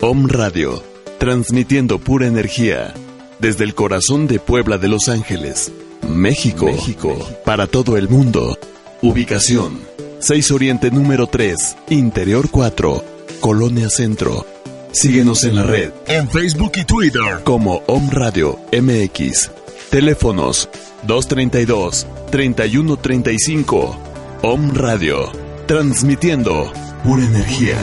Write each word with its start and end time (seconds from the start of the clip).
Om 0.00 0.26
Radio, 0.26 0.82
transmitiendo 1.18 1.98
pura 1.98 2.26
energía 2.26 2.94
desde 3.40 3.64
el 3.64 3.74
corazón 3.74 4.26
de 4.26 4.38
Puebla 4.38 4.78
de 4.78 4.88
Los 4.88 5.10
Ángeles, 5.10 5.70
México, 6.08 6.64
México, 6.64 7.14
para 7.44 7.66
todo 7.66 7.98
el 7.98 8.08
mundo. 8.08 8.58
Ubicación: 9.02 9.78
6 10.20 10.50
Oriente 10.52 10.90
número 10.90 11.26
3, 11.26 11.76
Interior 11.90 12.48
4, 12.50 13.04
Colonia 13.40 13.90
Centro. 13.90 14.46
Síguenos 14.92 15.44
en 15.44 15.56
la 15.56 15.64
red, 15.64 15.92
en 16.06 16.26
Facebook 16.30 16.72
y 16.76 16.86
Twitter 16.86 17.42
como 17.44 17.82
Om 17.86 18.08
Radio 18.08 18.58
MX. 18.72 19.50
Teléfonos 19.90 20.70
232 21.02 22.06
3135. 22.30 23.98
Om 24.42 24.70
Radio, 24.74 25.30
transmitiendo 25.66 26.72
pura 27.04 27.24
energía. 27.24 27.76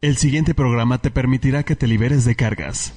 El 0.00 0.16
siguiente 0.18 0.54
programa 0.54 0.98
te 0.98 1.10
permitirá 1.10 1.62
que 1.62 1.76
te 1.76 1.86
liberes 1.86 2.24
de 2.24 2.36
cargas. 2.36 2.92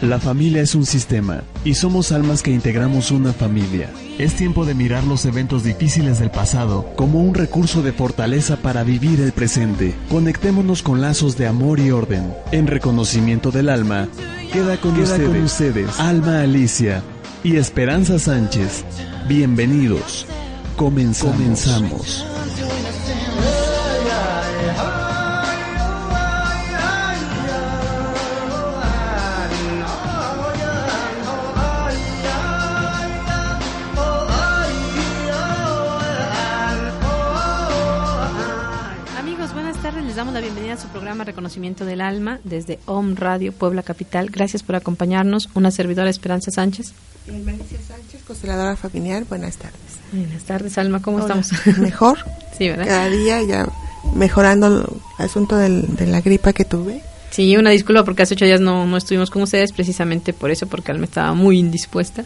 La 0.00 0.20
familia 0.20 0.62
es 0.62 0.74
un 0.74 0.86
sistema 0.86 1.42
y 1.64 1.74
somos 1.74 2.12
almas 2.12 2.42
que 2.42 2.52
integramos 2.52 3.10
una 3.10 3.32
familia. 3.32 3.90
Es 4.18 4.34
tiempo 4.34 4.64
de 4.64 4.74
mirar 4.74 5.04
los 5.04 5.26
eventos 5.26 5.62
difíciles 5.62 6.18
del 6.18 6.30
pasado 6.30 6.90
como 6.96 7.20
un 7.20 7.34
recurso 7.34 7.82
de 7.82 7.92
fortaleza 7.92 8.56
para 8.56 8.82
vivir 8.82 9.20
el 9.20 9.32
presente. 9.32 9.94
Conectémonos 10.08 10.82
con 10.82 11.02
lazos 11.02 11.36
de 11.36 11.46
amor 11.46 11.80
y 11.80 11.90
orden. 11.90 12.34
En 12.50 12.66
reconocimiento 12.66 13.50
del 13.50 13.68
alma, 13.68 14.08
queda 14.54 14.80
con, 14.80 14.98
ustedes, 14.98 15.28
con 15.28 15.42
ustedes 15.42 16.00
Alma 16.00 16.40
Alicia 16.40 17.02
y 17.44 17.56
Esperanza 17.56 18.18
Sánchez. 18.18 18.84
Bienvenidos. 19.28 20.26
Comenzamos. 20.76 22.24
Damos 40.26 40.34
la 40.34 40.40
bienvenida 40.40 40.72
a 40.74 40.76
su 40.76 40.88
programa 40.88 41.22
Reconocimiento 41.24 41.84
del 41.84 42.00
Alma 42.00 42.40
desde 42.42 42.80
OM 42.86 43.14
Radio 43.14 43.52
Puebla 43.52 43.82
Capital. 43.84 44.28
Gracias 44.30 44.62
por 44.64 44.74
acompañarnos. 44.74 45.48
Una 45.54 45.70
servidora 45.70 46.10
Esperanza 46.10 46.50
Sánchez. 46.50 46.92
Melissa 47.28 47.76
Sánchez, 47.86 48.22
consteladora 48.26 48.74
familiar. 48.76 49.24
Buenas 49.28 49.56
tardes. 49.56 49.78
Buenas 50.12 50.42
tardes, 50.42 50.78
Alma. 50.78 51.00
¿Cómo 51.00 51.18
Hola. 51.18 51.36
estamos? 51.40 51.78
Mejor. 51.78 52.18
Sí, 52.58 52.68
¿verdad? 52.68 52.86
Cada 52.86 53.08
día 53.08 53.40
ya 53.42 53.68
mejorando 54.14 54.66
el 55.18 55.24
asunto 55.24 55.56
del- 55.56 55.94
de 55.94 56.06
la 56.06 56.20
gripa 56.22 56.52
que 56.52 56.64
tuve. 56.64 57.02
Sí, 57.30 57.56
una 57.56 57.70
disculpa 57.70 58.04
porque 58.04 58.22
hace 58.22 58.34
ocho 58.34 58.46
días 58.46 58.60
no, 58.60 58.84
no 58.86 58.96
estuvimos 58.96 59.30
con 59.30 59.42
ustedes 59.42 59.72
precisamente 59.72 60.32
por 60.32 60.50
eso, 60.50 60.66
porque 60.66 60.90
Alma 60.90 61.04
estaba 61.04 61.34
muy 61.34 61.58
indispuesta. 61.58 62.24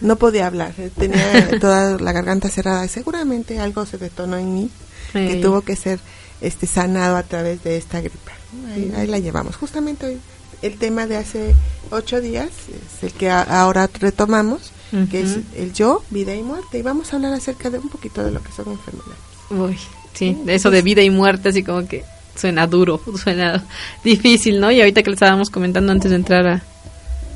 No 0.00 0.16
podía 0.16 0.46
hablar, 0.46 0.72
eh, 0.78 0.90
tenía 0.96 1.48
toda 1.60 1.98
la 1.98 2.12
garganta 2.12 2.48
cerrada. 2.48 2.86
Seguramente 2.88 3.58
algo 3.60 3.84
se 3.86 3.98
detonó 3.98 4.36
en 4.38 4.54
mí 4.54 4.70
que 5.12 5.34
Eh, 5.38 5.40
tuvo 5.42 5.60
que 5.60 5.76
ser 5.76 6.00
este 6.40 6.66
sanado 6.66 7.16
a 7.16 7.22
través 7.22 7.62
de 7.64 7.76
esta 7.76 8.00
gripa. 8.00 8.32
Ahí, 8.74 8.92
ahí 8.96 9.06
la 9.06 9.18
llevamos. 9.18 9.56
Justamente 9.56 10.06
hoy 10.06 10.18
el 10.62 10.76
tema 10.78 11.06
de 11.06 11.16
hace 11.16 11.54
ocho 11.90 12.20
días 12.20 12.48
es 12.68 13.02
el 13.02 13.12
que 13.12 13.30
a- 13.30 13.42
ahora 13.42 13.88
retomamos, 14.00 14.70
que 15.10 15.22
es 15.22 15.38
el 15.56 15.72
yo, 15.72 16.04
vida 16.10 16.34
y 16.34 16.42
muerte. 16.42 16.78
Y 16.78 16.82
vamos 16.82 17.12
a 17.12 17.16
hablar 17.16 17.32
acerca 17.32 17.68
de 17.70 17.78
un 17.78 17.88
poquito 17.88 18.24
de 18.24 18.30
lo 18.30 18.40
que 18.42 18.52
son 18.52 18.66
enfermedades. 18.70 19.18
Uy, 19.50 19.76
sí, 20.14 20.36
eso 20.46 20.70
de 20.70 20.82
vida 20.82 21.02
y 21.02 21.10
muerte, 21.10 21.48
así 21.48 21.62
como 21.64 21.86
que 21.88 22.04
suena 22.36 22.66
duro, 22.68 23.00
suena 23.22 23.64
difícil, 24.04 24.60
¿no? 24.60 24.70
Y 24.70 24.80
ahorita 24.80 25.02
que 25.02 25.10
le 25.10 25.14
estábamos 25.14 25.50
comentando 25.50 25.90
antes 25.92 26.10
de 26.10 26.16
entrar 26.16 26.46
a, 26.46 26.62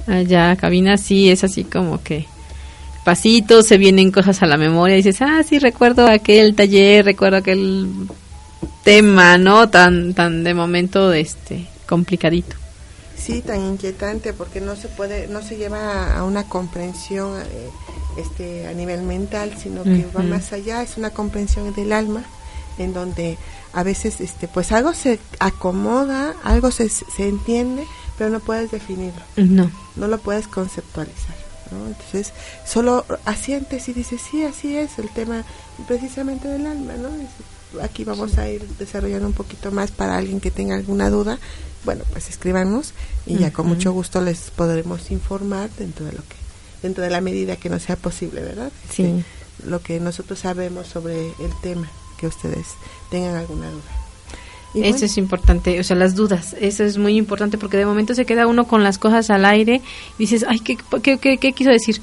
allá 0.06 0.52
a 0.52 0.56
cabina, 0.56 0.96
sí, 0.96 1.30
es 1.30 1.42
así 1.44 1.64
como 1.64 2.00
que 2.02 2.26
pasitos, 3.04 3.66
se 3.66 3.76
vienen 3.78 4.10
cosas 4.12 4.42
a 4.42 4.46
la 4.46 4.56
memoria, 4.56 4.94
y 4.96 5.02
dices, 5.02 5.20
ah, 5.22 5.42
sí, 5.42 5.58
recuerdo 5.58 6.06
aquel 6.06 6.54
taller, 6.54 7.04
recuerdo 7.04 7.38
aquel 7.38 7.88
tema, 8.84 9.38
¿no? 9.38 9.68
Tan, 9.68 10.14
tan 10.14 10.44
de 10.44 10.54
momento, 10.54 11.12
este, 11.12 11.66
complicadito. 11.88 12.56
Sí, 13.16 13.42
tan 13.42 13.60
inquietante 13.62 14.32
porque 14.32 14.60
no 14.60 14.76
se 14.76 14.88
puede, 14.88 15.26
no 15.28 15.42
se 15.42 15.56
lleva 15.56 16.16
a 16.16 16.24
una 16.24 16.44
comprensión 16.48 17.40
eh, 17.40 17.70
este, 18.16 18.66
a 18.68 18.72
nivel 18.72 19.02
mental, 19.02 19.54
sino 19.60 19.82
que 19.82 20.06
va 20.16 20.22
más 20.22 20.52
allá, 20.52 20.82
es 20.82 20.96
una 20.96 21.10
comprensión 21.10 21.74
del 21.74 21.92
alma, 21.92 22.22
en 22.78 22.94
donde 22.94 23.36
a 23.74 23.82
veces, 23.82 24.20
este, 24.20 24.48
pues 24.48 24.72
algo 24.72 24.94
se 24.94 25.18
acomoda, 25.40 26.34
algo 26.44 26.70
se, 26.70 26.88
se 26.88 27.28
entiende, 27.28 27.84
pero 28.16 28.30
no 28.30 28.40
puedes 28.40 28.70
definirlo, 28.70 29.20
No. 29.36 29.70
no 29.96 30.06
lo 30.08 30.18
puedes 30.18 30.48
conceptualizar. 30.48 31.36
¿no? 31.70 31.86
Entonces, 31.86 32.32
solo 32.64 33.04
asientes 33.26 33.88
y 33.90 33.92
dices, 33.92 34.22
sí, 34.30 34.42
así 34.44 34.74
es 34.76 34.98
el 34.98 35.10
tema 35.10 35.44
precisamente 35.86 36.48
del 36.48 36.66
alma, 36.66 36.94
¿no? 36.94 37.08
Es- 37.08 37.57
Aquí 37.82 38.04
vamos 38.04 38.38
a 38.38 38.48
ir 38.48 38.62
desarrollando 38.78 39.26
un 39.26 39.32
poquito 39.34 39.70
más 39.70 39.90
para 39.90 40.16
alguien 40.16 40.40
que 40.40 40.50
tenga 40.50 40.74
alguna 40.74 41.10
duda. 41.10 41.38
Bueno, 41.84 42.04
pues 42.12 42.28
escríbanos 42.28 42.92
y 43.26 43.36
ya 43.38 43.52
con 43.52 43.66
mucho 43.68 43.92
gusto 43.92 44.20
les 44.20 44.50
podremos 44.50 45.10
informar 45.10 45.70
dentro 45.78 46.04
de 46.06 46.12
lo 46.12 46.18
que, 46.18 46.36
dentro 46.82 47.04
de 47.04 47.10
la 47.10 47.20
medida 47.20 47.56
que 47.56 47.68
nos 47.68 47.82
sea 47.82 47.96
posible, 47.96 48.40
¿verdad? 48.42 48.72
Sí. 48.90 49.04
Este, 49.04 49.68
lo 49.68 49.80
que 49.82 50.00
nosotros 50.00 50.38
sabemos 50.40 50.86
sobre 50.86 51.26
el 51.28 51.52
tema, 51.62 51.88
que 52.18 52.26
ustedes 52.26 52.66
tengan 53.10 53.36
alguna 53.36 53.70
duda. 53.70 53.82
Y 54.74 54.80
Eso 54.82 54.90
bueno, 54.90 55.06
es 55.06 55.18
importante, 55.18 55.80
o 55.80 55.84
sea, 55.84 55.96
las 55.96 56.14
dudas, 56.14 56.54
eso 56.60 56.84
es 56.84 56.98
muy 56.98 57.16
importante 57.16 57.56
porque 57.58 57.76
de 57.78 57.86
momento 57.86 58.14
se 58.14 58.26
queda 58.26 58.46
uno 58.46 58.66
con 58.66 58.82
las 58.84 58.98
cosas 58.98 59.30
al 59.30 59.44
aire 59.46 59.80
y 60.18 60.22
dices, 60.24 60.44
ay, 60.46 60.60
¿qué, 60.60 60.76
qué, 61.02 61.18
qué- 61.18 61.38
qué 61.38 61.52
quiso 61.52 61.70
decir? 61.70 62.00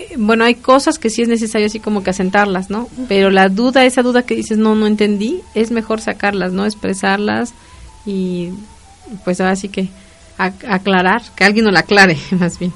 Eh, 0.00 0.14
bueno, 0.16 0.44
hay 0.44 0.54
cosas 0.54 0.98
que 0.98 1.10
sí 1.10 1.22
es 1.22 1.28
necesario 1.28 1.66
así 1.66 1.80
como 1.80 2.02
que 2.02 2.10
asentarlas, 2.10 2.70
¿no? 2.70 2.88
Pero 3.08 3.30
la 3.30 3.48
duda, 3.48 3.84
esa 3.84 4.02
duda 4.02 4.22
que 4.22 4.34
dices, 4.36 4.56
no, 4.58 4.74
no 4.74 4.86
entendí, 4.86 5.42
es 5.54 5.70
mejor 5.70 6.00
sacarlas, 6.00 6.52
¿no? 6.52 6.64
Expresarlas 6.64 7.52
y 8.06 8.50
pues 9.24 9.40
ahora 9.40 9.56
sí 9.56 9.68
que 9.68 9.88
ac- 10.38 10.64
aclarar, 10.68 11.22
que 11.34 11.44
alguien 11.44 11.64
nos 11.64 11.74
la 11.74 11.80
aclare, 11.80 12.16
más 12.38 12.58
bien. 12.58 12.72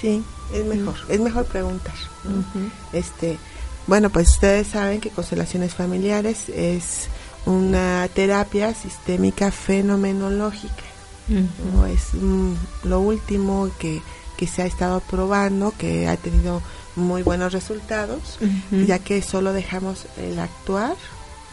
Sí, 0.00 0.22
es 0.54 0.64
mejor, 0.64 0.94
es 1.08 1.20
mejor 1.20 1.46
preguntar. 1.46 1.94
¿no? 2.24 2.44
Este, 2.92 3.38
bueno, 3.86 4.10
pues 4.10 4.28
ustedes 4.30 4.66
saben 4.66 5.00
que 5.00 5.10
constelaciones 5.10 5.74
familiares 5.74 6.48
es 6.48 7.08
una 7.46 8.08
terapia 8.12 8.74
sistémica 8.74 9.50
fenomenológica. 9.52 10.82
¿no? 11.28 11.86
Es 11.86 12.14
mm, 12.14 12.52
lo 12.84 13.00
último 13.00 13.70
que, 13.78 14.02
que 14.36 14.46
se 14.46 14.62
ha 14.62 14.66
estado 14.66 15.00
probando, 15.00 15.72
que 15.76 16.08
ha 16.08 16.16
tenido 16.16 16.62
muy 16.94 17.22
buenos 17.22 17.52
resultados, 17.52 18.38
ya 18.70 18.98
que 18.98 19.22
solo 19.22 19.52
dejamos 19.52 20.06
el 20.16 20.38
actuar 20.38 20.96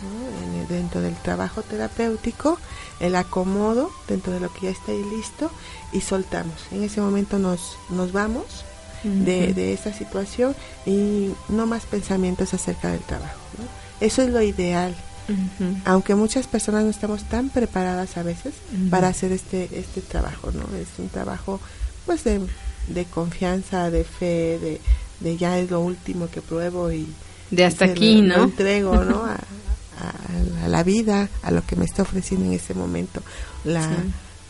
¿no? 0.02 0.62
en 0.62 0.68
dentro 0.68 1.02
del 1.02 1.16
trabajo 1.16 1.62
terapéutico, 1.62 2.58
el 3.00 3.16
acomodo 3.16 3.92
dentro 4.08 4.34
de 4.34 4.40
lo 4.40 4.52
que 4.54 4.68
ya 4.68 4.70
está 4.70 4.92
ahí 4.92 5.04
listo 5.16 5.52
y 5.92 6.02
soltamos. 6.02 6.56
En 6.72 6.84
ese 6.84 7.02
momento 7.02 7.40
nos, 7.40 7.78
nos 7.90 8.12
vamos 8.12 8.66
de, 9.04 9.54
de 9.54 9.74
esa 9.74 9.92
situación 9.92 10.56
y 10.86 11.32
no 11.50 11.68
más 11.68 11.86
pensamientos 11.86 12.54
acerca 12.54 12.90
del 12.90 13.02
trabajo. 13.02 13.40
¿no? 13.58 13.66
Eso 14.06 14.22
es 14.22 14.30
lo 14.30 14.42
ideal, 14.42 14.96
aunque 15.86 16.16
muchas 16.16 16.48
personas 16.48 16.84
no 16.84 16.90
estamos 16.90 17.24
tan 17.24 17.50
preparadas 17.50 18.18
a 18.18 18.24
veces 18.24 18.54
para 18.90 19.08
hacer 19.08 19.32
este 19.32 19.70
este 19.80 20.02
trabajo, 20.02 20.52
¿no? 20.52 20.64
Es 20.76 20.88
un 20.98 21.08
trabajo 21.08 21.62
pues 22.06 22.26
de, 22.26 22.42
de 22.88 23.06
confianza, 23.06 23.90
de 23.90 24.04
fe, 24.04 24.60
de, 24.60 24.82
de 25.20 25.38
ya 25.38 25.58
es 25.60 25.70
lo 25.72 25.80
último 25.80 26.28
que 26.30 26.42
pruebo 26.42 26.92
y 26.92 27.08
De 27.52 27.66
hasta 27.66 27.86
aquí, 27.86 28.22
lo- 28.22 28.28
lo 28.30 28.38
¿no? 28.38 28.44
entrego, 28.46 29.04
¿no? 29.04 29.24
A, 29.96 30.06
a- 30.06 30.66
a 30.66 30.68
la 30.68 30.84
vida, 30.84 31.30
a 31.44 31.52
lo 31.52 31.64
que 31.66 31.76
me 31.76 31.86
está 31.86 32.02
ofreciendo 32.02 32.48
en 32.48 32.54
ese 32.54 32.74
momento 32.74 33.22
la, 33.64 33.88
Sí. 33.88 33.96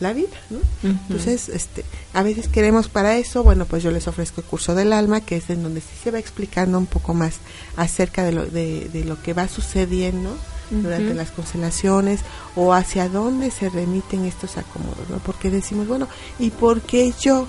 la 0.00 0.12
vida, 0.14 0.36
¿no? 0.48 0.58
Entonces, 0.82 1.50
este, 1.50 1.84
a 2.14 2.22
veces 2.22 2.48
queremos 2.48 2.88
para 2.88 3.18
eso, 3.18 3.44
bueno, 3.44 3.66
pues 3.66 3.82
yo 3.82 3.90
les 3.90 4.08
ofrezco 4.08 4.40
el 4.40 4.46
curso 4.46 4.74
del 4.74 4.92
alma, 4.94 5.20
que 5.20 5.36
es 5.36 5.50
en 5.50 5.62
donde 5.62 5.80
sí 5.82 5.88
se 6.02 6.10
va 6.10 6.18
explicando 6.18 6.78
un 6.78 6.86
poco 6.86 7.12
más 7.12 7.34
acerca 7.76 8.24
de 8.24 8.32
lo, 8.32 8.46
de, 8.46 8.88
de 8.90 9.04
lo 9.04 9.22
que 9.22 9.34
va 9.34 9.46
sucediendo 9.46 10.34
durante 10.70 11.12
las 11.14 11.30
constelaciones 11.30 12.20
o 12.56 12.72
hacia 12.72 13.08
dónde 13.10 13.50
se 13.50 13.68
remiten 13.68 14.24
estos 14.24 14.56
acomodos, 14.56 15.08
¿no? 15.10 15.18
Porque 15.18 15.50
decimos, 15.50 15.86
bueno, 15.86 16.08
¿y 16.38 16.50
por 16.50 16.80
qué 16.80 17.12
yo 17.20 17.46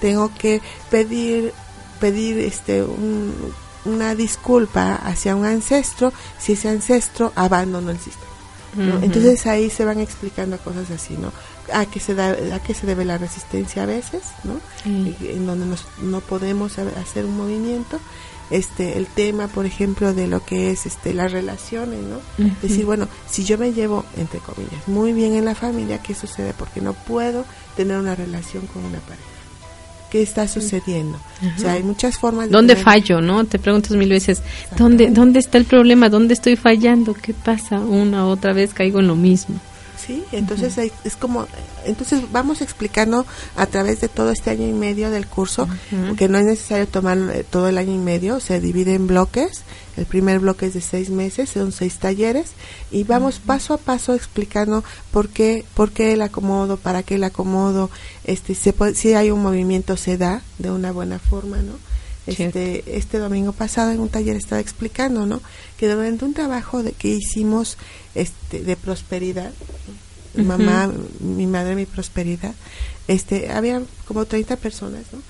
tengo 0.00 0.30
que 0.38 0.60
pedir 0.90 1.52
pedir 2.00 2.38
este 2.38 2.82
un- 2.82 3.34
una 3.84 4.14
disculpa 4.14 4.94
hacia 4.96 5.34
un 5.34 5.44
ancestro 5.44 6.12
si 6.38 6.52
ese 6.52 6.68
ancestro 6.68 7.32
abandonó 7.34 7.90
el 7.90 7.98
sistema? 7.98 8.24
Entonces 9.02 9.46
ahí 9.46 9.70
se 9.70 9.84
van 9.84 9.98
explicando 9.98 10.58
cosas 10.58 10.90
así, 10.90 11.16
¿no? 11.16 11.32
A 11.72 11.86
qué 11.86 11.98
se, 12.00 12.14
da, 12.14 12.28
a 12.54 12.62
qué 12.62 12.74
se 12.74 12.86
debe 12.86 13.04
la 13.04 13.18
resistencia 13.18 13.82
a 13.82 13.86
veces, 13.86 14.22
¿no? 14.44 14.60
En 14.84 15.46
donde 15.46 15.76
no 16.02 16.20
podemos 16.20 16.78
hacer 16.78 17.24
un 17.24 17.36
movimiento. 17.36 17.98
Este 18.50 18.96
el 18.96 19.06
tema 19.06 19.46
por 19.48 19.66
ejemplo 19.66 20.14
de 20.14 20.26
lo 20.26 20.42
que 20.44 20.70
es 20.70 20.86
este 20.86 21.12
las 21.12 21.32
relaciones 21.32 21.98
no 22.02 22.18
decir 22.62 22.86
bueno 22.86 23.06
si 23.30 23.44
yo 23.44 23.58
me 23.58 23.74
llevo 23.74 24.06
entre 24.16 24.38
comillas 24.38 24.88
muy 24.88 25.12
bien 25.12 25.34
en 25.34 25.44
la 25.44 25.54
familia 25.54 26.02
qué 26.02 26.14
sucede 26.14 26.54
porque 26.56 26.80
no 26.80 26.94
puedo 26.94 27.44
tener 27.76 27.98
una 27.98 28.14
relación 28.14 28.66
con 28.68 28.86
una 28.86 29.00
pareja 29.00 29.22
qué 30.10 30.22
está 30.22 30.48
sucediendo. 30.48 31.18
O 31.56 31.60
sea 31.60 31.72
hay 31.72 31.82
muchas 31.82 32.18
formas 32.18 32.50
dónde 32.50 32.76
fallo 32.76 33.20
no 33.20 33.44
te 33.44 33.58
preguntas 33.58 33.92
mil 33.96 34.08
veces 34.08 34.42
dónde 34.76 35.10
dónde 35.10 35.38
está 35.38 35.58
el 35.58 35.64
problema 35.64 36.08
dónde 36.08 36.34
estoy 36.34 36.56
fallando 36.56 37.14
qué 37.14 37.32
pasa 37.32 37.78
una 37.78 38.26
otra 38.26 38.52
vez 38.52 38.74
caigo 38.74 38.98
en 39.00 39.06
lo 39.06 39.14
mismo 39.14 39.56
sí 40.08 40.24
entonces 40.32 40.78
es 41.04 41.16
como 41.16 41.46
entonces 41.84 42.22
vamos 42.32 42.62
explicando 42.62 43.26
a 43.56 43.66
través 43.66 44.00
de 44.00 44.08
todo 44.08 44.30
este 44.30 44.50
año 44.50 44.66
y 44.66 44.72
medio 44.72 45.10
del 45.10 45.26
curso 45.26 45.68
que 46.16 46.28
no 46.28 46.38
es 46.38 46.46
necesario 46.46 46.88
tomar 46.88 47.18
eh, 47.18 47.44
todo 47.48 47.68
el 47.68 47.78
año 47.78 47.94
y 47.94 47.98
medio 47.98 48.40
se 48.40 48.60
divide 48.60 48.94
en 48.94 49.06
bloques. 49.06 49.62
El 49.96 50.06
primer 50.06 50.38
bloque 50.38 50.66
es 50.66 50.74
de 50.74 50.80
seis 50.80 51.10
meses 51.10 51.50
son 51.50 51.72
seis 51.72 51.98
talleres 51.98 52.52
y 52.90 53.02
vamos 53.04 53.40
paso 53.40 53.74
a 53.74 53.78
paso 53.78 54.14
explicando 54.14 54.84
por 55.10 55.28
qué 55.28 55.64
por 55.74 55.90
qué 55.90 56.12
el 56.12 56.22
acomodo 56.22 56.76
para 56.76 57.02
qué 57.02 57.16
el 57.16 57.24
acomodo 57.24 57.90
este 58.24 58.54
se 58.54 58.72
si 58.94 59.14
hay 59.14 59.30
un 59.32 59.42
movimiento 59.42 59.96
se 59.96 60.16
da 60.16 60.42
de 60.58 60.70
una 60.70 60.92
buena 60.92 61.18
forma 61.18 61.56
no 61.58 61.72
este, 62.28 62.96
este 62.96 63.18
domingo 63.18 63.52
pasado 63.52 63.90
en 63.90 64.00
un 64.00 64.08
taller 64.08 64.36
estaba 64.36 64.60
explicando, 64.60 65.26
¿no? 65.26 65.40
Que 65.76 65.88
durante 65.88 66.24
un 66.24 66.34
trabajo 66.34 66.82
de 66.82 66.92
que 66.92 67.08
hicimos 67.08 67.76
este, 68.14 68.60
de 68.60 68.76
prosperidad, 68.76 69.52
mamá, 70.34 70.92
mi 71.20 71.46
madre, 71.46 71.74
mi 71.74 71.86
prosperidad, 71.86 72.54
este, 73.08 73.50
había 73.50 73.82
como 74.06 74.26
30 74.26 74.56
personas, 74.56 75.04
¿no? 75.12 75.20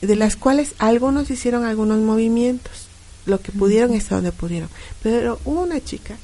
De 0.00 0.16
las 0.16 0.36
cuales 0.36 0.74
algunos 0.78 1.30
hicieron 1.30 1.64
algunos 1.64 1.98
movimientos, 1.98 2.88
lo 3.26 3.40
que 3.40 3.52
pudieron 3.52 3.94
hasta 3.94 4.16
donde 4.16 4.32
pudieron. 4.32 4.68
Pero 5.02 5.40
hubo 5.44 5.62
una 5.62 5.82
chica 5.82 6.16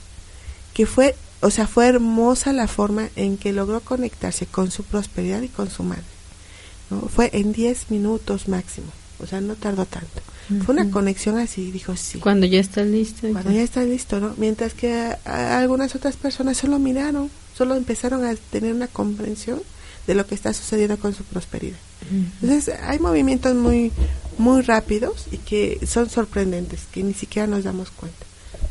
que 0.73 0.87
fue, 0.87 1.15
o 1.41 1.51
sea, 1.51 1.67
fue 1.67 1.87
hermosa 1.87 2.53
la 2.53 2.69
forma 2.69 3.09
en 3.17 3.37
que 3.37 3.53
logró 3.53 3.81
conectarse 3.81 4.47
con 4.47 4.71
su 4.71 4.85
prosperidad 4.85 5.43
y 5.43 5.49
con 5.49 5.71
su 5.71 5.83
madre. 5.83 6.03
¿no? 6.91 7.03
Fue 7.03 7.31
en 7.33 7.53
10 7.53 7.91
minutos 7.91 8.49
máximo, 8.49 8.89
o 9.25 9.27
sea, 9.27 9.41
no 9.41 9.55
tardó 9.55 9.87
tanto. 9.87 10.21
Fue 10.65 10.75
una 10.75 10.91
conexión 10.91 11.39
así, 11.39 11.71
dijo 11.71 11.97
sí. 11.97 12.19
Cuando 12.19 12.47
ya 12.47 12.61
está 12.61 12.83
listo. 12.83 13.29
Cuando 13.33 13.51
ya 13.51 13.63
está 13.63 13.83
listo, 13.83 14.21
¿no? 14.21 14.35
Mientras 14.37 14.75
que 14.75 15.17
algunas 15.25 15.95
otras 15.95 16.17
personas 16.17 16.59
solo 16.59 16.79
miraron, 16.79 17.31
solo 17.57 17.75
empezaron 17.75 18.25
a 18.25 18.35
tener 18.35 18.75
una 18.75 18.87
comprensión 18.87 19.63
de 20.07 20.15
lo 20.15 20.27
que 20.27 20.35
está 20.35 20.53
sucediendo 20.53 20.99
con 20.99 21.15
su 21.15 21.25
prosperidad. 21.25 21.79
Entonces, 22.43 22.75
hay 22.83 22.99
movimientos 22.99 23.55
muy 23.55 23.91
muy 24.37 24.63
rápidos 24.63 25.27
y 25.31 25.39
que 25.39 25.81
son 25.87 26.11
sorprendentes, 26.11 26.83
que 26.93 27.03
ni 27.03 27.15
siquiera 27.15 27.47
nos 27.47 27.65
damos 27.65 27.91
cuenta. 27.91 28.27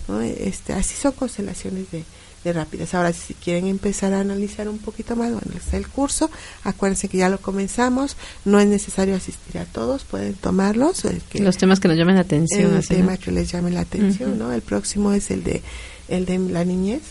¿no? 0.08 0.22
Este, 0.22 0.74
así 0.74 0.96
son 0.96 1.14
constelaciones 1.14 1.90
de, 1.92 2.04
de 2.44 2.54
rápidas. 2.54 2.94
Ahora, 2.94 3.14
si 3.14 3.34
quieren 3.34 3.68
empezar 3.68 4.14
a 4.14 4.20
analizar 4.20 4.68
un 4.68 4.80
poquito 4.80 5.16
más, 5.16 5.32
bueno, 5.32 5.48
está 5.56 5.78
el 5.78 5.88
curso. 5.88 6.30
Acuérdense 6.64 7.08
que 7.08 7.18
ya 7.18 7.30
lo 7.30 7.40
comenzamos. 7.40 8.18
No 8.46 8.60
es 8.60 8.68
necesario 8.68 9.16
asistir 9.16 9.60
a 9.60 9.66
todos, 9.66 10.04
pueden 10.04 10.34
tomarlos. 10.34 11.04
Los 11.34 11.58
temas 11.58 11.80
que 11.80 11.88
nos 11.88 11.98
llamen 11.98 12.16
la 12.16 12.22
atención. 12.22 12.76
El 12.76 12.88
tema 12.88 13.18
que 13.18 13.32
les 13.32 13.52
llame 13.52 13.72
la 13.72 13.82
atención, 13.82 14.38
¿no? 14.38 14.52
El 14.52 14.62
próximo 14.62 15.14
es 15.14 15.32
el 15.32 15.44
de, 15.44 15.62
el 16.08 16.26
de 16.26 16.40
la 16.40 16.66
niñez. 16.66 17.02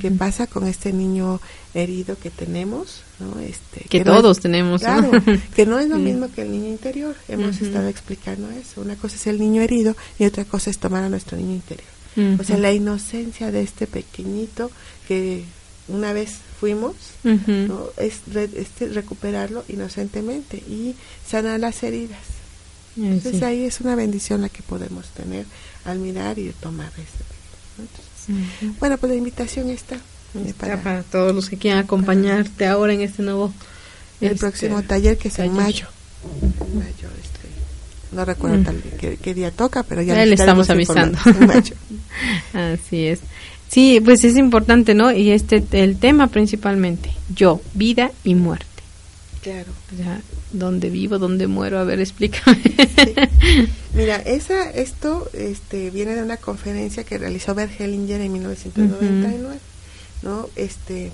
¿Qué 0.00 0.10
pasa 0.10 0.46
con 0.46 0.66
este 0.66 0.90
niño 0.90 1.38
herido 1.74 2.18
que 2.18 2.30
tenemos? 2.30 3.02
¿no? 3.20 3.38
Este, 3.40 3.80
que, 3.90 4.04
todos 4.04 4.40
tenemos. 4.40 4.80
Claro, 4.80 5.10
que 5.54 5.66
no 5.66 5.78
es 5.78 5.88
lo 5.90 5.98
mismo 5.98 6.30
que 6.34 6.42
el 6.42 6.50
niño 6.50 6.68
interior. 6.68 7.14
Hemos 7.28 7.60
estado 7.60 7.86
explicando 7.88 8.50
eso. 8.50 8.80
Una 8.80 8.96
cosa 8.96 9.16
es 9.16 9.26
el 9.26 9.38
niño 9.38 9.60
herido 9.60 9.94
y 10.18 10.24
otra 10.24 10.46
cosa 10.46 10.70
es 10.70 10.78
tomar 10.78 11.04
a 11.04 11.10
nuestro 11.10 11.36
niño 11.36 11.52
interior. 11.52 11.95
O 12.38 12.44
sea, 12.44 12.56
la 12.56 12.72
inocencia 12.72 13.50
de 13.50 13.62
este 13.62 13.86
pequeñito 13.86 14.70
que 15.06 15.44
una 15.88 16.12
vez 16.12 16.38
fuimos, 16.58 16.94
¿no? 17.22 17.90
es 17.98 18.20
este, 18.34 18.88
recuperarlo 18.88 19.64
inocentemente 19.68 20.56
y 20.56 20.94
sanar 21.28 21.60
las 21.60 21.82
heridas. 21.82 22.20
Entonces 22.96 23.42
ahí 23.42 23.64
es 23.64 23.80
una 23.80 23.94
bendición 23.94 24.40
la 24.40 24.48
que 24.48 24.62
podemos 24.62 25.08
tener 25.08 25.44
al 25.84 25.98
mirar 25.98 26.38
y 26.38 26.48
tomar 26.60 26.88
este. 26.88 27.36
Bueno, 28.80 28.96
pues 28.98 29.10
la 29.10 29.16
invitación 29.16 29.70
está. 29.70 29.98
Para, 30.58 31.02
todos 31.02 31.34
los 31.34 31.48
que 31.48 31.56
quieran 31.56 31.80
acompañarte 31.80 32.66
ahora 32.66 32.92
en 32.92 33.00
este 33.00 33.22
nuevo... 33.22 33.52
El 34.20 34.28
este, 34.28 34.38
próximo 34.38 34.82
taller 34.82 35.18
que 35.18 35.28
es 35.28 35.38
en 35.38 35.52
mayo. 35.52 35.86
mayo 36.74 37.08
este, 37.22 37.48
no 38.12 38.24
recuerdo 38.24 38.64
tal, 38.64 38.82
qué, 38.98 39.34
día 39.34 39.50
toca, 39.50 39.82
pero 39.82 40.00
ya, 40.00 40.24
le 40.24 40.34
estamos 40.34 40.70
avisando. 40.70 41.18
Así 42.52 43.06
es. 43.06 43.20
Sí, 43.68 44.00
pues 44.04 44.24
es 44.24 44.36
importante, 44.36 44.94
¿no? 44.94 45.12
Y 45.12 45.30
este 45.30 45.62
el 45.72 45.98
tema 45.98 46.28
principalmente, 46.28 47.10
yo, 47.34 47.60
vida 47.74 48.12
y 48.24 48.34
muerte. 48.34 48.66
Claro. 49.42 49.72
Ya, 49.96 50.20
¿dónde 50.52 50.90
vivo, 50.90 51.18
dónde 51.18 51.46
muero? 51.46 51.78
A 51.78 51.84
ver, 51.84 52.00
explícame. 52.00 52.62
Mira, 53.94 54.16
esa 54.16 54.70
esto 54.70 55.28
este 55.32 55.90
viene 55.90 56.14
de 56.14 56.22
una 56.22 56.36
conferencia 56.36 57.04
que 57.04 57.18
realizó 57.18 57.54
Bert 57.54 57.80
Hellinger 57.80 58.20
en 58.20 58.32
1999, 58.32 59.58
¿no? 60.22 60.48
Este 60.56 61.12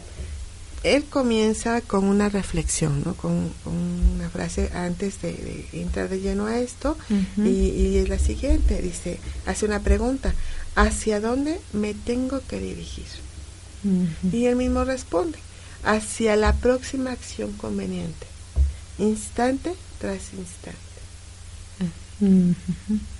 él 0.82 1.04
comienza 1.04 1.80
con 1.80 2.04
una 2.04 2.28
reflexión, 2.28 3.02
¿no? 3.04 3.14
con, 3.14 3.50
una 3.64 4.28
frase 4.30 4.70
antes 4.74 5.20
de, 5.22 5.66
entrar 5.72 6.08
de 6.08 6.20
lleno 6.20 6.46
a 6.46 6.58
esto 6.58 6.96
y, 7.36 7.96
es 7.98 8.08
la 8.08 8.18
siguiente, 8.18 8.82
dice, 8.82 9.20
hace 9.46 9.64
una 9.64 9.80
pregunta, 9.80 10.34
¿hacia 10.74 11.20
dónde 11.20 11.60
me 11.72 11.94
tengo 11.94 12.40
que 12.46 12.58
dirigir? 12.58 13.06
Y 14.32 14.46
él 14.46 14.56
mismo 14.56 14.84
responde, 14.84 15.38
hacia 15.82 16.36
la 16.36 16.52
próxima 16.54 17.10
acción 17.10 17.52
conveniente, 17.52 18.26
instante 18.98 19.74
tras 19.98 20.32
instante. 20.34 20.78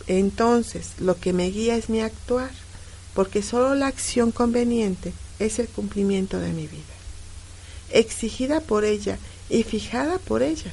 Entonces, 0.07 0.91
lo 1.01 1.19
que 1.19 1.33
me 1.33 1.51
guía 1.51 1.77
es 1.77 1.89
mi 1.89 2.01
actuar, 2.01 2.51
porque 3.15 3.43
solo 3.43 3.75
la 3.75 3.89
acción 3.89 4.31
conveniente 4.31 5.13
es 5.39 5.59
el 5.59 5.67
cumplimiento 5.67 6.39
de 6.39 6.53
mi 6.53 6.67
vida 6.67 6.93
exigida 7.93 8.61
por 8.61 8.85
ella 8.85 9.19
y 9.49 9.63
fijada 9.63 10.19
por 10.19 10.43
ella, 10.43 10.73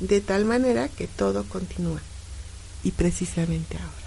de 0.00 0.20
tal 0.20 0.44
manera 0.44 0.88
que 0.88 1.06
todo 1.06 1.44
continúa. 1.44 2.00
Y 2.82 2.90
precisamente 2.90 3.76
ahora. 3.76 4.03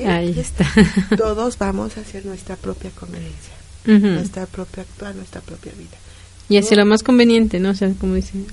Ahí 0.00 0.38
está. 0.38 0.66
Todos 1.16 1.58
vamos 1.58 1.96
hacia 1.98 2.22
nuestra 2.22 2.56
propia 2.56 2.90
conveniencia, 2.90 3.52
nuestra 3.84 4.46
propia 4.46 4.84
actuar, 4.84 5.14
nuestra 5.14 5.40
propia 5.40 5.72
vida. 5.72 5.96
Y 6.48 6.56
hacia 6.56 6.76
lo 6.76 6.86
más 6.86 7.02
conveniente, 7.02 7.60
¿no? 7.60 7.70
O 7.70 7.74
sea, 7.74 7.92
como 8.00 8.14
dicen, 8.14 8.46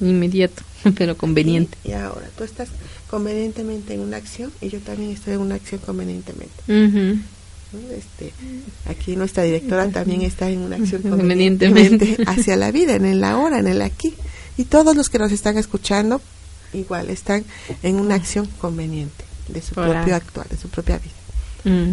inmediato, 0.00 0.62
pero 0.96 1.16
conveniente. 1.16 1.78
Y, 1.84 1.92
ahora, 1.92 2.28
tú 2.36 2.44
estás 2.44 2.68
convenientemente 3.08 3.94
en 3.94 4.00
una 4.00 4.16
acción 4.16 4.52
y 4.60 4.68
yo 4.68 4.80
también 4.80 5.12
estoy 5.12 5.34
en 5.34 5.40
una 5.40 5.54
acción 5.54 5.80
convenientemente. 5.84 6.54
Este, 7.96 8.32
aquí 8.86 9.16
nuestra 9.16 9.42
directora 9.42 9.88
también 9.88 10.22
está 10.22 10.48
en 10.48 10.60
una 10.60 10.76
acción 10.76 11.02
convenientemente 11.08 12.18
hacia 12.26 12.56
la 12.56 12.70
vida, 12.70 12.96
en 12.96 13.04
el 13.04 13.22
ahora, 13.22 13.58
en 13.58 13.68
el 13.68 13.82
aquí. 13.82 14.14
Y 14.56 14.64
todos 14.64 14.96
los 14.96 15.08
que 15.08 15.18
nos 15.18 15.32
están 15.32 15.56
escuchando, 15.58 16.20
igual, 16.72 17.10
están 17.10 17.44
en 17.82 17.96
una 17.96 18.14
acción 18.16 18.46
conveniente 18.60 19.24
de 19.48 19.62
su 19.62 19.74
propio 19.74 20.16
actuar, 20.16 20.48
de 20.48 20.56
su 20.56 20.68
propia 20.68 20.98
vida. 20.98 21.12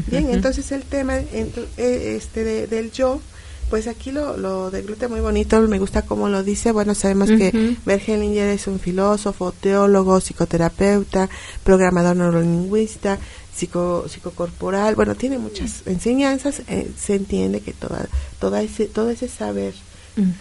Bien, 0.08 0.30
entonces 0.32 0.72
el 0.72 0.84
tema 0.84 1.18
eh, 1.18 2.16
este 2.18 2.68
del 2.68 2.92
yo, 2.92 3.22
pues 3.70 3.88
aquí 3.88 4.12
lo, 4.12 4.36
lo 4.36 4.70
glute 4.70 5.08
muy 5.08 5.22
bonito, 5.22 5.62
me 5.62 5.80
gusta 5.80 6.02
cómo 6.02 6.28
lo 6.28 6.44
dice. 6.44 6.74
Bueno, 6.74 6.94
sabemos 6.94 7.30
que 7.30 7.78
Bert 7.86 8.08
Hellinger 8.08 8.50
es 8.50 8.68
un 8.68 8.80
filósofo, 8.80 9.54
teólogo, 9.54 10.20
psicoterapeuta, 10.20 11.30
programador 11.64 12.18
neurolingüista, 12.18 13.18
psico, 13.56 14.06
psicocorporal, 14.10 14.96
bueno, 14.96 15.16
tiene 15.16 15.38
muchas 15.38 15.84
enseñanzas, 15.86 16.64
eh, 16.68 16.92
se 16.98 17.16
entiende 17.16 17.62
que 17.62 17.74
toda, 17.74 18.08
toda 18.40 18.62
ese, 18.62 18.86
todo 18.86 19.10
ese 19.10 19.28
saber, 19.28 19.74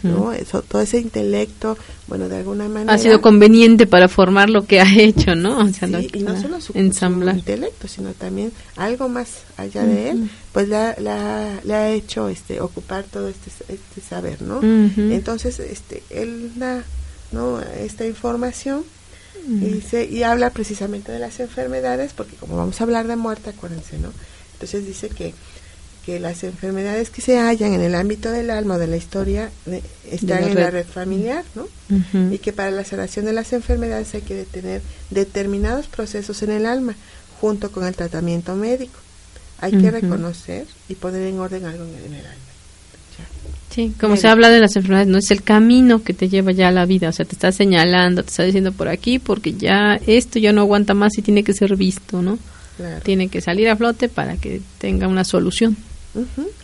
¿no? 0.02 0.32
Eso, 0.32 0.62
todo 0.62 0.82
ese 0.82 0.98
intelecto, 0.98 1.76
bueno, 2.06 2.28
de 2.28 2.38
alguna 2.38 2.68
manera... 2.68 2.92
Ha 2.92 2.98
sido 2.98 3.20
conveniente 3.20 3.86
para 3.86 4.08
formar 4.08 4.50
lo 4.50 4.66
que 4.66 4.80
ha 4.80 4.94
hecho, 4.98 5.34
¿no? 5.34 5.58
O 5.58 5.68
sea, 5.68 5.88
y 5.88 6.22
no 6.22 6.40
solo 6.40 6.60
su, 6.60 6.72
intelecto, 6.76 7.88
sino 7.88 8.12
también 8.12 8.52
algo 8.76 9.08
más 9.08 9.42
allá 9.56 9.84
de 9.84 10.10
él, 10.10 10.30
pues 10.52 10.68
la, 10.68 10.94
la, 10.98 11.60
le 11.64 11.74
ha 11.74 11.90
hecho 11.90 12.28
este 12.28 12.60
ocupar 12.60 13.04
todo 13.04 13.28
este, 13.28 13.50
este 13.68 14.00
saber, 14.00 14.42
¿no? 14.42 14.60
Entonces, 14.62 15.60
este, 15.60 16.02
él 16.10 16.52
da, 16.56 16.82
¿no? 17.32 17.60
Esta 17.60 18.06
información 18.06 18.84
y, 19.48 19.82
y 19.96 20.22
habla 20.22 20.50
precisamente 20.50 21.12
de 21.12 21.18
las 21.18 21.40
enfermedades, 21.40 22.12
porque 22.14 22.36
como 22.36 22.56
vamos 22.56 22.80
a 22.80 22.84
hablar 22.84 23.06
de 23.06 23.16
muerte, 23.16 23.50
acuérdense, 23.50 23.98
¿no? 23.98 24.12
Entonces 24.54 24.86
dice 24.86 25.08
que, 25.08 25.34
que 26.10 26.18
las 26.18 26.42
enfermedades 26.42 27.08
que 27.08 27.20
se 27.20 27.38
hallan 27.38 27.72
en 27.72 27.82
el 27.82 27.94
ámbito 27.94 28.32
del 28.32 28.50
alma 28.50 28.74
o 28.74 28.78
de 28.78 28.88
la 28.88 28.96
historia 28.96 29.50
están 30.10 30.42
en 30.42 30.56
la 30.56 30.68
red 30.68 30.84
familiar, 30.84 31.44
¿no? 31.54 31.68
Y 32.32 32.38
que 32.38 32.52
para 32.52 32.72
la 32.72 32.84
sanación 32.84 33.26
de 33.26 33.32
las 33.32 33.52
enfermedades 33.52 34.12
hay 34.16 34.22
que 34.22 34.34
detener 34.34 34.82
determinados 35.10 35.86
procesos 35.86 36.42
en 36.42 36.50
el 36.50 36.66
alma 36.66 36.96
junto 37.40 37.70
con 37.70 37.86
el 37.86 37.94
tratamiento 37.94 38.56
médico. 38.56 38.98
Hay 39.60 39.70
que 39.70 39.88
reconocer 39.88 40.66
y 40.88 40.96
poner 40.96 41.28
en 41.28 41.38
orden 41.38 41.64
algo 41.64 41.84
en 41.84 42.14
el 42.14 42.26
alma. 42.26 42.44
Sí, 43.70 43.94
como 44.00 44.16
se 44.16 44.26
habla 44.26 44.50
de 44.50 44.58
las 44.58 44.74
enfermedades, 44.74 45.06
no 45.06 45.18
es 45.18 45.30
el 45.30 45.44
camino 45.44 46.02
que 46.02 46.12
te 46.12 46.28
lleva 46.28 46.50
ya 46.50 46.68
a 46.68 46.72
la 46.72 46.86
vida, 46.86 47.10
o 47.10 47.12
sea, 47.12 47.24
te 47.24 47.34
está 47.34 47.52
señalando, 47.52 48.24
te 48.24 48.30
está 48.30 48.42
diciendo 48.42 48.72
por 48.72 48.88
aquí, 48.88 49.20
porque 49.20 49.52
ya 49.52 50.00
esto 50.08 50.40
ya 50.40 50.52
no 50.52 50.62
aguanta 50.62 50.92
más 50.92 51.16
y 51.18 51.22
tiene 51.22 51.44
que 51.44 51.52
ser 51.52 51.76
visto, 51.76 52.20
¿no? 52.20 52.36
Tiene 53.04 53.28
que 53.28 53.40
salir 53.40 53.68
a 53.68 53.76
flote 53.76 54.08
para 54.08 54.38
que 54.38 54.60
tenga 54.78 55.06
una 55.06 55.22
solución. 55.22 55.76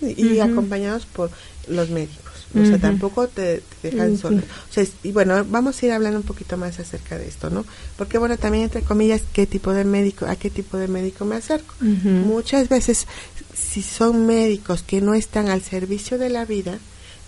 Y, 0.01 0.39
acompañados 0.41 1.07
por 1.07 1.31
los 1.69 1.91
médicos. 1.91 2.25
O 2.55 2.65
sea, 2.65 2.79
tampoco 2.79 3.29
te, 3.29 3.63
dejan 3.83 4.17
solo. 4.17 4.39
O 4.39 4.73
sea, 4.73 4.85
y 5.03 5.13
bueno, 5.13 5.45
vamos 5.45 5.83
a 5.83 5.87
ir 5.87 5.93
hablando 5.93 6.19
un 6.19 6.25
poquito 6.25 6.57
más 6.57 6.79
acerca 6.79 7.19
de 7.19 7.29
esto, 7.29 7.51
¿no? 7.51 7.65
Porque 7.97 8.19
bueno, 8.19 8.39
también 8.39 8.65
entre 8.65 8.83
comillas, 8.83 9.23
¿qué 9.33 9.47
tipo 9.47 9.73
de 9.73 9.85
médico, 9.85 10.27
a 10.27 10.37
qué 10.37 10.49
tipo 10.49 10.77
de 10.79 10.89
médico 10.89 11.25
me 11.25 11.37
acerco? 11.37 11.75
Muchas 11.81 12.69
veces, 12.69 13.07
si 13.55 13.83
son 13.83 14.27
médicos 14.27 14.83
que 14.83 15.01
no 15.01 15.15
están 15.15 15.49
al 15.49 15.63
servicio 15.63 16.19
de 16.19 16.31
la 16.31 16.45
vida, 16.45 16.79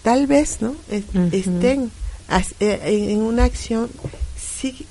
tal 0.02 0.26
vez 0.26 0.62
no 0.62 0.76
estén 0.88 1.90
eh, 2.60 2.80
en 3.10 3.20
una 3.20 3.44
acción 3.44 3.90
sí, 4.58 4.86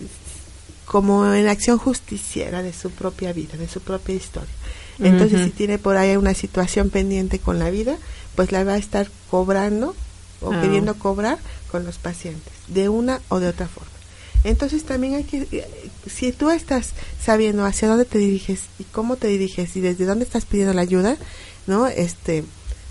como 0.85 1.33
en 1.33 1.47
acción 1.47 1.77
justiciera 1.77 2.63
de 2.63 2.73
su 2.73 2.91
propia 2.91 3.33
vida, 3.33 3.57
de 3.57 3.67
su 3.67 3.81
propia 3.81 4.15
historia. 4.15 4.53
Entonces, 4.99 5.43
si 5.43 5.51
tiene 5.51 5.77
por 5.77 5.97
ahí 5.97 6.15
una 6.15 6.33
situación 6.33 6.89
pendiente 6.89 7.39
con 7.39 7.59
la 7.59 7.69
vida, 7.69 7.97
pues 8.35 8.51
la 8.51 8.63
va 8.63 8.73
a 8.73 8.77
estar 8.77 9.07
cobrando 9.29 9.95
o 10.41 10.51
ah. 10.51 10.61
queriendo 10.61 10.95
cobrar 10.95 11.37
con 11.71 11.85
los 11.85 11.97
pacientes, 11.97 12.53
de 12.67 12.89
una 12.89 13.21
o 13.29 13.39
de 13.39 13.47
otra 13.47 13.67
forma. 13.67 13.91
Entonces 14.43 14.83
también 14.83 15.15
hay 15.15 15.23
que, 15.23 15.47
eh, 15.51 15.89
si 16.09 16.31
tú 16.31 16.49
estás 16.49 16.91
sabiendo 17.23 17.65
hacia 17.65 17.87
dónde 17.87 18.05
te 18.05 18.17
diriges 18.17 18.61
y 18.79 18.83
cómo 18.85 19.17
te 19.17 19.27
diriges 19.27 19.75
y 19.75 19.81
desde 19.81 20.05
dónde 20.05 20.25
estás 20.25 20.45
pidiendo 20.45 20.73
la 20.73 20.81
ayuda, 20.81 21.17
¿no? 21.65 21.87
Este, 21.87 22.43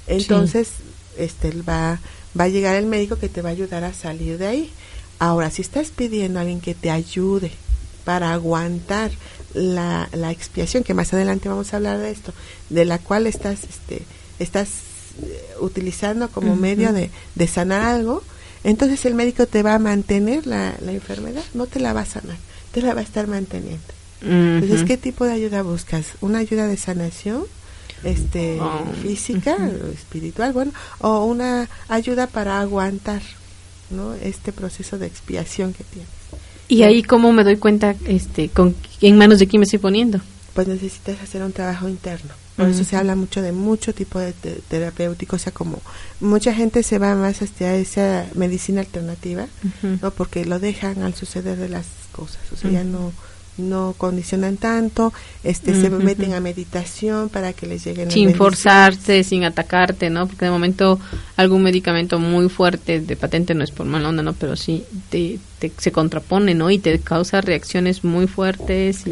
entonces, 0.06 0.68
este, 1.16 1.50
va, 1.62 2.00
va 2.38 2.44
a 2.44 2.48
llegar 2.48 2.76
el 2.76 2.86
médico 2.86 3.16
que 3.16 3.28
te 3.28 3.42
va 3.42 3.50
a 3.50 3.52
ayudar 3.52 3.84
a 3.84 3.94
salir 3.94 4.38
de 4.38 4.46
ahí. 4.46 4.70
Ahora, 5.18 5.50
si 5.50 5.62
estás 5.62 5.88
pidiendo 5.88 6.38
a 6.38 6.42
alguien 6.42 6.60
que 6.60 6.74
te 6.74 6.90
ayude 6.90 7.52
para 8.06 8.32
aguantar 8.32 9.10
la, 9.52 10.08
la 10.12 10.30
expiación, 10.30 10.84
que 10.84 10.94
más 10.94 11.12
adelante 11.12 11.48
vamos 11.48 11.74
a 11.74 11.78
hablar 11.78 11.98
de 11.98 12.12
esto, 12.12 12.32
de 12.70 12.84
la 12.84 13.00
cual 13.00 13.26
estás, 13.26 13.64
este, 13.64 14.02
estás 14.38 14.68
eh, 15.22 15.44
utilizando 15.60 16.28
como 16.28 16.54
medio 16.54 16.92
de, 16.92 17.10
de, 17.34 17.48
sanar 17.48 17.82
algo, 17.82 18.22
entonces 18.62 19.04
el 19.06 19.14
médico 19.14 19.46
te 19.46 19.64
va 19.64 19.74
a 19.74 19.80
mantener 19.80 20.46
la, 20.46 20.76
la, 20.80 20.92
enfermedad, 20.92 21.42
no 21.52 21.66
te 21.66 21.80
la 21.80 21.92
va 21.92 22.02
a 22.02 22.06
sanar, 22.06 22.36
te 22.70 22.80
la 22.80 22.94
va 22.94 23.00
a 23.00 23.04
estar 23.04 23.26
manteniendo. 23.26 23.82
Entonces, 24.22 24.84
¿qué 24.84 24.96
tipo 24.96 25.24
de 25.24 25.32
ayuda 25.32 25.62
buscas? 25.62 26.12
¿Una 26.20 26.38
ayuda 26.38 26.68
de 26.68 26.76
sanación? 26.76 27.44
este 28.04 28.60
oh. 28.60 28.84
física 29.02 29.56
espiritual 29.92 30.52
bueno 30.52 30.70
o 30.98 31.24
una 31.24 31.66
ayuda 31.88 32.26
para 32.26 32.60
aguantar 32.60 33.22
no 33.88 34.12
este 34.12 34.52
proceso 34.52 34.98
de 34.98 35.06
expiación 35.06 35.72
que 35.72 35.82
tienes 35.82 36.10
y 36.68 36.82
ahí 36.82 37.02
cómo 37.02 37.32
me 37.32 37.44
doy 37.44 37.56
cuenta 37.56 37.94
este 38.06 38.48
con 38.48 38.74
en 39.00 39.18
manos 39.18 39.38
de 39.38 39.46
quién 39.46 39.60
me 39.60 39.64
estoy 39.64 39.78
poniendo 39.78 40.20
pues 40.56 40.68
necesitas 40.68 41.20
hacer 41.20 41.42
un 41.42 41.52
trabajo 41.52 41.86
interno. 41.86 42.32
Por 42.56 42.66
eso 42.70 42.82
se 42.82 42.96
habla 42.96 43.14
mucho 43.14 43.42
de 43.42 43.52
mucho 43.52 43.92
tipo 43.92 44.18
de 44.18 44.32
terapéutico 44.32 45.36
o 45.36 45.38
sea 45.38 45.52
como 45.52 45.82
mucha 46.20 46.54
gente 46.54 46.82
se 46.82 46.98
va 46.98 47.14
más 47.14 47.42
hacia 47.42 47.76
esa 47.76 48.24
medicina 48.34 48.80
alternativa 48.80 49.46
no 50.00 50.10
porque 50.10 50.46
lo 50.46 50.58
dejan 50.58 51.02
al 51.02 51.12
suceder 51.12 51.58
de 51.58 51.68
las 51.68 51.84
cosas 52.12 52.40
o 52.50 52.56
sea 52.56 52.70
ya 52.70 52.82
no 52.82 53.12
no 53.58 53.94
condicionan 53.96 54.56
tanto, 54.56 55.12
este 55.44 55.74
se 55.80 55.90
meten 55.90 56.34
a 56.34 56.40
meditación 56.40 57.28
para 57.28 57.52
que 57.52 57.66
les 57.66 57.84
lleguen 57.84 58.10
sin 58.10 58.34
forzarse, 58.34 59.24
sin 59.24 59.44
atacarte, 59.44 60.10
¿no? 60.10 60.26
Porque 60.26 60.44
de 60.44 60.50
momento 60.50 60.98
algún 61.36 61.62
medicamento 61.62 62.18
muy 62.18 62.48
fuerte 62.48 63.00
de 63.00 63.16
patente 63.16 63.54
no 63.54 63.64
es 63.64 63.70
por 63.70 63.86
mala 63.86 64.08
onda, 64.08 64.22
¿no? 64.22 64.32
Pero 64.34 64.56
sí 64.56 64.84
te, 65.08 65.38
se 65.78 65.92
contrapone, 65.92 66.54
¿no? 66.54 66.70
Y 66.70 66.78
te 66.78 66.98
causa 66.98 67.40
reacciones 67.40 68.04
muy 68.04 68.26
fuertes 68.26 69.04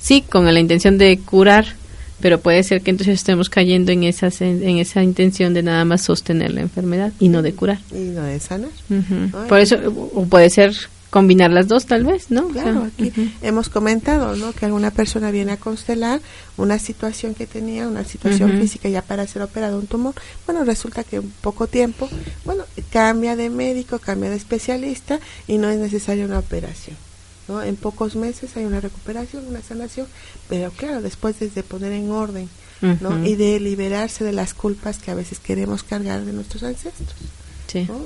sí, 0.00 0.22
con 0.22 0.52
la 0.52 0.60
intención 0.60 0.98
de 0.98 1.18
curar, 1.18 1.66
pero 2.20 2.40
puede 2.40 2.62
ser 2.62 2.82
que 2.82 2.90
entonces 2.90 3.14
estemos 3.14 3.48
cayendo 3.48 3.92
en 3.92 4.04
esas 4.04 4.40
en 4.40 4.78
esa 4.78 5.02
intención 5.02 5.54
de 5.54 5.62
nada 5.62 5.84
más 5.84 6.02
sostener 6.02 6.52
la 6.52 6.60
enfermedad 6.60 7.12
y 7.18 7.28
no 7.28 7.42
de 7.42 7.52
curar. 7.52 7.78
Y 7.92 8.10
no 8.10 8.22
de 8.22 8.40
sanar. 8.40 8.70
Por 9.48 9.58
eso 9.58 9.76
o 10.14 10.24
puede 10.26 10.50
ser 10.50 10.74
combinar 11.10 11.50
las 11.50 11.66
dos 11.66 11.86
tal 11.86 12.04
vez, 12.04 12.30
¿no? 12.30 12.48
Claro, 12.48 12.84
aquí 12.84 13.12
hemos 13.42 13.68
comentado, 13.68 14.36
¿no? 14.36 14.52
Que 14.52 14.66
alguna 14.66 14.92
persona 14.92 15.30
viene 15.30 15.52
a 15.52 15.56
constelar 15.56 16.20
una 16.56 16.78
situación 16.78 17.34
que 17.34 17.46
tenía, 17.46 17.88
una 17.88 18.04
situación 18.04 18.58
física 18.58 18.88
ya 18.88 19.02
para 19.02 19.26
ser 19.26 19.42
operado 19.42 19.78
un 19.78 19.86
tumor. 19.86 20.14
Bueno, 20.46 20.64
resulta 20.64 21.02
que 21.04 21.16
en 21.16 21.30
poco 21.42 21.66
tiempo, 21.66 22.08
bueno, 22.44 22.64
cambia 22.90 23.34
de 23.36 23.50
médico, 23.50 23.98
cambia 23.98 24.30
de 24.30 24.36
especialista 24.36 25.18
y 25.48 25.58
no 25.58 25.68
es 25.68 25.78
necesaria 25.78 26.24
una 26.24 26.38
operación. 26.38 26.96
¿no? 27.48 27.60
En 27.62 27.74
pocos 27.74 28.14
meses 28.14 28.56
hay 28.56 28.64
una 28.64 28.80
recuperación, 28.80 29.44
una 29.48 29.62
sanación, 29.62 30.06
pero 30.48 30.70
claro, 30.70 31.02
después 31.02 31.38
de 31.40 31.62
poner 31.64 31.92
en 31.92 32.10
orden, 32.12 32.48
¿no? 33.00 33.26
Y 33.26 33.34
de 33.34 33.60
liberarse 33.60 34.24
de 34.24 34.32
las 34.32 34.54
culpas 34.54 34.98
que 34.98 35.10
a 35.10 35.14
veces 35.14 35.38
queremos 35.38 35.82
cargar 35.82 36.24
de 36.24 36.32
nuestros 36.32 36.62
ancestros. 36.62 37.16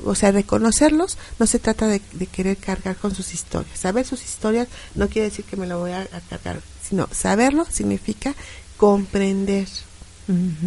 O 0.04 0.14
sea, 0.14 0.32
reconocerlos 0.32 1.16
no 1.38 1.46
se 1.46 1.58
trata 1.58 1.86
de, 1.86 2.00
querer 2.00 2.56
cargar 2.56 2.96
con 2.96 3.14
sus 3.14 3.34
historias. 3.34 3.78
Saber 3.78 4.06
sus 4.06 4.22
historias 4.24 4.68
no 4.94 5.08
quiere 5.08 5.30
decir 5.30 5.44
que 5.44 5.56
me 5.56 5.66
lo 5.66 5.78
voy 5.78 5.92
a, 5.92 6.06
cargar, 6.28 6.60
sino 6.82 7.08
saberlo 7.12 7.66
significa 7.70 8.34
comprender 8.76 9.68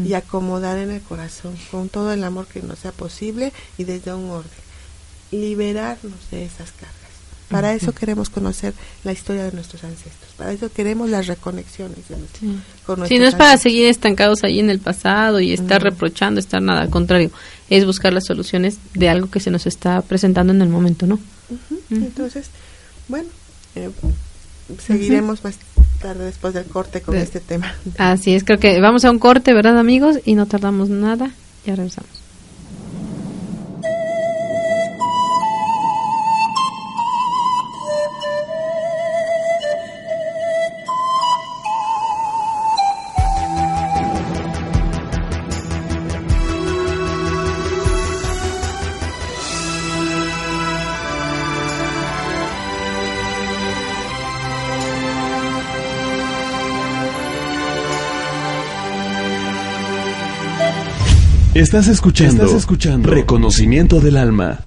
y 0.06 0.14
acomodar 0.14 0.78
en 0.78 0.92
el 0.92 1.02
corazón 1.02 1.58
con 1.72 1.90
todo 1.90 2.14
el 2.14 2.24
amor 2.24 2.46
que 2.46 2.62
nos 2.62 2.80
sea 2.80 2.92
posible 2.92 3.52
y 3.78 3.86
desde 3.86 4.14
un 4.14 4.30
orden. 4.30 4.52
Liberarnos 5.32 6.30
de 6.32 6.46
esas 6.46 6.72
cargas. 6.72 7.07
Para 7.50 7.74
eso 7.74 7.94
queremos 7.94 8.30
conocer 8.30 8.74
la 9.06 9.14
historia 9.14 9.46
de 9.46 9.54
nuestros 9.54 9.84
ancestros. 9.86 10.34
Para 10.36 10.52
eso 10.52 10.70
queremos 10.72 11.10
las 11.10 11.28
reconexiones 11.28 12.10
de 12.10 12.18
nuestros, 12.18 13.08
Si 13.08 13.20
no 13.20 13.26
es 13.26 13.36
para 13.36 13.58
seguir 13.58 13.88
estancados 13.88 14.44
ahí 14.44 14.60
en 14.60 14.70
el 14.70 14.80
pasado 14.80 15.40
y 15.40 15.54
estar 15.54 15.82
reprochando, 15.82 16.42
estar 16.42 16.62
nada, 16.62 16.82
al 16.82 16.90
contrario, 16.90 17.32
es 17.70 17.86
buscar 17.86 18.12
las 18.12 18.26
soluciones 18.26 18.80
de 18.94 19.08
algo 19.08 19.30
que 19.30 19.40
se 19.40 19.50
nos 19.50 19.66
está 19.66 20.02
presentando 20.02 20.52
en 20.52 20.62
el 20.62 20.70
momento, 20.70 21.08
¿no? 21.08 21.20
Entonces, 21.90 22.50
bueno, 23.08 23.30
eh, 23.76 23.90
seguiremos 24.86 25.44
más 25.46 25.56
tarde 26.02 26.26
después 26.26 26.54
del 26.54 26.66
corte 26.66 27.02
con 27.02 27.16
este 27.16 27.40
tema. 27.40 27.74
Así 27.98 28.34
es, 28.34 28.44
creo 28.44 28.60
que 28.60 28.82
vamos 28.82 29.06
a 29.06 29.12
un 29.12 29.20
corte, 29.20 29.54
¿verdad 29.54 29.80
amigos? 29.80 30.18
Y 30.26 30.36
no 30.36 30.48
tardamos 30.48 30.90
nada, 30.90 31.32
ya 31.66 31.76
regresamos. 31.76 32.17
Estás 61.58 61.88
escuchando, 61.88 62.44
Estás 62.44 62.60
escuchando 62.60 63.10
Reconocimiento 63.10 64.00
del 64.00 64.18
Alma. 64.18 64.67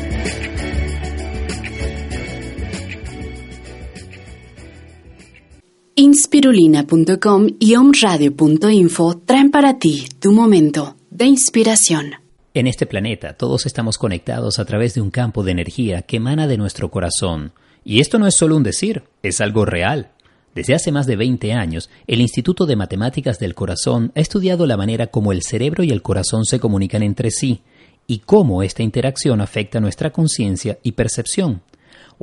Inspirulina.com 6.03 7.47
y 7.59 7.75
omradio.info 7.75 9.21
traen 9.23 9.51
para 9.51 9.77
ti 9.77 10.07
tu 10.19 10.31
momento 10.31 10.95
de 11.11 11.25
inspiración. 11.25 12.13
En 12.55 12.65
este 12.65 12.87
planeta 12.87 13.33
todos 13.33 13.67
estamos 13.67 13.99
conectados 13.99 14.57
a 14.57 14.65
través 14.65 14.95
de 14.95 15.01
un 15.01 15.11
campo 15.11 15.43
de 15.43 15.51
energía 15.51 16.01
que 16.01 16.17
emana 16.17 16.47
de 16.47 16.57
nuestro 16.57 16.89
corazón. 16.89 17.51
Y 17.85 17.99
esto 17.99 18.17
no 18.17 18.25
es 18.25 18.33
solo 18.33 18.57
un 18.57 18.63
decir, 18.63 19.03
es 19.21 19.41
algo 19.41 19.63
real. 19.63 20.09
Desde 20.55 20.73
hace 20.73 20.91
más 20.91 21.05
de 21.05 21.17
20 21.17 21.53
años, 21.53 21.91
el 22.07 22.19
Instituto 22.19 22.65
de 22.65 22.75
Matemáticas 22.75 23.37
del 23.37 23.53
Corazón 23.53 24.11
ha 24.15 24.21
estudiado 24.21 24.65
la 24.65 24.77
manera 24.77 25.05
como 25.05 25.31
el 25.31 25.43
cerebro 25.43 25.83
y 25.83 25.91
el 25.91 26.01
corazón 26.01 26.45
se 26.45 26.59
comunican 26.59 27.03
entre 27.03 27.29
sí 27.29 27.61
y 28.07 28.21
cómo 28.25 28.63
esta 28.63 28.81
interacción 28.81 29.39
afecta 29.39 29.79
nuestra 29.79 30.09
conciencia 30.09 30.79
y 30.81 30.93
percepción. 30.93 31.61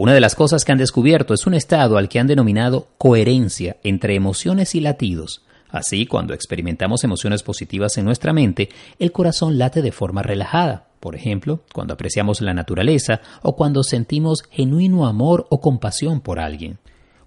Una 0.01 0.15
de 0.15 0.21
las 0.21 0.37
cosas 0.37 0.65
que 0.65 0.71
han 0.71 0.79
descubierto 0.79 1.35
es 1.35 1.45
un 1.49 1.55
estado 1.55 1.99
al 1.99 2.09
que 2.09 2.21
han 2.21 2.29
denominado 2.29 2.87
coherencia 2.99 3.79
entre 3.83 4.15
emociones 4.15 4.77
y 4.77 4.81
latidos. 4.81 5.43
Así, 5.71 6.07
cuando 6.07 6.35
experimentamos 6.35 7.03
emociones 7.03 7.43
positivas 7.43 7.99
en 7.99 8.05
nuestra 8.05 8.33
mente, 8.33 8.69
el 9.01 9.11
corazón 9.11 9.59
late 9.59 9.83
de 9.83 9.91
forma 9.91 10.23
relajada. 10.23 10.87
Por 11.01 11.17
ejemplo, 11.17 11.65
cuando 11.75 11.95
apreciamos 11.95 12.41
la 12.41 12.55
naturaleza 12.55 13.23
o 13.43 13.57
cuando 13.57 13.83
sentimos 13.83 14.45
genuino 14.53 15.05
amor 15.05 15.49
o 15.51 15.61
compasión 15.61 16.21
por 16.21 16.39
alguien. 16.39 16.79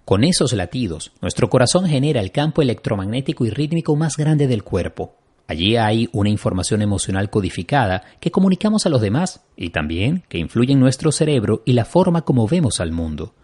Con 0.06 0.24
esos 0.24 0.54
latidos, 0.54 1.12
nuestro 1.20 1.50
corazón 1.50 1.86
genera 1.86 2.22
el 2.22 2.32
campo 2.32 2.62
electromagnético 2.62 3.44
y 3.44 3.50
rítmico 3.50 3.96
más 3.96 4.16
grande 4.16 4.46
del 4.46 4.62
cuerpo, 4.62 5.12
Allí 5.48 5.76
hay 5.76 6.08
una 6.12 6.30
información 6.30 6.82
emocional 6.82 7.30
codificada 7.30 8.02
que 8.20 8.30
comunicamos 8.30 8.86
a 8.86 8.88
los 8.88 9.00
demás 9.00 9.44
y 9.56 9.70
también 9.70 10.24
que 10.28 10.38
influye 10.38 10.72
en 10.72 10.80
nuestro 10.80 11.12
cerebro 11.12 11.62
y 11.64 11.72
la 11.72 11.84
forma 11.84 12.22
como 12.22 12.46
vemos 12.46 12.80
al 12.80 12.92
mundo. 12.92 13.34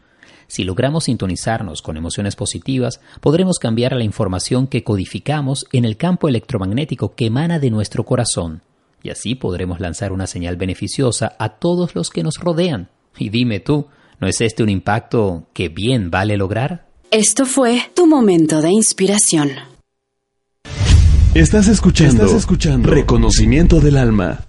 Si 0.46 0.64
logramos 0.64 1.04
sintonizarnos 1.04 1.82
con 1.82 1.98
emociones 1.98 2.34
positivas, 2.34 3.00
podremos 3.20 3.58
cambiar 3.58 3.94
la 3.94 4.04
información 4.04 4.66
que 4.66 4.82
codificamos 4.82 5.66
en 5.72 5.84
el 5.84 5.98
campo 5.98 6.26
electromagnético 6.26 7.14
que 7.14 7.26
emana 7.26 7.58
de 7.58 7.70
nuestro 7.70 8.04
corazón, 8.04 8.62
y 9.02 9.10
así 9.10 9.34
podremos 9.34 9.78
lanzar 9.78 10.10
una 10.12 10.26
señal 10.26 10.56
beneficiosa 10.56 11.36
a 11.38 11.50
todos 11.58 11.94
los 11.94 12.10
que 12.10 12.22
nos 12.22 12.38
rodean. 12.38 12.88
Y 13.18 13.28
dime 13.28 13.60
tú, 13.60 13.86
¿no 14.20 14.26
es 14.26 14.40
este 14.40 14.62
un 14.62 14.70
impacto 14.70 15.46
que 15.52 15.68
bien 15.68 16.10
vale 16.10 16.36
lograr? 16.36 16.88
Esto 17.10 17.46
fue 17.46 17.82
tu 17.94 18.06
momento 18.06 18.60
de 18.60 18.70
inspiración. 18.70 19.50
Estás 21.38 21.68
escuchando, 21.68 22.24
Estás 22.24 22.36
escuchando 22.36 22.90
Reconocimiento 22.90 23.78
del 23.78 23.96
Alma. 23.96 24.40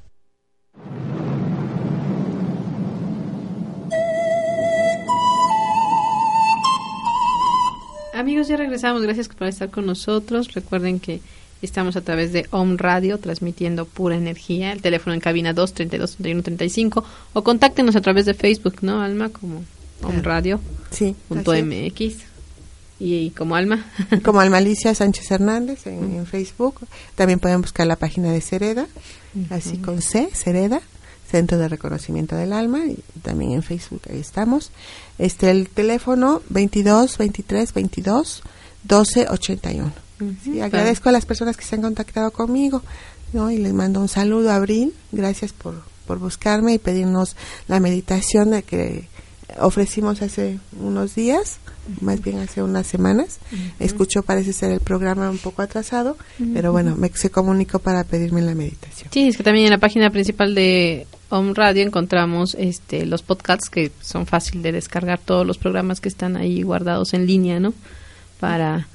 Amigos, 8.15 8.47
ya 8.47 8.57
regresamos. 8.57 9.03
Gracias 9.03 9.27
por 9.27 9.45
estar 9.45 9.69
con 9.69 9.85
nosotros. 9.85 10.51
Recuerden 10.55 10.99
que 10.99 11.21
estamos 11.61 11.95
a 11.95 12.01
través 12.01 12.33
de 12.33 12.47
Om 12.49 12.77
Radio 12.77 13.19
transmitiendo 13.19 13.85
pura 13.85 14.15
energía. 14.15 14.71
El 14.71 14.81
teléfono 14.81 15.13
en 15.13 15.19
cabina 15.19 15.53
232 15.53 16.15
3135 16.15 17.05
o 17.33 17.43
contáctenos 17.43 17.95
a 17.97 18.01
través 18.01 18.25
de 18.25 18.33
Facebook, 18.33 18.77
¿no, 18.81 19.03
Alma? 19.03 19.29
Como 19.29 19.63
Om 20.01 20.23
Radio. 20.23 20.59
Sí. 20.89 21.15
Punto 21.27 21.53
MX. 21.53 22.38
¿Y 22.99 23.29
como 23.31 23.55
Alma? 23.55 23.85
como 24.23 24.41
Alma 24.41 24.57
Alicia 24.57 24.93
Sánchez 24.93 25.31
Hernández 25.31 25.87
en, 25.87 26.25
Facebook. 26.25 26.81
También 27.15 27.39
pueden 27.39 27.61
buscar 27.61 27.87
la 27.87 27.95
página 27.95 28.31
de 28.31 28.41
Cereda, 28.41 28.87
así 29.49 29.77
con 29.77 30.01
C, 30.01 30.29
Cereda, 30.33 30.81
Centro 31.29 31.57
de 31.57 31.69
Reconocimiento 31.69 32.35
del 32.35 32.51
Alma, 32.51 32.85
y 32.85 32.99
también 33.21 33.53
en 33.53 33.63
Facebook 33.63 34.01
ahí 34.09 34.19
estamos. 34.19 34.71
Este, 35.17 35.49
el 35.49 35.69
teléfono 35.69 36.41
22 36.49 37.17
23 37.17 37.73
22 37.73 38.43
12 38.83 39.27
81. 39.29 39.91
sí, 40.43 40.59
agradezco 40.59 41.09
a 41.09 41.11
las 41.13 41.25
personas 41.25 41.55
que 41.55 41.63
se 41.63 41.75
han 41.75 41.81
contactado 41.81 42.31
conmigo 42.31 42.81
¿no? 43.33 43.51
y 43.51 43.57
les 43.57 43.73
mando 43.73 44.01
un 44.01 44.09
saludo 44.09 44.51
a 44.51 44.55
Abril. 44.55 44.93
Gracias 45.11 45.53
por, 45.53 45.83
por 46.05 46.19
buscarme 46.19 46.73
y 46.73 46.79
pedirnos 46.79 47.35
la 47.67 47.79
meditación 47.79 48.51
de 48.51 48.63
que 48.63 49.07
ofrecimos 49.59 50.21
hace 50.21 50.59
unos 50.79 51.15
días, 51.15 51.59
más 52.01 52.21
bien 52.21 52.39
hace 52.39 52.61
unas 52.61 52.87
semanas. 52.87 53.39
Escuchó, 53.79 54.21
parece 54.23 54.53
ser 54.53 54.71
el 54.71 54.79
programa 54.79 55.29
un 55.29 55.37
poco 55.37 55.61
atrasado, 55.61 56.17
pero 56.53 56.71
bueno, 56.71 56.95
me 56.95 57.09
se 57.09 57.29
comunicó 57.29 57.79
para 57.79 58.03
pedirme 58.03 58.41
la 58.41 58.55
meditación. 58.55 59.09
Sí, 59.11 59.27
es 59.27 59.37
que 59.37 59.43
también 59.43 59.65
en 59.65 59.71
la 59.71 59.77
página 59.77 60.09
principal 60.09 60.55
de 60.55 61.07
Home 61.29 61.53
Radio 61.53 61.83
encontramos 61.83 62.55
este 62.55 63.05
los 63.05 63.21
podcasts 63.21 63.69
que 63.69 63.91
son 64.01 64.25
fácil 64.25 64.61
de 64.61 64.71
descargar 64.71 65.19
todos 65.19 65.45
los 65.45 65.57
programas 65.57 65.99
que 65.99 66.09
están 66.09 66.37
ahí 66.37 66.61
guardados 66.63 67.13
en 67.13 67.25
línea, 67.25 67.59
¿no? 67.59 67.73
Para 68.39 68.87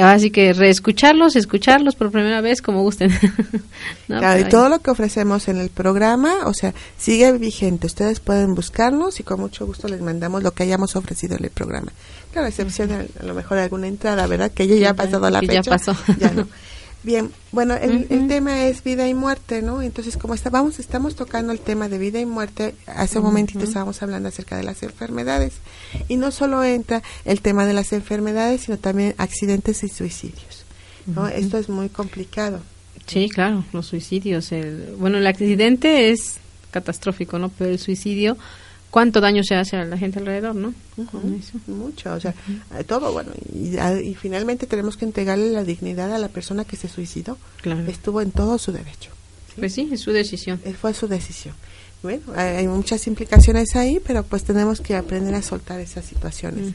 así 0.00 0.30
que 0.30 0.52
reescucharlos, 0.52 1.36
escucharlos 1.36 1.94
por 1.94 2.10
primera 2.10 2.40
vez 2.40 2.60
como 2.60 2.82
gusten. 2.82 3.12
claro, 4.06 4.40
y 4.40 4.44
todo 4.44 4.68
lo 4.68 4.80
que 4.80 4.90
ofrecemos 4.90 5.48
en 5.48 5.58
el 5.58 5.70
programa, 5.70 6.46
o 6.46 6.54
sea, 6.54 6.74
sigue 6.98 7.32
vigente. 7.32 7.86
Ustedes 7.86 8.20
pueden 8.20 8.54
buscarnos 8.54 9.20
y 9.20 9.22
con 9.22 9.40
mucho 9.40 9.66
gusto 9.66 9.88
les 9.88 10.00
mandamos 10.00 10.42
lo 10.42 10.50
que 10.52 10.64
hayamos 10.64 10.96
ofrecido 10.96 11.36
en 11.36 11.44
el 11.44 11.50
programa. 11.50 11.92
Claro, 12.32 12.46
a 12.46 12.48
excepción 12.48 12.88
de, 12.88 13.08
a 13.20 13.24
lo 13.24 13.34
mejor 13.34 13.58
alguna 13.58 13.86
entrada, 13.86 14.26
¿verdad? 14.26 14.50
Que 14.50 14.66
ya, 14.66 14.76
ya 14.76 14.90
ha 14.90 14.94
pasado 14.94 15.30
la 15.30 15.40
fecha. 15.40 15.62
Ya 15.62 15.62
pasó. 15.62 15.96
Ya 16.18 16.30
no. 16.30 16.48
Bien, 17.04 17.30
bueno, 17.52 17.74
el, 17.74 18.28
tema 18.28 18.64
es 18.64 18.82
vida 18.82 19.06
y 19.06 19.12
muerte, 19.12 19.60
¿no? 19.60 19.82
Entonces, 19.82 20.16
como 20.16 20.32
estábamos, 20.32 20.78
estamos 20.78 21.14
tocando 21.14 21.52
el 21.52 21.60
tema 21.60 21.90
de 21.90 21.98
vida 21.98 22.18
y 22.18 22.24
muerte, 22.24 22.74
hace 22.86 23.18
un 23.18 23.26
momentito 23.26 23.62
estábamos 23.62 24.02
hablando 24.02 24.30
acerca 24.30 24.56
de 24.56 24.62
las 24.62 24.82
enfermedades. 24.82 25.52
Y 26.08 26.16
no 26.16 26.30
solo 26.30 26.64
entra 26.64 27.02
el 27.26 27.42
tema 27.42 27.66
de 27.66 27.74
las 27.74 27.92
enfermedades, 27.92 28.62
sino 28.62 28.78
también 28.78 29.14
accidentes 29.18 29.84
y 29.84 29.88
suicidios, 29.90 30.64
¿no? 31.04 31.28
Esto 31.28 31.58
es 31.58 31.68
muy 31.68 31.90
complicado. 31.90 32.60
Sí, 33.06 33.28
claro, 33.28 33.66
los 33.74 33.84
suicidios. 33.84 34.50
El, 34.50 34.96
bueno, 34.98 35.18
el 35.18 35.26
accidente 35.26 36.10
es 36.10 36.38
catastrófico, 36.70 37.38
¿no? 37.38 37.50
Pero 37.50 37.70
el 37.70 37.78
suicidio 37.78 38.38
cuánto 38.94 39.20
daño 39.20 39.42
se 39.42 39.56
hace 39.56 39.76
a 39.76 39.84
la 39.84 39.98
gente 39.98 40.20
alrededor, 40.20 40.54
¿no? 40.54 40.72
Mucho, 41.66 42.14
o 42.14 42.20
sea, 42.20 42.32
todo, 42.86 43.12
bueno, 43.12 43.32
y, 43.52 44.14
finalmente 44.14 44.68
tenemos 44.68 44.96
que 44.96 45.04
entregarle 45.04 45.50
la 45.50 45.64
dignidad 45.64 46.14
a 46.14 46.18
la 46.18 46.28
persona 46.28 46.64
que 46.64 46.76
se 46.76 46.88
suicidó. 46.88 47.36
Claro. 47.60 47.84
Estuvo 47.88 48.20
en 48.20 48.30
todo 48.30 48.56
su 48.56 48.70
derecho. 48.70 49.10
Pues 49.56 49.72
sí, 49.72 49.88
es 49.90 50.00
su 50.00 50.12
decisión. 50.12 50.60
Eh, 50.64 50.74
fue 50.80 50.94
su 50.94 51.08
decisión. 51.08 51.56
Bueno, 52.04 52.22
hay 52.36 52.68
muchas 52.68 53.08
implicaciones 53.08 53.74
ahí, 53.74 54.00
pero 54.06 54.22
pues 54.22 54.44
tenemos 54.44 54.80
que 54.80 54.94
aprender 54.94 55.34
a 55.34 55.42
soltar 55.42 55.80
esas 55.80 56.04
situaciones. 56.04 56.74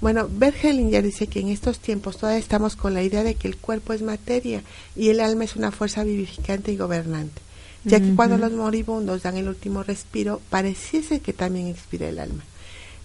Bueno, 0.00 0.28
Bert 0.28 0.56
Hellinger 0.64 1.04
dice 1.04 1.28
que 1.28 1.38
en 1.38 1.50
estos 1.50 1.78
tiempos 1.78 2.16
todavía 2.16 2.40
estamos 2.40 2.74
con 2.74 2.94
la 2.94 3.04
idea 3.04 3.22
de 3.22 3.36
que 3.36 3.46
el 3.46 3.56
cuerpo 3.56 3.92
es 3.92 4.02
materia 4.02 4.62
y 4.96 5.10
el 5.10 5.20
alma 5.20 5.44
es 5.44 5.54
una 5.54 5.70
fuerza 5.70 6.02
vivificante 6.02 6.72
y 6.72 6.76
gobernante 6.76 7.40
ya 7.84 8.00
que 8.00 8.14
cuando 8.14 8.36
los 8.36 8.52
moribundos 8.52 9.22
dan 9.22 9.36
el 9.36 9.48
último 9.48 9.82
respiro, 9.82 10.40
pareciese 10.50 11.20
que 11.20 11.32
también 11.32 11.68
expira 11.68 12.08
el 12.08 12.18
alma. 12.18 12.44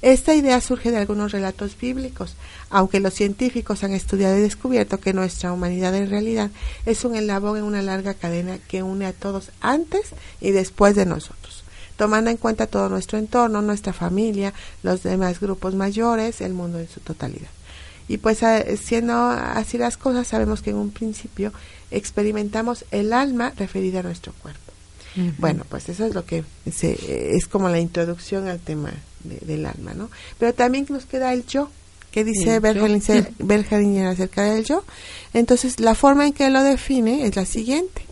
Esta 0.01 0.35
idea 0.35 0.61
surge 0.61 0.91
de 0.91 0.97
algunos 0.97 1.31
relatos 1.31 1.77
bíblicos, 1.79 2.35
aunque 2.69 2.99
los 2.99 3.13
científicos 3.13 3.83
han 3.83 3.93
estudiado 3.93 4.37
y 4.37 4.41
descubierto 4.41 4.99
que 4.99 5.13
nuestra 5.13 5.51
humanidad 5.51 5.95
en 5.95 6.09
realidad 6.09 6.51
es 6.85 7.05
un 7.05 7.15
eslabón 7.15 7.57
en 7.57 7.63
una 7.63 7.81
larga 7.81 8.13
cadena 8.13 8.59
que 8.67 8.83
une 8.83 9.05
a 9.05 9.13
todos 9.13 9.49
antes 9.61 10.09
y 10.41 10.51
después 10.51 10.95
de 10.95 11.05
nosotros, 11.05 11.63
tomando 11.97 12.29
en 12.29 12.37
cuenta 12.37 12.67
todo 12.67 12.89
nuestro 12.89 13.17
entorno, 13.17 13.61
nuestra 13.61 13.93
familia, 13.93 14.53
los 14.83 15.01
demás 15.01 15.39
grupos 15.39 15.73
mayores, 15.73 16.41
el 16.41 16.53
mundo 16.53 16.77
en 16.79 16.89
su 16.89 16.99
totalidad. 16.99 17.49
Y 18.07 18.17
pues 18.17 18.41
siendo 18.83 19.15
así 19.29 19.79
las 19.79 19.97
cosas, 19.97 20.27
sabemos 20.27 20.61
que 20.61 20.69
en 20.69 20.75
un 20.75 20.91
principio 20.91 21.51
experimentamos 21.89 22.85
el 22.91 23.13
alma 23.13 23.53
referida 23.57 24.01
a 24.01 24.03
nuestro 24.03 24.33
cuerpo. 24.33 24.64
Bueno, 25.37 25.63
pues 25.69 25.87
eso 25.89 26.05
es 26.05 26.13
lo 26.13 26.25
que 26.25 26.43
es 26.65 27.47
como 27.47 27.69
la 27.69 27.79
introducción 27.79 28.47
al 28.47 28.59
tema 28.59 28.91
del 29.23 29.65
alma, 29.65 29.93
¿no? 29.93 30.09
Pero 30.37 30.53
también 30.53 30.85
nos 30.89 31.05
queda 31.05 31.33
el 31.33 31.45
yo, 31.45 31.69
que 32.11 32.23
dice 32.23 32.59
Bergelinger 32.59 34.07
acerca 34.07 34.43
del 34.43 34.63
yo. 34.63 34.83
Entonces, 35.33 35.79
la 35.79 35.95
forma 35.95 36.27
en 36.27 36.33
que 36.33 36.49
lo 36.49 36.63
define 36.63 37.25
es 37.25 37.35
la 37.35 37.45
siguiente. 37.45 38.05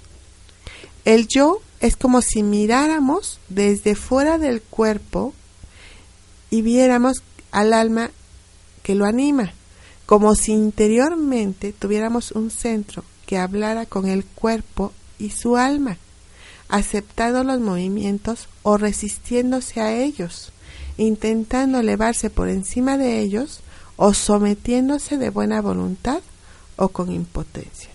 El 1.05 1.27
yo 1.27 1.61
es 1.81 1.97
como 1.97 2.21
si 2.21 2.43
miráramos 2.43 3.39
desde 3.49 3.95
fuera 3.95 4.37
del 4.37 4.61
cuerpo 4.61 5.33
y 6.49 6.61
viéramos 6.61 7.23
al 7.51 7.73
alma 7.73 8.11
que 8.83 8.95
lo 8.95 9.05
anima, 9.05 9.53
como 10.05 10.35
si 10.35 10.53
interiormente 10.53 11.73
tuviéramos 11.73 12.31
un 12.31 12.51
centro 12.51 13.03
que 13.25 13.37
hablara 13.37 13.85
con 13.85 14.07
el 14.07 14.23
cuerpo 14.25 14.93
y 15.19 15.31
su 15.31 15.57
alma, 15.57 15.97
aceptando 16.73 17.43
los 17.43 17.59
movimientos 17.59 18.49
o 18.63 18.77
resistiéndose 18.77 19.79
a 19.79 19.95
ellos, 19.95 20.51
intentando 20.97 21.79
elevarse 21.79 22.31
por 22.31 22.49
encima 22.49 22.97
de 22.97 23.19
ellos 23.19 23.59
o 23.95 24.15
sometiéndose 24.15 25.19
de 25.19 25.29
buena 25.29 25.61
voluntad 25.61 26.21
o 26.75 26.87
con 26.87 27.11
impotencia. 27.11 27.91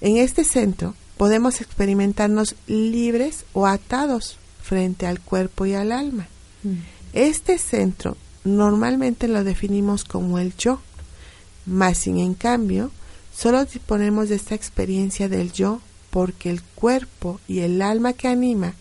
En 0.00 0.18
este 0.18 0.44
centro 0.44 0.94
podemos 1.16 1.60
experimentarnos 1.60 2.54
libres 2.68 3.44
o 3.52 3.66
atados 3.66 4.38
frente 4.62 5.08
al 5.08 5.18
cuerpo 5.18 5.66
y 5.66 5.74
al 5.74 5.90
alma. 5.90 6.28
Mm. 6.62 6.74
Este 7.12 7.58
centro 7.58 8.16
normalmente 8.44 9.26
lo 9.26 9.42
definimos 9.42 10.04
como 10.04 10.38
el 10.38 10.54
yo, 10.56 10.78
mas 11.66 11.98
sin 11.98 12.18
en 12.18 12.34
cambio 12.34 12.92
solo 13.36 13.64
disponemos 13.64 14.28
de 14.28 14.36
esta 14.36 14.54
experiencia 14.54 15.28
del 15.28 15.50
yo 15.50 15.80
porque 16.16 16.48
el 16.48 16.62
cuerpo 16.62 17.40
y 17.46 17.58
el 17.58 17.82
alma 17.82 18.14
que 18.14 18.26
anima 18.26 18.72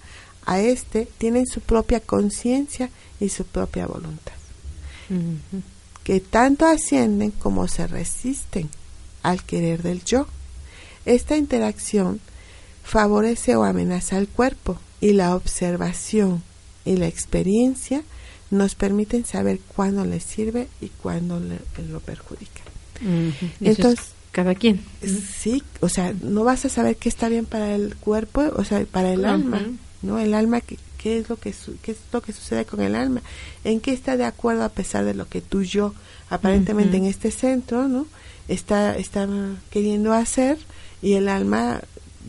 a 0.45 0.62
éste 0.62 1.06
tienen 1.17 1.45
su 1.45 1.60
propia 1.60 2.00
conciencia 2.00 2.89
y 3.19 3.28
su 3.28 3.43
propia 3.43 3.88
voluntad, 3.88 4.32
que 6.06 6.21
tanto 6.21 6.65
ascienden 6.65 7.32
como 7.32 7.67
se 7.67 7.88
resisten 7.88 8.69
al 9.21 9.43
querer 9.43 9.84
del 9.84 10.02
yo. 10.06 10.28
Esta 11.06 11.36
interacción 11.36 12.21
favorece 12.86 13.58
o 13.58 13.65
amenaza 13.65 14.15
al 14.15 14.30
cuerpo 14.30 14.80
y 15.02 15.12
la 15.12 15.36
observación 15.36 16.41
y 16.86 16.95
la 16.95 17.08
experiencia 17.08 18.04
nos 18.50 18.76
permiten 18.76 19.26
saber 19.26 19.60
cuándo 19.76 20.06
le 20.06 20.21
sirve 20.21 20.69
y 20.80 20.88
cuándo 20.88 21.41
le, 21.41 21.60
lo 21.89 22.00
perjudica. 22.00 22.62
Entonces, 23.60 24.06
cada 24.36 24.54
quien. 24.54 24.82
Sí, 25.02 25.63
o 25.80 25.88
sea, 25.88 26.13
no 26.21 26.43
vas 26.43 26.65
a 26.65 26.69
saber 26.69 26.98
qué 26.98 27.08
está 27.08 27.30
bien 27.30 27.45
para 27.45 27.74
el 27.74 27.95
cuerpo, 27.95 28.43
o 28.58 28.65
sea, 28.65 28.84
para 28.84 29.13
el 29.13 29.24
alma, 29.24 29.62
¿no? 30.02 30.19
El 30.19 30.34
alma, 30.34 30.60
¿qué, 30.60 30.78
qué 30.98 31.19
es 31.19 31.30
lo 31.30 31.38
que 31.38 31.54
qué 31.82 31.93
es 31.93 31.98
lo 32.12 32.21
que 32.21 32.34
sucede 32.34 32.65
con 32.65 32.82
el 32.82 32.95
alma? 32.95 33.21
¿En 33.63 33.80
qué 33.80 33.93
está 33.93 34.17
de 34.17 34.26
acuerdo 34.26 34.65
a 34.65 34.69
pesar 34.69 35.06
de 35.06 35.13
lo 35.13 35.30
que 35.30 35.39
tú 35.39 35.63
yo 35.63 35.93
aparentemente 36.30 36.98
en 36.98 37.06
este 37.06 37.32
centro, 37.32 37.88
¿no? 37.88 38.08
Está 38.50 38.98
está 38.98 39.26
queriendo 39.69 40.12
hacer 40.12 40.58
y 41.02 41.13
el 41.13 41.30
alma 41.30 41.80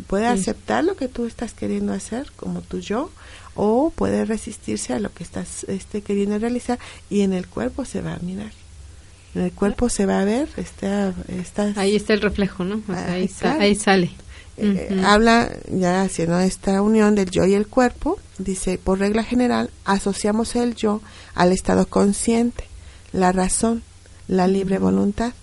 puede 0.07 0.29
aceptar 0.29 0.85
lo 0.85 0.95
que 0.95 1.09
tú 1.09 1.27
estás 1.27 1.55
queriendo 1.55 1.93
hacer 1.93 2.31
como 2.37 2.61
tu 2.61 2.79
yo 2.79 3.11
o 3.57 3.91
puede 3.91 4.25
resistirse 4.25 4.93
a 4.93 5.01
lo 5.01 5.13
que 5.13 5.25
estás 5.25 5.65
este, 5.65 6.03
queriendo 6.03 6.39
realizar 6.39 6.79
y 7.11 7.23
en 7.23 7.33
el 7.33 7.49
cuerpo 7.49 7.85
se 7.85 8.01
va 8.01 8.15
a 8.15 8.19
mirar. 8.21 8.53
En 9.37 9.43
el 9.43 9.53
cuerpo 9.53 9.91
se 9.91 10.07
va 10.07 10.21
a 10.21 10.25
ver, 10.25 10.49
está, 10.57 11.13
está 11.29 11.73
ahí 11.77 11.95
está 11.95 12.15
el 12.15 12.23
reflejo, 12.23 12.65
¿no? 12.65 12.81
ahí, 12.89 13.31
ahí, 13.43 13.75
sale. 13.75 14.11
Eh, 14.57 15.03
habla 15.05 15.53
ya 15.71 16.01
haciendo 16.01 16.41
esta 16.41 16.81
unión 16.81 17.15
del 17.15 17.31
yo 17.31 17.45
y 17.45 17.53
el 17.53 17.67
cuerpo, 17.67 18.19
dice, 18.39 18.79
por 18.83 18.99
regla 18.99 19.23
general, 19.23 19.71
asociamos 19.85 20.57
el 20.57 20.75
yo 20.75 21.03
al 21.35 21.53
estado 21.53 21.87
consciente, 21.87 22.65
la 23.13 23.33
razón, 23.33 23.83
la 24.27 24.49
libre 24.49 24.79
voluntad, 24.79 25.35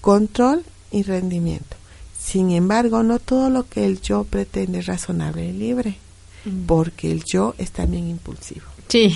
control 0.00 0.64
y 0.90 1.04
rendimiento. 1.04 1.76
Sin 2.18 2.50
embargo, 2.50 3.04
no 3.04 3.20
todo 3.20 3.50
lo 3.50 3.68
que 3.68 3.86
el 3.86 4.00
yo 4.00 4.24
pretende 4.24 4.80
es 4.80 4.86
razonable 4.86 5.46
y 5.46 5.52
libre 5.52 5.98
porque 6.66 7.10
el 7.10 7.24
yo 7.24 7.54
es 7.58 7.70
también 7.70 8.08
impulsivo. 8.08 8.66
Sí. 8.88 9.14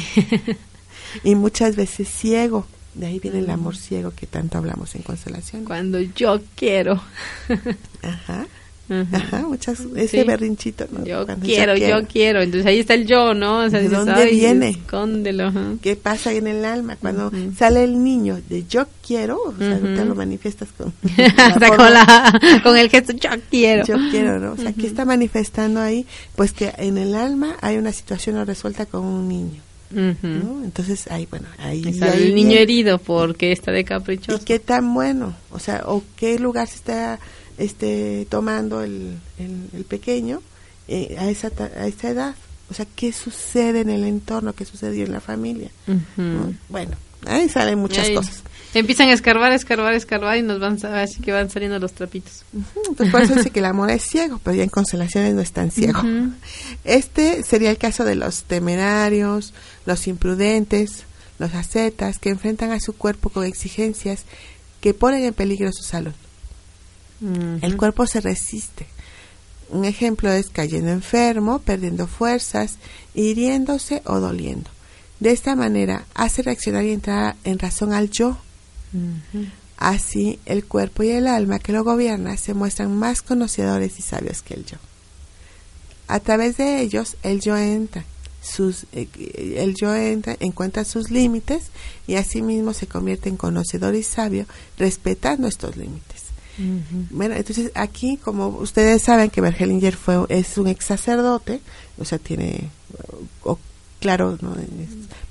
y 1.25 1.35
muchas 1.35 1.77
veces 1.77 2.09
ciego. 2.09 2.67
De 2.95 3.07
ahí 3.07 3.19
viene 3.19 3.39
el 3.39 3.51
amor 3.51 3.77
ciego 3.77 4.13
que 4.15 4.27
tanto 4.27 4.59
hablamos 4.59 4.95
en 4.95 5.03
constelación. 5.03 5.65
Cuando 5.65 6.01
yo 6.01 6.41
quiero. 6.57 7.03
Ajá. 8.03 8.47
Ajá, 9.13 9.43
muchas, 9.47 9.81
ese 9.97 10.25
berrinchito. 10.25 10.87
Yo, 11.05 11.27
quiero, 11.41 11.77
yo 11.77 12.07
quiero, 12.07 12.43
Entonces 12.43 12.67
ahí 12.67 12.81
está 12.81 12.95
el 12.95 13.07
yo, 13.07 13.33
¿no? 13.33 13.61
O 13.61 13.71
¿De 13.71 13.89
dónde 13.89 14.27
viene? 14.27 14.71
Escóndelo. 14.71 15.53
¿Qué 15.81 15.97
pasa 15.97 16.33
en 16.33 16.47
el 16.47 16.65
alma? 16.65 16.97
Cuando 16.97 17.31
sale 17.57 17.85
el 17.85 18.03
niño 18.03 18.41
de 18.49 18.65
yo 18.67 18.87
quiero, 19.07 19.41
o 19.43 19.55
sea, 19.57 19.79
te 19.79 20.05
lo 20.05 20.15
manifiestas 20.15 20.69
con, 20.77 20.93
con, 22.63 22.77
el 22.77 22.91
gesto 22.91 23.13
yo 23.13 23.31
quiero. 23.51 23.85
Yo 23.87 23.97
quiero, 24.11 24.39
¿no? 24.39 24.53
O 24.53 24.57
sea, 24.57 24.73
¿qué 24.73 24.87
está 24.87 25.05
manifestando 25.05 25.81
ahí? 25.81 26.07
Pues 26.37 26.53
que 26.53 26.73
en 26.77 26.99
el 26.99 27.15
alma 27.15 27.57
hay 27.61 27.79
una 27.79 27.93
situación 27.93 28.37
no 28.37 28.45
resuelta 28.45 28.87
con 28.87 29.05
un 29.05 29.29
niño. 29.29 29.63
¿No? 29.93 30.65
Entonces, 30.65 31.07
ahí, 31.11 31.27
bueno, 31.31 31.47
ahí... 31.59 31.83
Está 31.87 32.15
el 32.15 32.35
niño 32.35 32.57
herido 32.57 32.99
porque 32.99 33.53
está 33.53 33.73
de 33.73 33.85
caprichoso. 33.85 34.41
¿Y 34.41 34.45
qué 34.45 34.59
tan 34.59 34.93
bueno? 34.95 35.35
O 35.51 35.59
sea, 35.59 35.83
¿o 35.87 36.03
qué 36.17 36.39
lugar 36.39 36.69
se 36.69 36.77
está 36.77 37.21
este, 37.59 38.27
tomando 38.29 38.83
el, 38.83 39.19
el, 39.39 39.85
pequeño 39.85 40.43
eh, 40.89 41.17
a, 41.19 41.29
esa, 41.31 41.51
a 41.77 41.87
esa 41.87 42.11
edad. 42.11 42.35
O 42.71 42.75
sea, 42.75 42.87
¿qué 42.97 43.13
sucede 43.13 43.81
en 43.81 43.91
el 43.91 44.05
entorno? 44.05 44.55
¿Qué 44.55 44.65
sucedió 44.65 45.05
en 45.05 45.13
la 45.13 45.21
familia? 45.21 45.71
Bueno, 46.69 46.97
ahí 47.27 47.49
salen 47.49 47.79
muchas 47.79 48.09
cosas. 48.11 48.43
Empiezan 48.75 49.09
a 49.09 49.13
escarbar, 49.13 49.53
escarbar, 49.53 49.93
escarbar 49.95 50.39
y 50.39 50.43
nos 50.43 50.59
van 50.59 50.79
así 50.95 51.21
que 51.21 51.33
van 51.33 51.51
saliendo 51.51 51.79
los 51.79 51.93
trapitos. 51.93 52.45
Entonces 52.89 53.11
por 53.11 53.23
eso 53.23 53.35
dice 53.35 53.51
que 53.51 53.59
el 53.59 53.67
amor 53.67 53.91
es 53.91 54.03
ciego, 54.03 54.41
pero 54.43 54.57
ya 54.57 54.63
en 54.63 54.71
constelaciones 54.71 55.35
no 55.35 55.43
es 55.43 55.53
tan 55.53 55.71
ciego. 55.71 56.01
Este 56.85 57.43
sería 57.43 57.71
el 57.71 57.79
caso 57.79 58.05
de 58.05 58.15
los 58.15 58.45
temerarios, 58.45 59.53
los 59.85 60.07
imprudentes, 60.07 61.05
los 61.39 61.55
ascetas 61.55 62.19
que 62.19 62.31
enfrentan 62.31 62.71
a 62.71 62.81
su 62.81 62.95
cuerpo 62.95 63.29
con 63.29 63.45
exigencias 63.45 64.25
que 64.81 64.95
ponen 64.95 65.25
en 65.25 65.35
peligro 65.35 65.71
su 65.73 65.83
salud. 65.83 66.13
El 67.61 67.77
cuerpo 67.77 68.07
se 68.07 68.21
resiste. 68.21 68.87
Un 69.69 69.85
ejemplo 69.85 70.31
es 70.31 70.51
cayendo 70.51 70.91
enfermo, 70.91 71.61
perdiendo 71.61 72.07
fuerzas, 72.07 72.79
hiriéndose 73.15 74.03
o 74.05 74.21
doliendo. 74.21 74.71
De 75.21 75.31
esta 75.31 75.55
manera 75.57 76.05
hace 76.15 76.43
reaccionar 76.43 76.85
y 76.85 76.93
entrar 76.93 77.37
en 77.45 77.59
razón 77.59 77.93
al 77.93 78.11
yo. 78.11 78.39
Así 79.77 80.39
el 80.47 80.65
cuerpo 80.65 81.03
y 81.03 81.11
el 81.11 81.27
alma 81.27 81.59
que 81.59 81.73
lo 81.73 81.83
gobierna 81.83 82.37
se 82.37 82.55
muestran 82.55 82.97
más 82.97 83.23
conocedores 83.23 83.99
y 83.99 84.03
sabios 84.03 84.43
que 84.43 84.55
el 84.55 84.65
yo. 84.65 84.77
A 86.09 86.21
través 86.21 86.57
de 86.57 86.81
ellos 86.81 87.17
el 87.23 87.41
yo 87.41 87.57
entra, 87.57 88.05
sus, 88.43 88.87
eh, 88.93 89.09
el 89.57 89.75
yo 89.75 89.95
entra, 89.95 90.37
encuentra 90.41 90.85
sus 90.85 91.11
límites 91.11 91.71
y 92.07 92.17
asimismo 92.17 92.75
se 92.75 92.87
convierte 92.87 93.29
en 93.29 93.37
conocedor 93.37 93.95
y 93.95 94.03
sabio 94.03 94.47
respetando 94.79 95.49
estos 95.49 95.77
límites. 95.77 96.23
Bueno, 97.11 97.35
entonces 97.35 97.73
aquí, 97.75 98.19
como 98.19 98.49
ustedes 98.49 99.03
saben 99.03 99.31
que 99.31 99.41
Bergelinger 99.41 99.97
fue, 99.97 100.27
es 100.29 100.59
un 100.59 100.69
ex 100.69 100.85
sacerdote, 100.85 101.61
o 101.99 102.05
sea, 102.05 102.19
tiene, 102.19 102.69
claro, 104.01 104.39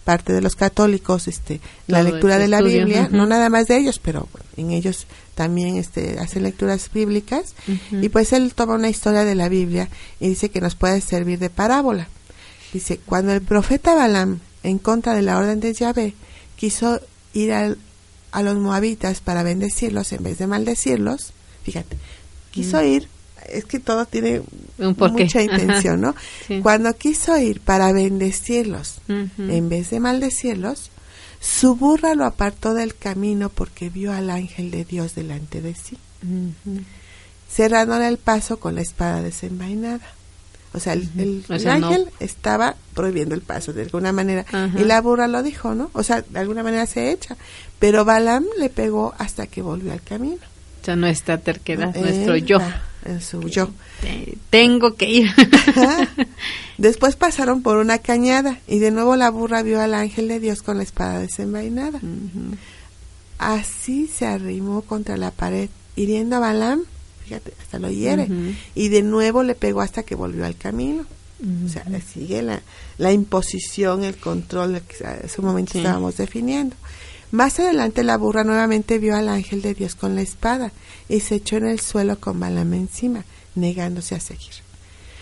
parte 0.04 0.34
de 0.34 0.42
los 0.42 0.56
católicos, 0.56 1.28
este, 1.28 1.62
la 1.88 2.04
lectura 2.04 2.38
de 2.38 2.48
la 2.48 2.62
Biblia, 2.62 3.08
no 3.12 3.26
nada 3.26 3.50
más 3.50 3.68
de 3.68 3.78
ellos, 3.78 4.00
pero 4.00 4.28
en 4.58 4.72
ellos 4.72 5.06
también 5.36 5.76
este, 5.76 6.20
hacen 6.20 6.44
lecturas 6.44 6.90
bíblicas, 6.92 7.54
y 7.92 8.10
pues 8.10 8.34
él 8.34 8.54
toma 8.54 8.76
una 8.76 8.90
historia 8.90 9.24
de 9.24 9.36
la 9.36 9.50
Biblia 9.50 9.90
y 10.20 10.30
dice 10.30 10.50
que 10.50 10.62
nos 10.62 10.76
puede 10.76 11.02
servir 11.02 11.40
de 11.40 11.50
parábola. 11.50 12.08
Dice, 12.74 13.00
cuando 13.06 13.34
el 13.34 13.42
profeta 13.42 13.94
Balaam, 13.96 14.40
en 14.64 14.80
contra 14.80 15.14
de 15.14 15.22
la 15.22 15.38
orden 15.38 15.60
de 15.60 15.74
Yahvé, 15.74 16.14
quiso 16.56 17.00
ir 17.34 17.54
al, 17.54 17.78
a 18.32 18.42
los 18.44 18.58
moabitas 18.58 19.20
para 19.20 19.44
bendecirlos 19.44 20.12
en 20.14 20.24
vez 20.24 20.38
de 20.38 20.48
maldecirlos, 20.48 21.34
fíjate, 21.64 21.98
quiso 22.52 22.82
ir, 22.84 23.08
es 23.49 23.65
que 23.65 23.80
todo 23.80 24.06
tiene 24.06 24.41
mucha 24.77 25.41
intención, 25.41 26.01
¿no? 26.01 26.15
Cuando 26.62 26.93
quiso 26.95 27.38
ir 27.38 27.62
para 27.62 27.91
bendecirlos 27.91 28.99
en 29.08 29.69
vez 29.69 29.89
de 29.89 29.99
maldecirlos, 29.99 30.91
su 31.39 31.75
burra 31.75 32.13
lo 32.15 32.25
apartó 32.25 32.73
del 32.73 32.95
camino 32.95 33.49
porque 33.49 33.89
vio 33.89 34.13
al 34.13 34.30
ángel 34.30 34.69
de 34.71 34.86
Dios 34.86 35.15
delante 35.15 35.62
de 35.62 35.73
sí, 35.75 35.97
cerrándole 37.49 38.08
el 38.08 38.17
paso 38.17 38.60
con 38.60 38.75
la 38.75 38.82
espada 38.82 39.21
desenvainada. 39.21 40.08
O 40.73 40.80
sea, 40.80 40.93
el, 40.93 41.43
ángel 41.67 42.10
estaba 42.21 42.75
prohibiendo 42.93 43.36
el 43.36 43.41
paso 43.41 43.73
de 43.73 43.82
alguna 43.82 44.13
manera. 44.13 44.45
Y 44.77 44.86
la 44.86 45.01
burra 45.01 45.27
lo 45.27 45.43
dijo, 45.43 45.75
¿no? 45.75 45.89
O 45.93 46.04
sea, 46.04 46.21
de 46.21 46.39
alguna 46.39 46.63
manera 46.63 46.86
se 46.86 47.12
echa. 47.12 47.36
Pero 47.77 48.06
Balaam 48.06 48.45
le 48.58 48.69
pegó 48.69 49.13
hasta 49.17 49.47
que 49.47 49.62
volvió 49.62 49.91
al 49.91 50.01
camino. 50.01 50.51
O 50.82 50.86
sea, 50.86 50.96
nuestra 50.96 51.38
terquedad, 51.38 51.96
nuestro 51.96 52.36
yo. 52.38 52.60
En 53.06 53.22
su 53.22 53.48
yo. 53.48 53.70
Tengo 54.50 54.96
que 54.96 55.10
ir. 55.10 55.32
Después 56.78 57.15
pasaron 57.15 57.62
por 57.62 57.78
una 57.78 58.00
cañada 58.00 58.60
y 58.67 58.80
de 58.80 58.91
nuevo 58.91 59.15
la 59.15 59.30
burra 59.30 59.63
vio 59.63 59.82
al 59.82 59.94
ángel 59.94 60.28
de 60.28 60.39
Dios 60.39 60.62
con 60.62 60.78
la 60.78 60.84
espada 60.84 61.20
desenvainada. 61.20 62.00
Así 63.38 64.08
se 64.08 64.26
arrimó 64.26 64.82
contra 64.82 65.17
la 65.17 65.32
pared, 65.32 65.70
hiriendo 65.96 66.36
a 66.36 66.39
Balaam 66.39 66.82
hasta 67.60 67.80
lo 67.80 67.89
hiere. 67.89 68.28
Y 68.76 68.89
de 68.89 69.04
nuevo 69.04 69.44
le 69.44 69.56
pegó 69.56 69.82
hasta 69.82 70.04
que 70.04 70.15
volvió 70.15 70.46
al 70.46 70.56
camino. 70.56 71.06
O 71.65 71.70
sea, 71.70 71.86
sigue 72.02 72.41
la, 72.44 72.62
la 72.98 73.12
imposición, 73.12 74.04
el 74.04 74.17
control 74.17 74.82
que 74.82 75.04
en 75.04 75.26
ese 75.26 75.41
momento 75.41 75.78
estábamos 75.78 76.17
definiendo. 76.17 76.76
Más 77.32 77.60
adelante 77.60 78.04
la 78.04 78.17
burra 78.17 78.44
nuevamente 78.44 78.98
vio 79.00 79.15
al 79.15 79.30
ángel 79.30 79.62
de 79.62 79.74
Dios 79.74 79.96
con 79.96 80.15
la 80.15 80.22
espada 80.22 80.72
y 81.08 81.22
se 81.22 81.36
echó 81.36 81.58
en 81.58 81.65
el 81.65 81.80
suelo 81.80 82.20
con 82.20 82.39
Balaam 82.39 82.74
encima, 82.74 83.24
negándose 83.56 84.15
a 84.15 84.20
seguir. 84.20 84.54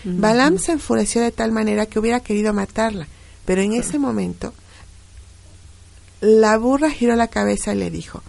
Balaam 0.04 0.58
se 0.58 0.72
enfureció 0.72 1.20
de 1.20 1.30
tal 1.30 1.52
manera 1.52 1.86
que 1.86 1.98
hubiera 1.98 2.20
querido 2.20 2.52
matarla, 2.52 3.06
pero 3.44 3.60
en 3.60 3.74
ese 3.74 3.98
momento 3.98 4.54
la 6.20 6.56
burra 6.58 6.90
giró 6.90 7.16
la 7.16 7.28
cabeza 7.28 7.74
y 7.74 7.78
le 7.78 7.90
dijo, 7.90 8.22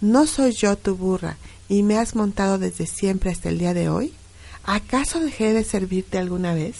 ¿No 0.00 0.26
soy 0.26 0.52
yo 0.52 0.76
tu 0.76 0.96
burra 0.96 1.36
y 1.68 1.82
me 1.82 1.98
has 1.98 2.14
montado 2.14 2.58
desde 2.58 2.86
siempre 2.86 3.30
hasta 3.30 3.48
el 3.48 3.58
día 3.58 3.74
de 3.74 3.88
hoy? 3.88 4.14
¿Acaso 4.64 5.20
dejé 5.20 5.52
de 5.54 5.64
servirte 5.64 6.18
alguna 6.18 6.54
vez? 6.54 6.76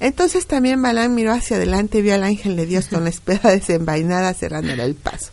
Entonces 0.00 0.46
también 0.46 0.82
Balaam 0.82 1.14
miró 1.14 1.32
hacia 1.32 1.56
adelante 1.56 1.98
y 1.98 2.02
vio 2.02 2.14
al 2.14 2.24
ángel 2.24 2.56
de 2.56 2.66
Dios 2.66 2.88
con 2.88 3.04
la 3.04 3.10
espada 3.10 3.50
desenvainada 3.50 4.34
cerrándole 4.34 4.84
el 4.84 4.94
paso. 4.94 5.30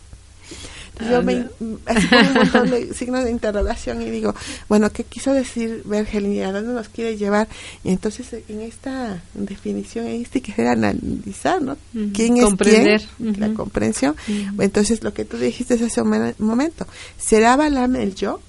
Yo 1.10 1.22
me 1.24 1.48
así 1.86 2.08
con 2.08 2.26
un 2.26 2.34
montón 2.34 2.70
de 2.70 2.94
signos 2.94 3.24
de 3.24 3.30
interrogación 3.32 4.00
y 4.00 4.10
digo, 4.10 4.32
bueno, 4.68 4.90
¿qué 4.92 5.02
quiso 5.02 5.32
decir 5.32 5.82
y 5.84 6.40
a 6.40 6.52
dónde 6.52 6.72
nos 6.72 6.88
quiere 6.88 7.16
llevar? 7.16 7.48
Y 7.82 7.90
entonces 7.90 8.28
en 8.48 8.60
esta 8.60 9.20
definición 9.34 10.06
este 10.06 10.40
que 10.40 10.52
analizar, 10.68 11.60
¿no? 11.60 11.76
¿Quién 12.12 12.36
es 12.36 12.54
quién? 12.54 13.00
La 13.18 13.52
comprensión. 13.54 14.14
Entonces 14.58 15.02
lo 15.02 15.12
que 15.12 15.24
tú 15.24 15.36
dijiste 15.36 15.74
hace 15.74 16.00
un 16.00 16.34
momento, 16.38 16.86
¿será 17.18 17.56
Balaam 17.56 17.96
el 17.96 18.14
yo? 18.14 18.40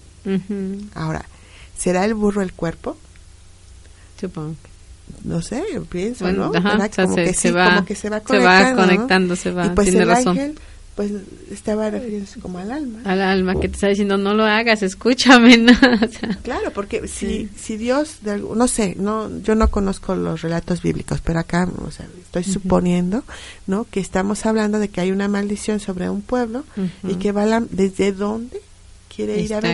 Ahora, 0.93 1.25
¿será 1.75 2.05
el 2.05 2.13
burro 2.13 2.43
el 2.43 2.53
cuerpo? 2.53 2.95
Supongo 4.21 4.55
no 5.25 5.41
sé, 5.41 5.63
pienso, 5.89 6.25
¿no? 6.37 6.51
como, 7.07 7.15
que 7.25 7.33
se, 7.33 7.51
va, 7.51 7.65
como 7.75 7.85
que 7.85 7.95
se 7.95 8.09
va 8.09 8.19
conectando, 8.87 9.35
se 9.35 9.51
va 9.51 9.65
Y 9.67 9.69
pues 9.71 9.85
tiene 9.89 10.03
el 10.03 10.09
razón. 10.09 10.37
ángel, 10.37 10.59
pues 10.95 11.11
estaba 11.51 11.89
refiriéndose 11.89 12.39
como 12.39 12.57
al 12.59 12.71
alma. 12.71 12.99
Al 13.03 13.21
alma, 13.21 13.59
que 13.59 13.67
te 13.67 13.73
está 13.75 13.87
diciendo, 13.89 14.17
no 14.17 14.33
lo 14.33 14.45
hagas, 14.45 14.81
escúchame, 14.81 15.57
¿no? 15.57 15.73
O 15.73 16.07
sea, 16.07 16.37
Claro, 16.41 16.71
porque 16.73 17.07
si, 17.09 17.49
si 17.57 17.75
Dios, 17.75 18.19
de 18.21 18.31
algo- 18.31 18.55
no 18.55 18.67
sé, 18.69 18.95
no, 18.97 19.29
yo 19.41 19.55
no 19.55 19.69
conozco 19.69 20.15
los 20.15 20.41
relatos 20.41 20.81
bíblicos, 20.81 21.19
pero 21.21 21.39
acá, 21.39 21.67
o 21.85 21.91
sea, 21.91 22.07
estoy 22.23 22.43
suponiendo, 22.45 23.23
¿no? 23.67 23.85
Que 23.91 23.99
estamos 23.99 24.45
hablando 24.45 24.79
de 24.79 24.87
que 24.87 25.01
hay 25.01 25.11
una 25.11 25.27
maldición 25.27 25.81
sobre 25.81 26.09
un 26.09 26.21
pueblo 26.21 26.63
y 27.03 27.15
que 27.15 27.33
Balaam, 27.33 27.67
¿desde 27.71 28.13
dónde 28.13 28.61
quiere 29.13 29.33
ir 29.41 29.53
a 29.53 29.57
Exacto. 29.57 29.67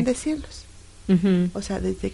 O 1.54 1.62
sea, 1.62 1.80
desde... 1.80 2.14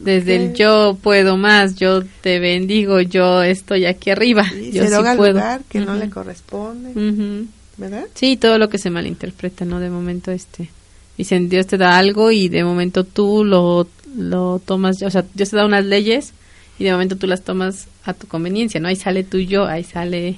Desde 0.00 0.34
el 0.36 0.54
yo 0.54 0.98
puedo 1.00 1.36
más, 1.36 1.76
yo 1.76 2.02
te 2.22 2.40
bendigo, 2.40 3.00
yo 3.00 3.42
estoy 3.42 3.84
aquí 3.86 4.10
arriba, 4.10 4.48
Sí, 4.50 4.72
yo 4.72 4.82
se 4.84 4.88
sí 4.96 5.16
puedo. 5.16 5.32
lugar 5.34 5.62
que 5.68 5.78
no 5.80 5.94
le 5.94 6.10
corresponde, 6.10 6.90
Ujú. 6.90 7.46
¿verdad? 7.76 8.06
Sí, 8.14 8.36
todo 8.36 8.58
lo 8.58 8.68
que 8.68 8.78
se 8.78 8.90
malinterpreta, 8.90 9.64
¿no? 9.64 9.78
De 9.78 9.90
momento, 9.90 10.32
este, 10.32 10.70
dicen, 11.16 11.48
Dios 11.48 11.68
te 11.68 11.78
da 11.78 11.98
algo 11.98 12.32
y 12.32 12.48
de 12.48 12.64
momento 12.64 13.04
tú 13.04 13.44
lo, 13.44 13.86
lo 14.16 14.60
tomas, 14.64 15.00
o 15.02 15.10
sea, 15.10 15.24
Dios 15.34 15.50
te 15.50 15.56
da 15.56 15.64
unas 15.64 15.84
leyes 15.84 16.32
y 16.80 16.84
de 16.84 16.90
momento 16.92 17.16
tú 17.16 17.28
las 17.28 17.42
tomas 17.42 17.86
a 18.04 18.12
tu 18.12 18.26
conveniencia, 18.26 18.80
¿no? 18.80 18.88
Ahí 18.88 18.96
sale 18.96 19.22
tu 19.22 19.38
yo, 19.38 19.66
ahí 19.66 19.84
sale 19.84 20.36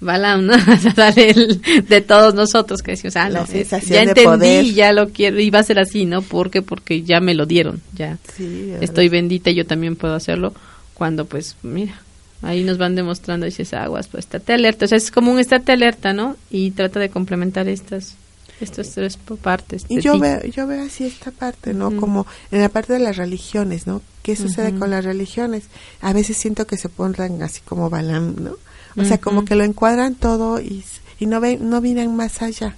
Balaam, 0.00 0.46
¿no? 0.46 0.54
El 1.16 1.60
de 1.88 2.00
todos 2.00 2.34
nosotros 2.34 2.82
que 2.82 2.92
decimos, 2.92 3.16
ah, 3.16 3.28
no, 3.30 3.46
sensación 3.46 3.90
ya 3.90 4.04
de 4.04 4.10
entendí, 4.10 4.24
poder. 4.24 4.64
ya 4.66 4.92
lo 4.92 5.08
quiero, 5.10 5.40
y 5.40 5.50
va 5.50 5.60
a 5.60 5.64
ser 5.64 5.78
así, 5.78 6.04
¿no? 6.04 6.22
¿Por 6.22 6.50
qué? 6.50 6.62
Porque 6.62 7.02
ya 7.02 7.20
me 7.20 7.34
lo 7.34 7.46
dieron, 7.46 7.80
ya 7.94 8.18
Sí, 8.36 8.72
estoy 8.80 9.08
bendita 9.08 9.50
y 9.50 9.54
yo 9.54 9.66
también 9.66 9.96
puedo 9.96 10.14
hacerlo 10.14 10.52
cuando 10.94 11.24
pues 11.24 11.56
mira 11.62 12.00
ahí 12.42 12.62
nos 12.62 12.78
van 12.78 12.94
demostrando 12.94 13.46
dices 13.46 13.72
aguas 13.74 14.06
pues 14.06 14.24
estate 14.26 14.52
alerta 14.52 14.84
o 14.84 14.88
sea 14.88 14.98
es 14.98 15.10
como 15.10 15.32
un 15.32 15.40
estate 15.40 15.72
alerta 15.72 16.12
no 16.12 16.36
y 16.50 16.70
trata 16.70 17.00
de 17.00 17.08
complementar 17.08 17.68
estas 17.68 18.14
estas 18.60 18.90
tres 18.90 19.16
partes 19.16 19.84
Y 19.88 20.00
yo 20.00 20.12
ti. 20.12 20.20
veo, 20.20 20.40
yo 20.44 20.66
veo 20.66 20.84
así 20.84 21.04
esta 21.04 21.30
parte, 21.32 21.74
¿no? 21.74 21.96
Como 21.96 22.26
en 22.52 22.60
la 22.60 22.68
parte 22.68 22.92
de 22.92 23.00
las 23.00 23.16
religiones, 23.16 23.86
¿no? 23.88 24.00
¿Qué 24.22 24.36
sucede 24.36 24.78
con 24.78 24.90
las 24.90 25.04
religiones? 25.04 25.64
A 26.00 26.12
veces 26.12 26.36
siento 26.36 26.64
que 26.66 26.76
se 26.76 26.88
pondrán 26.88 27.42
así 27.42 27.60
como 27.64 27.90
Balaam, 27.90 28.36
¿no? 28.38 28.56
O 28.96 29.04
sea, 29.04 29.18
como 29.18 29.44
que 29.44 29.56
lo 29.56 29.64
encuadran 29.64 30.14
todo 30.14 30.60
y, 30.60 30.84
y 31.18 31.26
no 31.26 31.40
ven, 31.40 31.68
no 31.68 31.80
miran 31.80 32.14
más 32.14 32.42
allá 32.42 32.76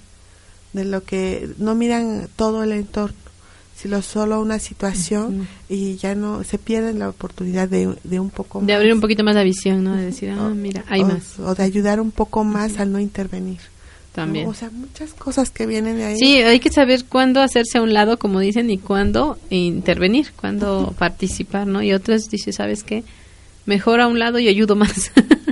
de 0.73 0.85
lo 0.85 1.03
que, 1.03 1.49
no 1.57 1.75
miran 1.75 2.27
todo 2.35 2.63
el 2.63 2.71
entorno, 2.71 3.15
sino 3.75 4.01
solo 4.01 4.41
una 4.41 4.57
situación 4.57 5.47
y 5.69 5.97
ya 5.97 6.15
no, 6.15 6.43
se 6.43 6.57
pierden 6.57 6.99
la 6.99 7.09
oportunidad 7.09 7.69
de, 7.69 7.95
de 8.03 8.19
un 8.19 8.31
poco 8.31 8.59
más. 8.59 8.67
de 8.67 8.73
abrir 8.73 8.93
un 8.93 9.01
poquito 9.01 9.23
más 9.23 9.35
la 9.35 9.43
visión 9.43 9.83
no 9.83 9.95
de 9.95 10.05
decir 10.05 10.31
ah 10.31 10.49
mira 10.49 10.83
hay 10.87 11.01
o, 11.01 11.07
más 11.07 11.39
O 11.39 11.53
de 11.53 11.61
ayudar 11.61 12.01
un 12.01 12.09
poco 12.09 12.43
más 12.43 12.79
al 12.79 12.91
no 12.91 12.99
intervenir. 12.99 13.57
¿no? 13.59 14.13
también 14.13 14.47
O 14.47 14.53
sea, 14.55 14.71
muchas 14.71 15.13
cosas 15.13 15.51
que 15.51 15.67
vienen 15.67 15.97
de 15.97 16.05
ahí. 16.05 16.17
sí 16.17 16.41
hay 16.41 16.59
que 16.59 16.71
saber 16.71 17.05
cuándo 17.05 17.39
hacerse 17.39 17.77
a 17.77 17.83
un 17.83 17.93
lado 17.93 18.17
como 18.17 18.39
dicen 18.39 18.71
y 18.71 18.79
cuándo 18.79 19.37
intervenir 19.51 20.31
cuándo 20.35 20.95
participar 20.97 21.67
no 21.67 21.83
y 21.83 21.93
otras 21.93 22.29
dice 22.31 22.51
sabes 22.51 22.83
qué 22.83 23.03
mejor 23.67 24.01
a 24.01 24.07
un 24.07 24.17
lado 24.17 24.39
y 24.39 24.47
ayudo 24.47 24.75
más 24.75 25.11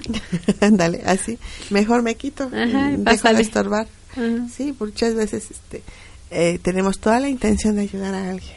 Ándale, 0.61 1.01
así. 1.05 1.37
Mejor 1.69 2.01
me 2.01 2.15
quito. 2.15 2.45
Ajá, 2.53 2.91
dejo 2.97 3.33
de 3.33 3.41
estorbar. 3.41 3.87
Ajá. 4.13 4.47
Sí, 4.55 4.73
muchas 4.79 5.13
veces 5.15 5.51
este, 5.51 5.83
eh, 6.31 6.59
tenemos 6.61 6.99
toda 6.99 7.19
la 7.19 7.29
intención 7.29 7.75
de 7.75 7.83
ayudar 7.83 8.13
a 8.15 8.31
alguien. 8.31 8.55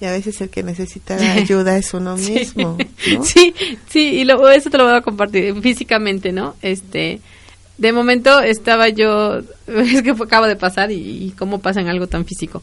Y 0.00 0.04
a 0.06 0.12
veces 0.12 0.40
el 0.40 0.48
que 0.50 0.62
necesita 0.62 1.16
ayuda 1.32 1.76
es 1.76 1.92
uno 1.94 2.16
Sí. 2.18 2.32
mismo. 2.32 2.76
¿no? 3.16 3.24
Sí, 3.24 3.54
sí, 3.88 4.00
y 4.20 4.24
lo, 4.24 4.50
eso 4.50 4.70
te 4.70 4.78
lo 4.78 4.84
voy 4.86 4.94
a 4.96 5.02
compartir 5.02 5.54
físicamente, 5.60 6.32
¿no? 6.32 6.56
Este, 6.62 7.20
de 7.78 7.92
momento 7.92 8.40
estaba 8.40 8.88
yo, 8.88 9.38
es 9.66 10.02
que 10.02 10.10
acabo 10.10 10.46
de 10.46 10.56
pasar 10.56 10.90
y, 10.90 10.96
y 11.26 11.30
cómo 11.32 11.60
pasa 11.60 11.80
en 11.80 11.88
algo 11.88 12.06
tan 12.06 12.24
físico. 12.26 12.62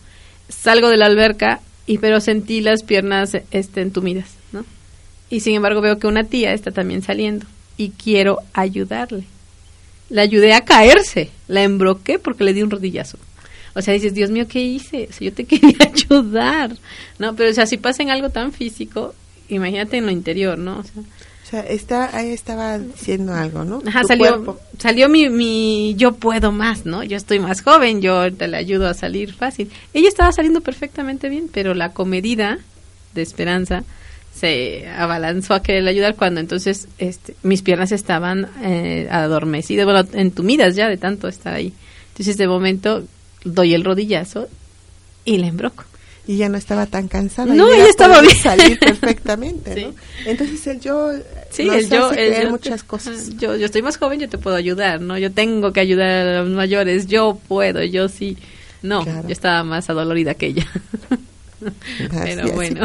Salgo 0.49 0.89
de 0.89 0.97
la 0.97 1.05
alberca 1.05 1.59
y 1.85 1.97
pero 1.99 2.19
sentí 2.21 2.61
las 2.61 2.83
piernas 2.83 3.31
este, 3.51 3.81
entumidas, 3.81 4.29
¿no? 4.51 4.65
Y 5.29 5.41
sin 5.41 5.55
embargo 5.55 5.81
veo 5.81 5.99
que 5.99 6.07
una 6.07 6.23
tía 6.23 6.53
está 6.53 6.71
también 6.71 7.01
saliendo 7.01 7.45
y 7.77 7.89
quiero 7.89 8.39
ayudarle. 8.53 9.25
La 10.09 10.21
ayudé 10.21 10.53
a 10.53 10.61
caerse, 10.63 11.29
la 11.47 11.63
embroqué 11.63 12.17
porque 12.17 12.43
le 12.45 12.53
di 12.53 12.61
un 12.63 12.71
rodillazo. 12.71 13.17
O 13.75 13.81
sea, 13.81 13.93
dices, 13.93 14.13
Dios 14.13 14.31
mío, 14.31 14.47
¿qué 14.47 14.61
hice? 14.61 15.07
O 15.09 15.13
sea, 15.13 15.25
yo 15.29 15.33
te 15.33 15.43
quería 15.45 15.75
ayudar. 15.93 16.75
No, 17.19 17.35
pero 17.35 17.51
o 17.51 17.53
sea, 17.53 17.65
si 17.65 17.77
pasa 17.77 18.03
en 18.03 18.09
algo 18.09 18.29
tan 18.29 18.53
físico, 18.53 19.13
imagínate 19.49 19.97
en 19.97 20.05
lo 20.05 20.11
interior, 20.11 20.57
¿no? 20.57 20.79
O 20.79 20.83
sea, 20.83 21.01
O 21.01 21.49
sea, 21.49 21.59
está, 21.61 22.17
ahí 22.17 22.29
estaba 22.31 22.79
diciendo 22.79 23.33
algo, 23.33 23.63
¿no? 23.65 23.81
ajá, 23.85 24.01
Tu 24.01 24.07
salió, 24.07 24.29
cuerpo. 24.43 24.59
salió 24.79 25.09
mi, 25.09 25.29
mi 25.29 25.93
yo 25.97 26.13
puedo 26.13 26.51
más, 26.53 26.85
¿no? 26.85 27.03
Yo 27.03 27.17
estoy 27.17 27.39
más 27.39 27.61
joven, 27.61 28.01
yo 28.01 28.33
te 28.33 28.47
le 28.47 28.57
ayudo 28.57 28.87
a 28.87 28.93
salir 28.93 29.33
fácil. 29.33 29.69
Ella 29.93 30.07
estaba 30.07 30.31
saliendo 30.31 30.61
perfectamente 30.61 31.27
bien, 31.29 31.49
pero 31.53 31.73
la 31.73 31.91
comedida 31.91 32.59
de 33.13 33.21
esperanza 33.21 33.83
se 34.33 34.87
abalanzó 34.87 35.53
a 35.55 35.63
querer 35.63 35.87
ayudar 35.87 36.15
cuando 36.15 36.39
entonces 36.39 36.87
este, 36.99 37.35
mis 37.43 37.61
piernas 37.63 37.91
estaban 37.91 38.47
eh, 38.63 39.07
adormecidas, 39.09 39.85
bueno, 39.85 40.07
entumidas 40.13 40.75
ya 40.75 40.87
de 40.89 40.97
tanto 40.97 41.27
estar 41.27 41.53
ahí. 41.55 41.73
Entonces 42.09 42.37
de 42.37 42.47
momento 42.47 43.03
doy 43.43 43.73
el 43.73 43.83
rodillazo 43.83 44.47
y 45.25 45.37
la 45.37 45.47
embroco. 45.47 45.83
Y 46.29 46.35
ya 46.37 46.49
no 46.49 46.57
estaba 46.57 46.85
tan 46.87 47.07
cansada. 47.07 47.53
No, 47.53 47.71
ella 47.71 47.87
estaba 47.87 48.19
bien. 48.21 48.35
salir 48.35 48.77
perfectamente, 48.81 49.73
Sí. 49.73 49.85
¿no? 49.85 49.93
Entonces 50.25 50.67
el 50.67 50.79
yo 50.81 51.11
Sí, 51.51 51.63
nos 51.65 51.75
el 51.77 51.89
yo, 51.89 52.09
el 52.09 52.15
creer 52.15 52.43
yo- 52.43 52.49
muchas 52.49 52.83
cosas. 52.83 53.29
Yo, 53.37 53.55
yo 53.55 53.65
estoy 53.65 53.81
más 53.81 53.95
joven, 53.97 54.19
yo 54.19 54.27
te 54.27 54.37
puedo 54.37 54.57
ayudar, 54.57 54.99
¿no? 54.99 55.17
Yo 55.17 55.31
tengo 55.31 55.71
que 55.71 55.79
ayudar 55.79 56.27
a 56.27 56.41
los 56.43 56.49
mayores, 56.49 57.07
yo 57.07 57.39
puedo, 57.47 57.81
yo 57.83 58.09
sí. 58.09 58.37
No, 58.83 59.03
Claro. 59.05 59.23
yo 59.27 59.31
estaba 59.31 59.63
más 59.63 59.89
adolorida 59.89 60.33
que 60.33 60.47
ella. 60.47 60.67
Pero 62.23 62.51
bueno. 62.51 62.81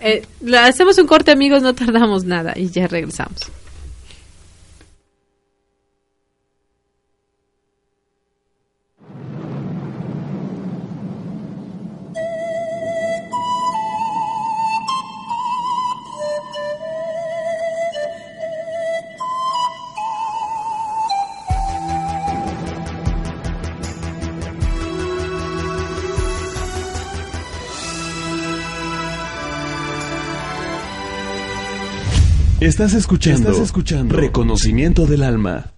Eh, 0.00 0.22
hacemos 0.58 0.98
un 0.98 1.06
corte, 1.06 1.30
amigos, 1.30 1.62
no 1.62 1.74
tardamos 1.74 2.24
nada 2.24 2.54
y 2.56 2.70
ya 2.70 2.86
regresamos. 2.86 3.50
Estás 32.60 32.92
escuchando, 32.92 33.48
Estás 33.48 33.64
escuchando 33.64 34.14
Reconocimiento 34.14 35.06
del 35.06 35.22
Alma. 35.22 35.72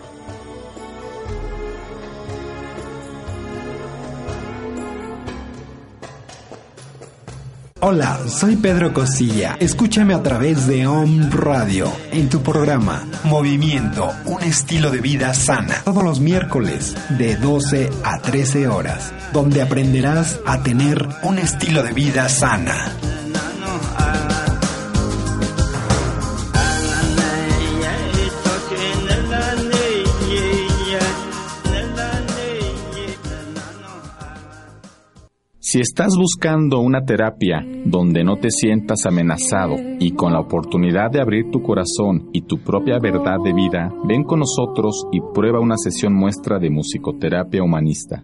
Hola, 7.88 8.20
soy 8.28 8.56
Pedro 8.56 8.94
Costilla. 8.94 9.58
Escúchame 9.60 10.16
a 10.16 10.24
través 10.24 10.66
de 10.66 10.88
Om 10.88 11.30
Radio 11.30 11.88
en 12.12 12.30
tu 12.30 12.42
programa 12.42 13.04
Movimiento, 13.26 14.12
un 14.26 14.42
estilo 14.42 14.90
de 14.90 15.02
vida 15.02 15.36
sana. 15.36 15.84
Todos 15.86 16.04
los 16.04 16.20
miércoles 16.20 16.96
de 17.10 17.36
12 17.36 17.92
a 18.04 18.18
13 18.22 18.68
horas, 18.70 19.14
donde 19.34 19.62
aprenderás 19.62 20.40
a 20.48 20.64
tener 20.64 21.08
un 21.22 21.38
estilo 21.38 21.84
de 21.84 21.94
vida 21.94 22.28
sana. 22.28 22.92
Si 35.68 35.80
estás 35.80 36.14
buscando 36.16 36.80
una 36.80 37.06
terapia 37.06 37.66
donde 37.86 38.24
no 38.24 38.38
te 38.38 38.52
sientas 38.52 39.08
amenazado 39.08 39.74
y 40.00 40.12
con 40.12 40.32
la 40.32 40.40
oportunidad 40.40 41.10
de 41.10 41.20
abrir 41.20 41.50
tu 41.50 41.64
corazón 41.64 42.30
y 42.34 42.44
tu 42.44 42.60
propia 42.60 43.00
verdad 43.00 43.38
de 43.44 43.52
vida, 43.52 43.92
ven 44.08 44.24
con 44.26 44.42
nosotros 44.42 45.08
y 45.12 45.22
prueba 45.34 45.60
una 45.60 45.76
sesión 45.78 46.14
muestra 46.14 46.60
de 46.60 46.70
musicoterapia 46.70 47.64
humanista. 47.64 48.24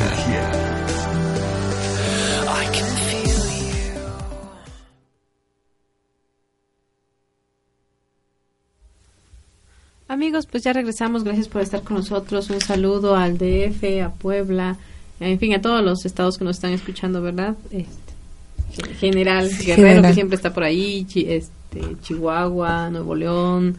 Amigos, 10.07 10.45
pues 10.45 10.63
ya 10.63 10.73
regresamos. 10.73 11.23
Gracias 11.23 11.47
por 11.47 11.61
estar 11.61 11.81
con 11.81 11.97
nosotros. 11.97 12.49
Un 12.51 12.61
saludo 12.61 13.15
al 13.15 13.37
DF, 13.37 14.03
a 14.03 14.11
Puebla, 14.11 14.77
en 15.19 15.39
fin, 15.39 15.55
a 15.55 15.61
todos 15.61 15.83
los 15.83 16.05
estados 16.05 16.37
que 16.37 16.45
nos 16.45 16.57
están 16.57 16.71
escuchando, 16.71 17.21
¿verdad? 17.21 17.55
Este, 17.71 18.93
General 18.99 19.49
Guerrero, 19.49 20.03
que 20.03 20.13
siempre 20.13 20.35
está 20.35 20.53
por 20.53 20.63
ahí. 20.63 21.07
Este, 21.15 21.97
Chihuahua, 22.03 22.91
Nuevo 22.91 23.15
León, 23.15 23.77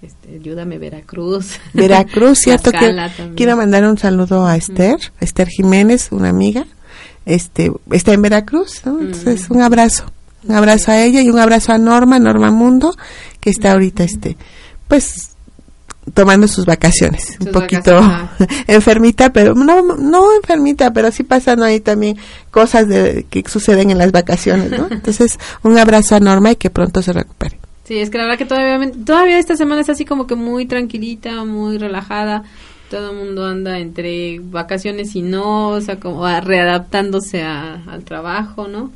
este, 0.00 0.36
ayúdame 0.36 0.78
Veracruz. 0.78 1.58
Veracruz, 1.72 2.38
cierto 2.38 2.70
que 2.70 2.96
quiero 3.34 3.56
mandar 3.56 3.84
un 3.84 3.98
saludo 3.98 4.46
a 4.46 4.56
Esther, 4.56 4.96
Esther 5.20 5.48
Jiménez, 5.48 6.08
una 6.12 6.28
amiga, 6.28 6.66
este, 7.26 7.72
está 7.90 8.12
en 8.12 8.22
Veracruz, 8.22 8.82
Entonces, 8.84 9.50
un 9.50 9.60
abrazo, 9.60 10.04
un 10.44 10.54
abrazo 10.54 10.92
a 10.92 11.02
ella 11.02 11.20
y 11.20 11.30
un 11.30 11.38
abrazo 11.38 11.72
a 11.72 11.78
Norma, 11.78 12.18
Norma 12.18 12.50
Mundo, 12.50 12.96
que 13.40 13.50
está 13.50 13.72
ahorita, 13.72 14.04
este, 14.04 14.36
pues, 14.86 15.30
tomando 16.14 16.48
sus 16.48 16.64
vacaciones, 16.64 17.36
un 17.40 17.52
poquito 17.52 18.00
enfermita, 18.66 19.32
pero 19.32 19.54
no, 19.54 19.82
no 19.96 20.34
enfermita, 20.36 20.92
pero 20.92 21.10
sí 21.10 21.22
pasan 21.22 21.62
ahí 21.62 21.80
también 21.80 22.16
cosas 22.50 22.88
de, 22.88 23.26
que 23.28 23.44
suceden 23.48 23.90
en 23.90 23.98
las 23.98 24.12
vacaciones, 24.12 24.70
¿no? 24.70 24.88
Entonces, 24.90 25.38
un 25.62 25.76
abrazo 25.76 26.14
a 26.14 26.20
Norma 26.20 26.52
y 26.52 26.56
que 26.56 26.70
pronto 26.70 27.02
se 27.02 27.12
recupere. 27.12 27.58
Sí, 27.88 27.98
es 28.00 28.10
que 28.10 28.18
la 28.18 28.24
verdad 28.24 28.36
que 28.36 28.44
todavía, 28.44 28.92
todavía 29.06 29.38
esta 29.38 29.56
semana 29.56 29.80
es 29.80 29.88
así 29.88 30.04
como 30.04 30.26
que 30.26 30.34
muy 30.34 30.66
tranquilita, 30.66 31.42
muy 31.46 31.78
relajada. 31.78 32.42
Todo 32.90 33.12
el 33.12 33.16
mundo 33.16 33.46
anda 33.46 33.78
entre 33.78 34.40
vacaciones 34.40 35.16
y 35.16 35.22
no, 35.22 35.70
o 35.70 35.80
sea, 35.80 35.98
como 35.98 36.26
readaptándose 36.26 37.42
al 37.42 38.04
trabajo, 38.04 38.68
¿no? 38.68 38.92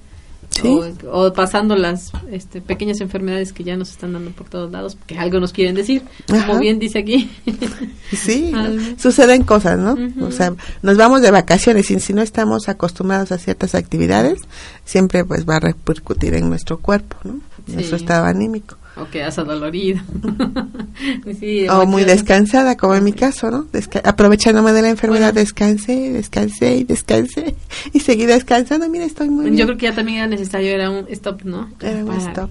O, 1.11 1.33
pasando 1.33 1.75
las 1.75 2.13
este, 2.31 2.61
pequeñas 2.61 3.01
enfermedades 3.01 3.55
que 3.55 3.65
ya 3.65 3.77
nos 3.77 3.91
están 3.91 4.13
dando 4.13 4.31
por 4.33 4.51
todos 4.51 4.71
lados, 4.71 4.99
que 5.07 5.19
algo 5.19 5.41
nos 5.41 5.55
quieren 5.55 5.75
decir, 5.75 6.03
como 6.29 6.59
bien 6.59 6.79
dice 6.79 6.99
aquí. 6.99 7.31
sí, 8.13 8.53
suceden 8.99 9.45
cosas, 9.45 9.79
¿no? 9.79 9.97
O 10.27 10.31
sea, 10.31 10.53
nos 10.83 10.99
vamos 10.99 11.23
de 11.23 11.31
vacaciones 11.31 11.91
y 11.91 11.99
si 11.99 12.13
no 12.13 12.21
estamos 12.21 12.69
acostumbrados 12.69 13.33
a 13.33 13.39
ciertas 13.39 13.75
actividades, 13.75 14.41
siempre 14.85 15.25
pues 15.25 15.49
va 15.49 15.57
a 15.57 15.61
repercutir 15.61 16.35
en 16.35 16.51
nuestro 16.51 16.79
cuerpo, 16.79 17.17
¿no? 17.25 17.41
Nuestro 17.67 17.97
estado 17.97 18.27
anímico. 18.27 18.77
O 18.97 19.09
quedas 19.09 19.39
adolorido. 19.39 20.01
o 21.71 21.87
muy 21.87 22.05
descansada, 22.05 22.77
como 22.77 22.95
en 22.95 23.05
mi 23.05 23.13
caso, 23.13 23.51
¿no? 23.51 23.67
aprovechándome 24.05 24.73
de 24.73 24.83
la 24.83 24.91
enfermedad, 24.91 25.33
descansé, 25.33 26.13
descansé 26.13 26.77
y 26.77 26.85
descansé. 26.85 27.55
Y 27.93 28.01
seguí 28.01 28.27
descansando, 28.27 28.89
mira, 28.89 29.05
estoy 29.05 29.31
muy 29.31 29.57
Yo 29.57 29.67
creo 29.67 29.79
que 29.79 29.87
ya 29.87 29.95
también 29.95 30.19
era 30.19 30.27
necesario, 30.27 30.71
era 30.71 30.91
un 30.91 31.07
stop, 31.09 31.43
¿no? 31.43 31.71
Era 31.81 32.05
un 32.05 32.17
stop. 32.19 32.51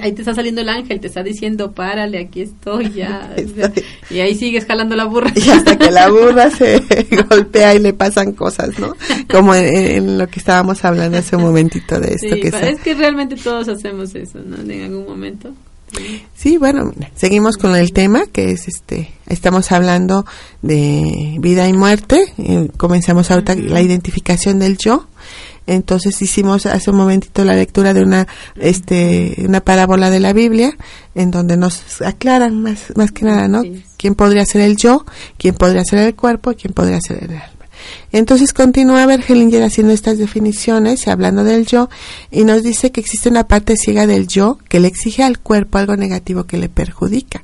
Ahí 0.00 0.12
te 0.12 0.22
está 0.22 0.34
saliendo 0.34 0.60
el 0.60 0.68
ángel, 0.68 1.00
te 1.00 1.06
está 1.06 1.22
diciendo, 1.22 1.72
párale, 1.72 2.18
aquí 2.18 2.42
estoy 2.42 2.92
ya. 2.92 3.34
Y 4.10 4.20
ahí 4.20 4.34
sigues 4.34 4.64
jalando 4.64 4.94
la 4.96 5.04
burra. 5.04 5.32
Y 5.34 5.48
hasta 5.50 5.76
que 5.76 5.90
la 5.90 6.08
burra 6.08 6.50
se 6.50 6.80
golpea 7.28 7.74
y 7.74 7.80
le 7.80 7.92
pasan 7.92 8.32
cosas, 8.32 8.78
¿no? 8.78 8.94
Como 9.28 9.54
en, 9.54 10.18
lo 10.18 10.28
que 10.28 10.38
estábamos 10.38 10.84
hablando 10.84 11.18
hace 11.18 11.36
un 11.36 11.42
momentito 11.42 11.98
de 11.98 12.14
esto. 12.14 12.36
que 12.36 12.48
es 12.48 12.80
que 12.80 12.94
realmente 12.94 13.36
todos 13.36 13.68
hacemos 13.68 14.14
eso, 14.14 14.38
¿no? 14.44 14.56
En 14.56 14.82
algún 14.82 15.06
momento. 15.06 15.52
Sí, 16.34 16.58
bueno, 16.58 16.92
seguimos 17.14 17.56
con 17.56 17.74
el 17.74 17.92
tema 17.92 18.26
que 18.26 18.50
es 18.50 18.68
este, 18.68 19.12
estamos 19.26 19.72
hablando 19.72 20.26
de 20.60 21.36
vida 21.40 21.68
y 21.68 21.72
muerte, 21.72 22.34
eh, 22.38 22.68
comenzamos 22.76 23.30
ahorita 23.30 23.54
la 23.54 23.80
identificación 23.80 24.58
del 24.58 24.76
yo, 24.76 25.06
entonces 25.66 26.20
hicimos 26.22 26.66
hace 26.66 26.90
un 26.90 26.96
momentito 26.96 27.44
la 27.44 27.54
lectura 27.54 27.92
de 27.92 28.02
una 28.02 28.26
este 28.56 29.44
una 29.46 29.60
parábola 29.60 30.10
de 30.10 30.20
la 30.20 30.32
Biblia 30.32 30.76
en 31.14 31.30
donde 31.30 31.56
nos 31.56 32.02
aclaran 32.02 32.62
más 32.62 32.92
más 32.94 33.10
que 33.12 33.24
nada, 33.24 33.48
¿no? 33.48 33.62
quién 33.96 34.14
podría 34.14 34.44
ser 34.44 34.60
el 34.62 34.76
yo, 34.76 35.04
quién 35.38 35.54
podría 35.54 35.84
ser 35.84 36.00
el 36.00 36.14
cuerpo, 36.14 36.54
quién 36.54 36.72
podría 36.72 37.00
ser 37.00 37.24
el 37.24 37.30
alma. 37.30 37.56
Entonces 38.12 38.52
continúa 38.52 39.06
Bergelinger 39.06 39.62
haciendo 39.62 39.92
estas 39.92 40.18
definiciones 40.18 41.06
y 41.06 41.10
hablando 41.10 41.44
del 41.44 41.66
yo 41.66 41.88
y 42.30 42.44
nos 42.44 42.62
dice 42.62 42.90
que 42.90 43.00
existe 43.00 43.28
una 43.28 43.46
parte 43.46 43.76
ciega 43.76 44.06
del 44.06 44.26
yo 44.26 44.58
que 44.68 44.80
le 44.80 44.88
exige 44.88 45.22
al 45.22 45.38
cuerpo 45.38 45.78
algo 45.78 45.96
negativo 45.96 46.44
que 46.44 46.58
le 46.58 46.68
perjudica. 46.68 47.42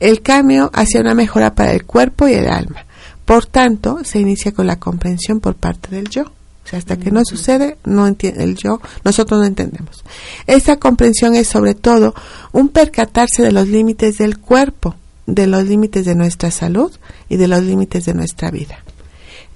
El 0.00 0.22
cambio 0.22 0.70
hacia 0.74 1.00
una 1.00 1.14
mejora 1.14 1.54
para 1.54 1.72
el 1.72 1.84
cuerpo 1.84 2.28
y 2.28 2.34
el 2.34 2.48
alma. 2.48 2.86
Por 3.24 3.46
tanto, 3.46 3.98
se 4.04 4.20
inicia 4.20 4.52
con 4.52 4.66
la 4.66 4.78
comprensión 4.78 5.40
por 5.40 5.54
parte 5.54 5.94
del 5.94 6.08
yo. 6.08 6.32
O 6.68 6.70
sea, 6.70 6.80
hasta 6.80 6.98
que 6.98 7.10
no 7.10 7.22
sucede, 7.24 7.78
no 7.86 8.06
entiende 8.06 8.44
el 8.44 8.54
yo, 8.54 8.82
nosotros 9.02 9.40
no 9.40 9.46
entendemos. 9.46 10.04
Esta 10.46 10.76
comprensión 10.76 11.34
es 11.34 11.48
sobre 11.48 11.74
todo 11.74 12.14
un 12.52 12.68
percatarse 12.68 13.42
de 13.42 13.52
los 13.52 13.68
límites 13.68 14.18
del 14.18 14.38
cuerpo, 14.38 14.94
de 15.24 15.46
los 15.46 15.64
límites 15.64 16.04
de 16.04 16.14
nuestra 16.14 16.50
salud 16.50 16.92
y 17.30 17.36
de 17.36 17.48
los 17.48 17.62
límites 17.62 18.04
de 18.04 18.12
nuestra 18.12 18.50
vida. 18.50 18.84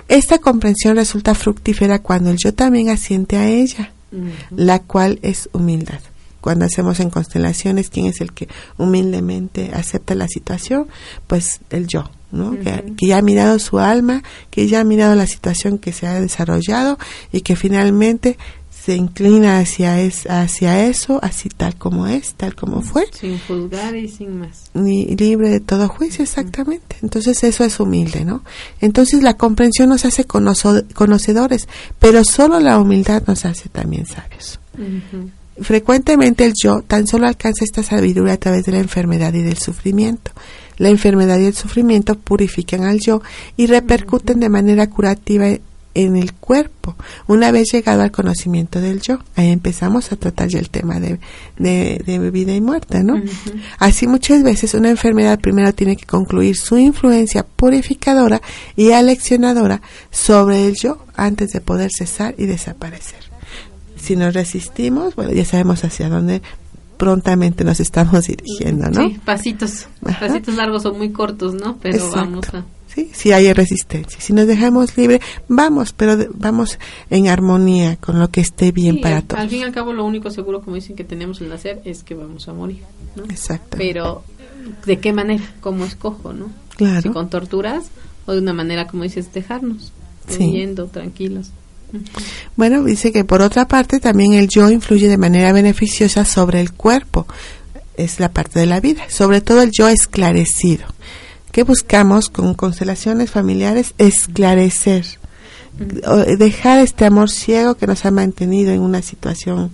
Esta 0.08 0.38
comprensión 0.38 0.96
resulta 0.96 1.34
fructífera 1.34 1.98
cuando 1.98 2.30
el 2.30 2.38
yo 2.42 2.54
también 2.54 2.88
asiente 2.88 3.36
a 3.36 3.46
ella, 3.46 3.92
la 4.50 4.78
cual 4.78 5.18
es 5.20 5.50
humildad. 5.52 6.00
Cuando 6.42 6.64
hacemos 6.64 6.98
en 6.98 7.08
constelaciones, 7.08 7.88
¿quién 7.88 8.06
es 8.06 8.20
el 8.20 8.32
que 8.32 8.48
humildemente 8.76 9.70
acepta 9.72 10.16
la 10.16 10.26
situación? 10.26 10.88
Pues 11.28 11.60
el 11.70 11.86
yo, 11.86 12.10
¿no? 12.32 12.58
que, 12.58 13.06
ya 13.06 13.18
ha 13.18 13.22
mirado 13.22 13.60
su 13.60 13.78
alma, 13.78 14.24
que 14.50 14.66
ya 14.66 14.80
ha 14.80 14.84
mirado 14.84 15.14
la 15.14 15.28
situación 15.28 15.78
que 15.78 15.92
se 15.92 16.08
ha 16.08 16.20
desarrollado 16.20 16.98
y 17.30 17.42
que 17.42 17.54
finalmente 17.54 18.36
se 18.84 18.96
inclina 18.96 19.60
hacia, 19.60 20.00
es, 20.00 20.28
hacia 20.28 20.88
eso, 20.88 21.20
así 21.22 21.48
tal 21.48 21.76
como 21.76 22.08
es, 22.08 22.34
tal 22.34 22.56
como 22.56 22.82
fue. 22.82 23.06
Sin 23.12 23.38
juzgar 23.38 23.94
y 23.94 24.08
sin 24.08 24.40
más. 24.40 24.72
Ni 24.74 25.06
libre 25.14 25.48
de 25.48 25.60
todo 25.60 25.88
juicio, 25.88 26.24
exactamente. 26.24 26.96
Entonces 27.02 27.44
eso 27.44 27.62
es 27.62 27.78
humilde, 27.78 28.24
¿no? 28.24 28.42
Entonces 28.80 29.22
la 29.22 29.34
comprensión 29.34 29.90
nos 29.90 30.04
hace 30.04 30.24
conocedores, 30.24 31.68
pero 32.00 32.24
solo 32.24 32.58
la 32.58 32.80
humildad 32.80 33.22
nos 33.28 33.44
hace 33.44 33.68
también 33.68 34.06
sabios. 34.06 34.58
Frecuentemente 35.60 36.44
el 36.44 36.54
yo 36.60 36.82
tan 36.82 37.06
solo 37.06 37.26
alcanza 37.26 37.64
esta 37.64 37.82
sabiduría 37.82 38.34
a 38.34 38.38
través 38.38 38.64
de 38.64 38.72
la 38.72 38.78
enfermedad 38.78 39.34
y 39.34 39.42
del 39.42 39.58
sufrimiento. 39.58 40.32
La 40.78 40.88
enfermedad 40.88 41.38
y 41.38 41.46
el 41.46 41.54
sufrimiento 41.54 42.18
purifican 42.18 42.84
al 42.84 42.98
yo 43.00 43.22
y 43.56 43.66
repercuten 43.66 44.40
de 44.40 44.48
manera 44.48 44.88
curativa 44.88 45.46
en 45.94 46.16
el 46.16 46.32
cuerpo, 46.32 46.96
una 47.26 47.50
vez 47.50 47.72
llegado 47.72 48.02
al 48.02 48.10
conocimiento 48.10 48.80
del 48.80 49.00
yo. 49.00 49.18
Ahí 49.36 49.50
empezamos 49.50 50.10
a 50.10 50.16
tratar 50.16 50.48
ya 50.48 50.58
el 50.58 50.70
tema 50.70 51.00
de, 51.00 51.18
de, 51.58 52.30
vida 52.30 52.54
y 52.54 52.60
muerte, 52.60 53.02
¿no? 53.04 53.20
Así 53.78 54.06
muchas 54.06 54.42
veces 54.42 54.74
una 54.74 54.90
enfermedad 54.90 55.38
primero 55.38 55.72
tiene 55.74 55.96
que 55.96 56.06
concluir 56.06 56.56
su 56.56 56.78
influencia 56.78 57.44
purificadora 57.44 58.40
y 58.74 58.92
aleccionadora 58.92 59.82
sobre 60.10 60.66
el 60.66 60.74
yo 60.74 61.04
antes 61.14 61.50
de 61.50 61.60
poder 61.60 61.90
cesar 61.92 62.34
y 62.38 62.46
desaparecer. 62.46 63.31
Si 64.02 64.16
nos 64.16 64.34
resistimos, 64.34 65.14
bueno, 65.14 65.32
ya 65.32 65.44
sabemos 65.44 65.84
hacia 65.84 66.08
dónde 66.08 66.42
prontamente 66.96 67.64
nos 67.64 67.80
estamos 67.80 68.26
dirigiendo, 68.26 68.90
¿no? 68.90 69.08
Sí, 69.08 69.18
pasitos, 69.24 69.86
pasitos 70.20 70.56
largos 70.56 70.84
o 70.86 70.92
muy 70.92 71.10
cortos, 71.10 71.54
¿no? 71.54 71.76
Pero 71.80 72.10
vamos 72.10 72.52
a 72.52 72.64
¿sí? 72.94 73.10
Si 73.12 73.32
hay 73.32 73.52
resistencia. 73.52 74.20
Si 74.20 74.32
nos 74.32 74.46
dejamos 74.46 74.96
libre, 74.96 75.20
vamos, 75.48 75.92
pero 75.92 76.16
vamos 76.34 76.78
en 77.10 77.28
armonía 77.28 77.96
con 77.96 78.18
lo 78.18 78.30
que 78.30 78.40
esté 78.40 78.72
bien 78.72 79.00
para 79.00 79.22
todos. 79.22 79.40
Al 79.40 79.48
fin 79.48 79.60
y 79.60 79.62
al 79.62 79.72
cabo, 79.72 79.92
lo 79.92 80.04
único 80.04 80.30
seguro, 80.30 80.62
como 80.62 80.76
dicen, 80.76 80.96
que 80.96 81.04
tenemos 81.04 81.40
el 81.40 81.52
hacer 81.52 81.80
es 81.84 82.02
que 82.02 82.14
vamos 82.14 82.48
a 82.48 82.52
morir, 82.52 82.82
¿no? 83.16 83.24
Exacto. 83.24 83.76
Pero, 83.78 84.24
¿de 84.84 84.98
qué 84.98 85.12
manera? 85.12 85.44
¿Cómo 85.60 85.84
escojo, 85.84 86.32
no? 86.32 86.50
Claro. 86.76 87.02
Si 87.02 87.08
con 87.10 87.30
torturas 87.30 87.84
o 88.26 88.32
de 88.32 88.38
una 88.38 88.52
manera, 88.52 88.86
como 88.86 89.02
dices, 89.04 89.32
dejarnos, 89.32 89.92
viviendo 90.38 90.86
tranquilos. 90.86 91.50
Bueno, 92.56 92.82
dice 92.84 93.12
que 93.12 93.24
por 93.24 93.42
otra 93.42 93.66
parte 93.66 94.00
también 94.00 94.32
el 94.34 94.48
yo 94.48 94.70
influye 94.70 95.08
de 95.08 95.18
manera 95.18 95.52
beneficiosa 95.52 96.24
sobre 96.24 96.60
el 96.60 96.72
cuerpo. 96.72 97.26
Es 97.96 98.20
la 98.20 98.30
parte 98.30 98.58
de 98.58 98.66
la 98.66 98.80
vida, 98.80 99.02
sobre 99.08 99.40
todo 99.40 99.62
el 99.62 99.70
yo 99.70 99.88
esclarecido. 99.88 100.86
¿Qué 101.50 101.64
buscamos 101.64 102.30
con 102.30 102.54
constelaciones 102.54 103.30
familiares? 103.30 103.94
Esclarecer, 103.98 105.04
dejar 106.38 106.80
este 106.80 107.04
amor 107.04 107.30
ciego 107.30 107.74
que 107.74 107.86
nos 107.86 108.06
ha 108.06 108.10
mantenido 108.10 108.72
en 108.72 108.80
una 108.80 109.02
situación 109.02 109.70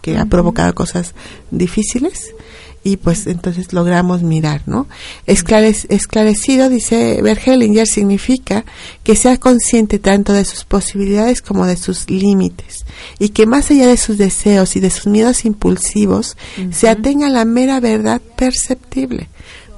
que 0.00 0.16
ha 0.16 0.24
provocado 0.24 0.74
cosas 0.74 1.14
difíciles 1.50 2.34
y 2.82 2.96
pues 2.96 3.26
entonces 3.26 3.72
logramos 3.72 4.22
mirar, 4.22 4.62
¿no? 4.66 4.86
esclarecido, 5.26 6.68
dice 6.68 7.20
Bergelinger, 7.22 7.86
significa 7.86 8.64
que 9.04 9.16
sea 9.16 9.36
consciente 9.36 9.98
tanto 9.98 10.32
de 10.32 10.44
sus 10.44 10.64
posibilidades 10.64 11.42
como 11.42 11.66
de 11.66 11.76
sus 11.76 12.08
límites 12.08 12.84
y 13.18 13.30
que 13.30 13.46
más 13.46 13.70
allá 13.70 13.86
de 13.86 13.96
sus 13.96 14.16
deseos 14.18 14.76
y 14.76 14.80
de 14.80 14.90
sus 14.90 15.06
miedos 15.06 15.44
impulsivos, 15.44 16.36
se 16.70 16.88
atenga 16.88 17.26
a 17.26 17.30
la 17.30 17.44
mera 17.44 17.80
verdad 17.80 18.20
perceptible, 18.36 19.28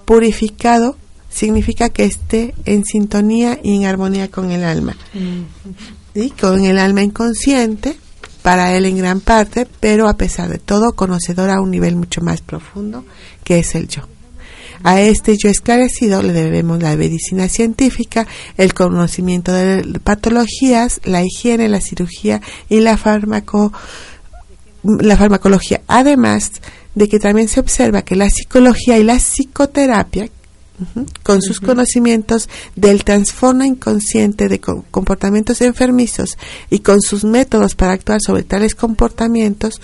purificado 0.05 0.97
significa 1.29 1.89
que 1.89 2.05
esté 2.05 2.55
en 2.65 2.85
sintonía 2.85 3.59
y 3.63 3.77
en 3.77 3.87
armonía 3.87 4.31
con 4.31 4.51
el 4.51 4.65
alma. 4.65 4.97
y 6.15 6.31
Con 6.31 6.65
el 6.65 6.79
alma 6.79 7.03
inconsciente, 7.03 7.97
para 8.43 8.75
él 8.75 8.85
en 8.87 8.99
gran 8.99 9.21
parte, 9.21 9.67
pero 9.81 10.09
a 10.09 10.17
pesar 10.17 10.49
de 10.49 10.59
todo, 10.59 10.93
conocedor 10.93 11.51
a 11.51 11.61
un 11.61 11.71
nivel 11.71 11.97
mucho 11.97 12.21
más 12.21 12.41
profundo, 12.41 13.05
que 13.45 13.61
es 13.61 13.75
el 13.75 13.89
yo. 13.89 14.03
A 14.85 15.01
este 15.01 15.37
yo 15.37 15.49
esclarecido 15.49 16.23
le 16.23 16.33
debemos 16.33 16.83
la 16.83 16.97
medicina 16.97 17.49
científica, 17.49 18.27
el 18.57 18.75
conocimiento 18.75 19.53
de 19.53 20.01
patologías, 20.01 21.01
la 21.05 21.23
higiene, 21.25 21.69
la 21.69 21.81
cirugía 21.81 22.41
y 22.69 22.81
la, 22.81 22.97
fármaco, 22.97 23.73
la 24.83 25.17
farmacología. 25.17 25.83
Además 25.87 26.51
de 26.97 27.09
que 27.09 27.21
también 27.21 27.49
se 27.49 27.61
observa 27.61 28.03
que 28.03 28.17
la 28.17 28.29
psicología 28.29 28.99
y 28.99 29.05
la 29.05 29.19
psicoterapia, 29.19 30.29
con 31.23 31.43
sus 31.43 31.61
conocimientos 31.61 32.49
del 32.77 33.05
transformo 33.05 33.65
inconsciente 33.65 34.49
de 34.49 34.61
comportamientos 34.61 35.61
enfermizos 35.61 36.39
y 36.71 36.81
con 36.81 37.01
sus 37.01 37.25
métodos 37.25 37.75
para 37.75 37.93
actuar 37.93 38.21
sobre 38.21 38.43
tales 38.43 38.75
comportamientos, 38.75 39.81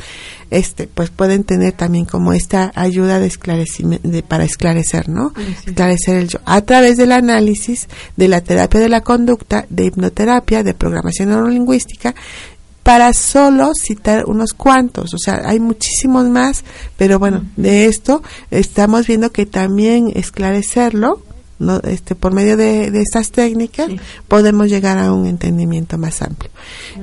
este, 0.50 0.86
pues 0.86 1.10
pueden 1.10 1.44
tener 1.44 1.74
también 1.74 2.04
como 2.04 2.32
esta 2.32 2.72
ayuda 2.74 3.20
de 3.20 3.26
esclarecimiento, 3.26 4.08
para 4.26 4.44
esclarecer, 4.44 5.08
¿no? 5.08 5.32
Esclarecer 5.66 6.16
el 6.16 6.28
yo. 6.28 6.38
A 6.44 6.62
través 6.62 6.96
del 6.96 7.12
análisis 7.12 7.88
de 8.16 8.28
la 8.28 8.40
terapia 8.40 8.80
de 8.80 8.88
la 8.88 9.02
conducta, 9.02 9.66
de 9.68 9.86
hipnoterapia, 9.86 10.62
de 10.62 10.74
programación 10.74 11.30
neurolingüística 11.30 12.14
para 12.88 13.12
solo 13.12 13.72
citar 13.74 14.24
unos 14.24 14.54
cuantos, 14.54 15.12
o 15.12 15.18
sea, 15.18 15.42
hay 15.44 15.60
muchísimos 15.60 16.26
más, 16.30 16.64
pero 16.96 17.18
bueno, 17.18 17.44
de 17.54 17.84
esto 17.84 18.22
estamos 18.50 19.06
viendo 19.06 19.30
que 19.30 19.44
también 19.44 20.10
esclarecerlo, 20.14 21.20
¿no? 21.58 21.80
este, 21.80 22.14
por 22.14 22.32
medio 22.32 22.56
de, 22.56 22.86
estas 22.98 23.30
técnicas, 23.30 23.90
podemos 24.26 24.70
llegar 24.70 24.96
a 24.96 25.12
un 25.12 25.26
entendimiento 25.26 25.98
más 25.98 26.22
amplio. 26.22 26.50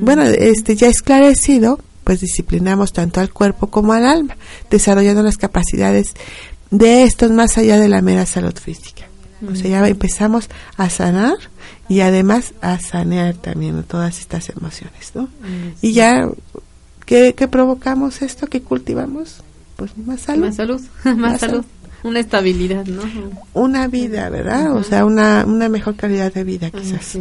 Bueno, 0.02 0.24
este, 0.24 0.76
ya 0.76 0.88
esclarecido, 0.88 1.78
pues 2.04 2.20
disciplinamos 2.20 2.92
tanto 2.92 3.20
al 3.20 3.32
cuerpo 3.32 3.68
como 3.68 3.94
al 3.94 4.08
alma, 4.08 4.38
desarrollando 4.72 5.22
las 5.22 5.38
capacidades 5.38 6.16
de 6.72 7.04
estos 7.04 7.30
más 7.30 7.60
allá 7.60 7.78
de 7.78 7.90
la 7.90 8.02
mera 8.02 8.26
salud 8.26 8.56
física. 8.56 8.95
O 9.48 9.56
sea, 9.56 9.70
ya 9.70 9.88
empezamos 9.88 10.50
a 10.78 10.90
sanar 10.90 11.36
y 11.90 12.00
además 12.00 12.54
a 12.62 12.80
sanear 12.80 13.36
también 13.36 13.84
todas 13.84 14.20
estas 14.20 14.50
emociones, 14.50 15.12
¿no? 15.14 15.30
Y 15.82 15.94
ya, 15.94 16.30
¿qué, 17.06 17.34
provocamos 17.50 18.22
esto? 18.22 18.48
¿Qué 18.48 18.62
cultivamos? 18.62 19.44
Pues 19.76 19.98
más 19.98 20.22
salud. 20.22 20.46
Más 20.46 20.56
salud, 20.56 20.82
más, 21.18 21.40
salud. 21.42 21.66
Una 22.04 22.20
estabilidad, 22.20 22.86
¿no? 22.86 23.02
Una 23.54 23.88
vida, 23.88 24.30
¿verdad? 24.30 24.76
O 24.76 24.84
sea, 24.84 25.06
una, 25.06 25.44
una 25.46 25.70
mejor 25.70 25.96
calidad 25.96 26.34
de 26.34 26.44
vida 26.44 26.72
quizás. 26.72 27.18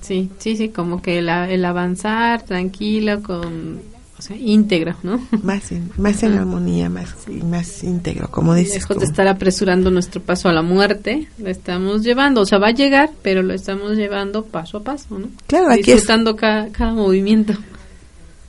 Sí, 0.00 0.30
sí, 0.38 0.56
sí, 0.56 0.68
como 0.68 1.00
que 1.00 1.18
el 1.20 1.64
avanzar 1.64 2.42
tranquilo 2.42 3.22
con 3.22 3.93
sea, 4.24 4.36
íntegro, 4.36 4.94
¿no? 5.02 5.20
Más, 5.42 5.70
más 5.96 6.22
en 6.22 6.32
armonía, 6.32 6.88
más, 6.88 7.14
más 7.44 7.82
íntegro, 7.84 8.28
como 8.30 8.54
dices. 8.54 8.76
Lejos 8.76 8.98
de 8.98 9.04
estar 9.04 9.28
apresurando 9.28 9.90
nuestro 9.90 10.22
paso 10.22 10.48
a 10.48 10.52
la 10.52 10.62
muerte, 10.62 11.28
lo 11.38 11.50
estamos 11.50 12.02
llevando, 12.02 12.40
o 12.40 12.46
sea, 12.46 12.58
va 12.58 12.68
a 12.68 12.72
llegar, 12.72 13.10
pero 13.22 13.42
lo 13.42 13.54
estamos 13.54 13.96
llevando 13.96 14.44
paso 14.44 14.78
a 14.78 14.82
paso, 14.82 15.18
¿no? 15.18 15.28
Claro, 15.46 15.70
aquí 15.70 15.92
Disfrutando 15.92 16.36
cada, 16.36 16.70
cada 16.70 16.92
movimiento. 16.92 17.54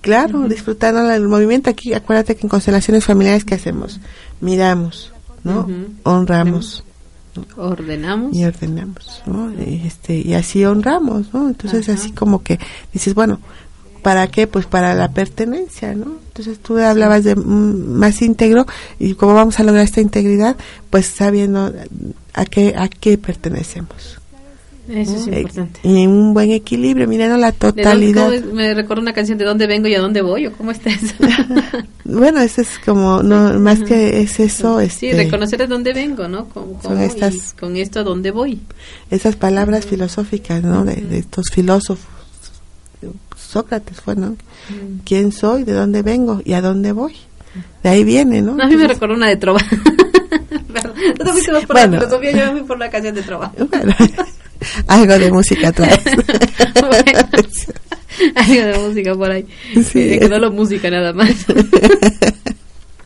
Claro, 0.01 0.47
disfrutando 0.47 1.11
el 1.11 1.27
movimiento. 1.27 1.69
Aquí, 1.69 1.93
acuérdate 1.93 2.35
que 2.35 2.43
en 2.43 2.49
constelaciones 2.49 3.03
familiares, 3.03 3.43
¿qué 3.43 3.55
hacemos? 3.55 3.99
Miramos, 4.39 5.11
¿no? 5.43 5.67
Honramos. 6.03 6.83
Ordenamos. 7.57 8.35
Y 8.35 8.45
ordenamos, 8.45 9.23
¿no? 9.25 9.51
Este, 9.51 10.15
y 10.17 10.35
así 10.35 10.63
honramos, 10.63 11.33
¿no? 11.33 11.47
Entonces, 11.49 11.89
así 11.89 12.11
como 12.11 12.43
que 12.43 12.59
dices, 12.93 13.13
bueno, 13.13 13.39
¿para 14.05 14.27
qué? 14.27 14.45
Pues 14.45 14.67
para 14.67 14.93
la 14.93 15.09
pertenencia, 15.09 15.95
¿no? 15.95 16.17
Entonces 16.27 16.59
tú 16.59 16.77
hablabas 16.77 17.23
de 17.23 17.33
más 17.35 18.21
íntegro 18.21 18.67
y 18.99 19.15
cómo 19.15 19.33
vamos 19.33 19.59
a 19.59 19.63
lograr 19.63 19.83
esta 19.83 19.99
integridad, 19.99 20.57
pues 20.91 21.07
sabiendo 21.07 21.73
a 22.35 22.45
qué, 22.45 22.75
a 22.77 22.87
qué 22.87 23.17
pertenecemos. 23.17 24.19
Eso 24.87 25.15
es 25.15 25.25
importante. 25.25 25.79
Y 25.81 26.05
un 26.05 26.35
buen 26.35 26.51
equilibrio, 26.51 27.07
mirando 27.07 27.35
la 27.37 27.51
totalidad. 27.51 28.29
me 28.43 28.75
recuerdo 28.75 29.01
una 29.01 29.13
canción 29.13 29.39
de 29.39 29.45
dónde 29.45 29.65
vengo 29.65 29.87
y 29.87 29.95
a 29.95 29.99
dónde 29.99 30.21
voy, 30.21 30.45
o 30.45 30.51
cómo 30.51 30.69
está 30.69 30.91
eso. 30.91 31.15
bueno, 32.05 32.41
eso 32.41 32.61
es 32.61 32.77
como, 32.85 33.23
no, 33.23 33.59
más 33.59 33.81
que 33.81 34.21
es 34.21 34.39
eso. 34.39 34.79
Sí, 34.81 35.07
este, 35.07 35.23
reconocer 35.23 35.57
de 35.57 35.65
dónde 35.65 35.93
vengo, 35.93 36.27
¿no? 36.27 36.47
Con, 36.49 36.75
con 36.75 37.75
esto 37.75 38.01
a 38.01 38.03
dónde 38.03 38.29
voy. 38.29 38.59
Esas 39.09 39.35
palabras 39.35 39.87
filosóficas, 39.87 40.61
¿no? 40.63 40.85
De, 40.85 41.17
estos 41.17 41.49
filósofos. 41.49 42.14
Sócrates 43.55 44.01
fue, 44.01 44.17
¿no? 44.17 44.35
¿Quién 45.05 45.31
soy? 45.31 45.63
¿De 45.63 45.71
dónde 45.71 46.01
vengo? 46.01 46.41
¿Y 46.43 46.51
a 46.55 46.61
dónde 46.61 46.91
voy? 46.91 47.15
De 47.81 47.89
ahí 47.89 48.03
viene, 48.03 48.41
¿no? 48.41 48.61
a 48.61 48.67
mí 48.67 48.75
me 48.75 48.85
recuerdo 48.85 49.15
una 49.15 49.29
de 49.29 49.37
Trova. 49.37 49.61
por 51.65 51.73
bueno. 51.73 51.93
la 51.93 52.01
filosofía, 52.01 52.31
yo 52.31 52.51
me 52.51 52.59
fui 52.59 52.67
por 52.67 52.77
la 52.77 52.89
canción 52.89 53.15
de 53.15 53.21
Trova. 53.21 53.53
algo 54.87 55.17
de 55.17 55.31
música 55.31 55.69
atrás. 55.69 55.97
algo 58.35 58.65
de 58.65 58.77
música 58.77 59.15
por 59.15 59.31
ahí. 59.31 59.45
Sí. 59.75 60.19
Que 60.19 60.27
no 60.27 60.37
lo 60.37 60.51
música 60.51 60.89
nada 60.89 61.13
más. 61.13 61.45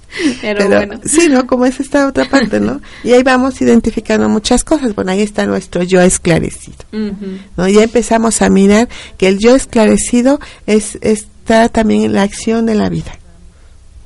Pero, 0.41 0.67
bueno. 0.67 0.99
Sí, 1.05 1.27
¿no? 1.29 1.45
Como 1.45 1.65
es 1.65 1.79
esta 1.79 2.07
otra 2.07 2.25
parte, 2.25 2.59
¿no? 2.59 2.81
Y 3.03 3.13
ahí 3.13 3.23
vamos 3.23 3.61
identificando 3.61 4.27
muchas 4.29 4.63
cosas. 4.63 4.95
Bueno, 4.95 5.11
ahí 5.11 5.21
está 5.21 5.45
nuestro 5.45 5.83
yo 5.83 6.01
esclarecido. 6.01 6.77
¿no? 6.91 7.67
Ya 7.67 7.83
empezamos 7.83 8.41
a 8.41 8.49
mirar 8.49 8.89
que 9.17 9.27
el 9.27 9.37
yo 9.39 9.55
esclarecido 9.55 10.39
es 10.65 10.97
está 11.01 11.69
también 11.69 12.03
en 12.03 12.13
la 12.13 12.23
acción 12.23 12.65
de 12.65 12.75
la 12.75 12.89
vida. 12.89 13.11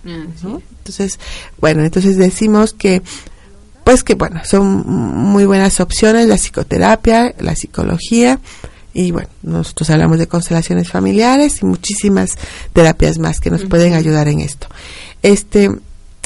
Ah, 0.06 0.26
entonces, 0.78 1.20
bueno, 1.60 1.84
entonces 1.84 2.18
decimos 2.18 2.74
que 2.74 3.02
pues 3.84 4.04
que 4.04 4.16
bueno, 4.16 4.42
son 4.46 4.84
muy 4.86 5.46
buenas 5.46 5.80
opciones 5.80 6.28
la 6.28 6.38
psicoterapia, 6.38 7.34
la 7.40 7.56
psicología 7.56 8.40
y 8.94 9.12
bueno, 9.12 9.30
nosotros 9.42 9.90
hablamos 9.90 10.20
de 10.20 10.28
constelaciones 10.28 10.90
familiares 10.90 11.62
y 11.62 11.66
muchísimas 11.66 12.38
terapias 12.74 13.18
más 13.18 13.40
que 13.40 13.50
nos 13.50 13.66
pueden 13.66 13.94
ayudar 13.94 14.28
en 14.28 14.40
esto. 14.40 14.68
Este 15.22 15.70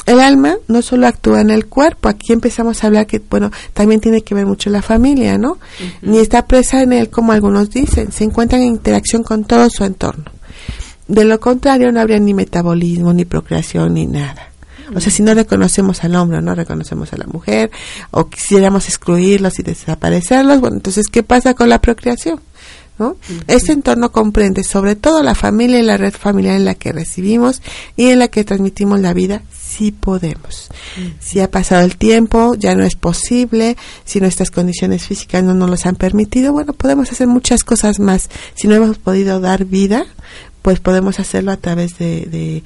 el 0.08 0.20
alma 0.20 0.56
no 0.68 0.80
solo 0.80 1.06
actúa 1.06 1.40
en 1.40 1.50
el 1.50 1.66
cuerpo, 1.66 2.08
aquí 2.08 2.32
empezamos 2.32 2.82
a 2.82 2.86
hablar 2.86 3.06
que, 3.06 3.18
bueno, 3.18 3.50
también 3.74 4.00
tiene 4.00 4.22
que 4.22 4.34
ver 4.34 4.46
mucho 4.46 4.70
la 4.70 4.80
familia, 4.80 5.36
¿no? 5.36 5.58
Ni 6.02 6.18
está 6.18 6.46
presa 6.46 6.82
en 6.82 6.94
él, 6.94 7.10
como 7.10 7.32
algunos 7.32 7.70
dicen, 7.70 8.10
se 8.10 8.24
encuentra 8.24 8.58
en 8.58 8.64
interacción 8.64 9.22
con 9.22 9.44
todo 9.44 9.68
su 9.68 9.84
entorno. 9.84 10.24
De 11.06 11.24
lo 11.24 11.38
contrario, 11.40 11.92
no 11.92 12.00
habría 12.00 12.18
ni 12.18 12.32
metabolismo, 12.32 13.12
ni 13.12 13.24
procreación, 13.24 13.94
ni 13.94 14.06
nada. 14.06 14.48
O 14.94 15.00
sea, 15.00 15.12
si 15.12 15.22
no 15.22 15.34
reconocemos 15.34 16.02
al 16.04 16.16
hombre 16.16 16.38
o 16.38 16.40
no 16.40 16.54
reconocemos 16.54 17.12
a 17.12 17.18
la 17.18 17.26
mujer, 17.26 17.70
o 18.10 18.28
quisiéramos 18.28 18.88
excluirlos 18.88 19.58
y 19.58 19.62
desaparecerlos, 19.62 20.60
bueno, 20.60 20.76
entonces, 20.76 21.06
¿qué 21.08 21.22
pasa 21.22 21.52
con 21.52 21.68
la 21.68 21.80
procreación? 21.80 22.40
¿No? 22.98 23.16
Este 23.46 23.72
entorno 23.72 24.10
comprende 24.10 24.64
sobre 24.64 24.96
todo 24.96 25.22
la 25.22 25.36
familia 25.36 25.78
y 25.78 25.84
la 25.84 25.96
red 25.96 26.12
familiar 26.12 26.56
en 26.56 26.64
la 26.64 26.74
que 26.74 26.90
recibimos 26.90 27.62
y 27.96 28.08
en 28.08 28.18
la 28.18 28.26
que 28.26 28.42
transmitimos 28.42 28.98
la 28.98 29.14
vida 29.14 29.42
si 29.52 29.92
podemos. 29.92 30.68
Si 31.20 31.38
ha 31.38 31.50
pasado 31.50 31.84
el 31.84 31.96
tiempo, 31.96 32.54
ya 32.56 32.74
no 32.74 32.84
es 32.84 32.96
posible, 32.96 33.76
si 34.04 34.20
nuestras 34.20 34.50
condiciones 34.50 35.06
físicas 35.06 35.44
no 35.44 35.54
nos 35.54 35.70
los 35.70 35.86
han 35.86 35.94
permitido, 35.94 36.52
bueno, 36.52 36.72
podemos 36.72 37.12
hacer 37.12 37.28
muchas 37.28 37.62
cosas 37.62 38.00
más. 38.00 38.28
Si 38.56 38.66
no 38.66 38.74
hemos 38.74 38.98
podido 38.98 39.38
dar 39.38 39.64
vida, 39.64 40.06
pues 40.62 40.80
podemos 40.80 41.20
hacerlo 41.20 41.52
a 41.52 41.56
través 41.58 41.96
de, 41.98 42.64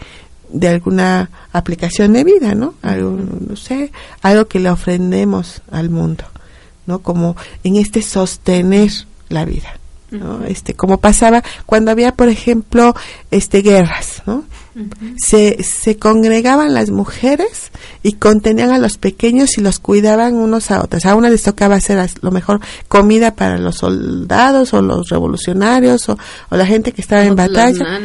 de 0.53 0.68
alguna 0.68 1.30
aplicación 1.53 2.12
de 2.12 2.24
vida, 2.24 2.55
¿no? 2.55 2.74
Algo, 2.83 3.18
no 3.49 3.57
sé, 3.57 3.93
algo 4.22 4.47
que 4.47 4.61
le 4.61 4.70
ofrendemos 4.70 5.62
al 5.70 5.91
mundo, 5.91 6.24
¿no? 6.87 7.01
Como 7.01 7.37
en 7.64 7.76
este 7.76 8.03
sostener 8.03 8.91
la 9.28 9.45
vida, 9.45 9.78
¿no? 10.13 10.45
Este, 10.45 10.75
como 10.75 10.99
pasaba 10.99 11.43
cuando 11.67 11.91
había, 11.91 12.13
por 12.13 12.29
ejemplo, 12.29 12.95
este 13.31 13.63
guerras, 13.63 14.23
¿no? 14.27 14.45
Se, 15.16 15.62
se 15.62 15.97
congregaban 15.97 16.73
las 16.73 16.91
mujeres 16.91 17.70
y 18.03 18.14
contenían 18.14 18.70
a 18.70 18.79
los 18.79 18.97
pequeños 18.97 19.59
y 19.59 19.61
los 19.61 19.79
cuidaban 19.79 20.35
unos 20.35 20.70
a 20.70 20.83
otros. 20.83 21.05
A 21.05 21.14
una 21.14 21.29
les 21.29 21.43
tocaba 21.43 21.77
hacer 21.77 21.99
lo 22.23 22.31
mejor 22.31 22.61
comida 22.89 23.35
para 23.35 23.59
los 23.59 23.77
soldados 23.77 24.73
o 24.73 24.81
los 24.83 25.09
revolucionarios 25.09 26.09
o, 26.09 26.16
la 26.51 26.66
gente 26.66 26.93
que 26.93 27.03
estaba 27.03 27.25
en 27.25 27.37
batalla. 27.37 28.01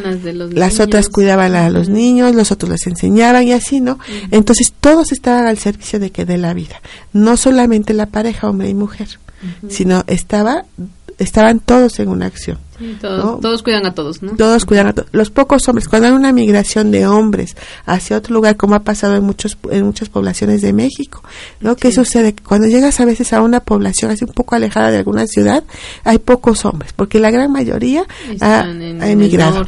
Las, 0.52 0.80
otras 0.80 1.08
cuidaban 1.08 1.54
a 1.54 1.70
los 1.70 1.88
niños, 1.88 2.34
los 2.34 2.52
otros 2.52 2.70
les 2.70 2.86
enseñaban 2.86 3.44
y 3.44 3.52
así, 3.52 3.80
¿no? 3.80 3.98
Entonces 4.30 4.74
todos 4.78 5.12
estaban 5.12 5.46
al 5.46 5.58
servicio 5.58 5.98
de 5.98 6.10
que 6.10 6.24
de 6.24 6.38
la 6.38 6.54
vida. 6.54 6.80
No 7.12 7.36
solamente 7.36 7.94
la 7.94 8.06
pareja, 8.06 8.48
hombre 8.48 8.68
y 8.68 8.74
mujer, 8.74 9.08
sino 9.68 10.04
estaba 10.06 10.64
estaban 11.18 11.60
todos 11.60 11.98
en 11.98 12.08
una 12.08 12.26
acción. 12.26 12.58
Todos, 13.00 13.62
cuidan 13.62 13.86
a 13.86 13.94
todos, 13.94 14.22
¿no? 14.22 14.36
Todos 14.36 14.64
cuidan 14.64 14.88
a 14.88 14.92
todos. 14.92 15.08
Los 15.12 15.30
pocos 15.30 15.68
hombres, 15.68 15.88
cuando 15.88 16.08
hay 16.08 16.14
una 16.14 16.32
migración 16.32 16.90
de 16.90 17.06
hombres 17.06 17.56
hacia 17.86 18.16
otro 18.16 18.34
lugar, 18.34 18.56
como 18.56 18.74
ha 18.74 18.80
pasado 18.80 19.16
en 19.16 19.24
muchos 19.24 19.56
en 19.70 19.84
muchas 19.84 20.08
poblaciones 20.08 20.62
de 20.62 20.72
México, 20.72 21.22
¿no? 21.60 21.76
¿Qué 21.76 21.92
sucede? 21.92 22.34
Cuando 22.46 22.68
llegas 22.68 23.00
a 23.00 23.04
veces 23.04 23.32
a 23.32 23.42
una 23.42 23.60
población 23.60 24.10
así 24.10 24.24
un 24.24 24.32
poco 24.32 24.54
alejada 24.54 24.90
de 24.90 24.98
alguna 24.98 25.26
ciudad, 25.26 25.64
hay 26.04 26.18
pocos 26.18 26.64
hombres, 26.64 26.92
porque 26.92 27.18
la 27.18 27.30
gran 27.30 27.50
mayoría 27.50 28.06
ha, 28.40 28.64
emigrado. 28.70 29.64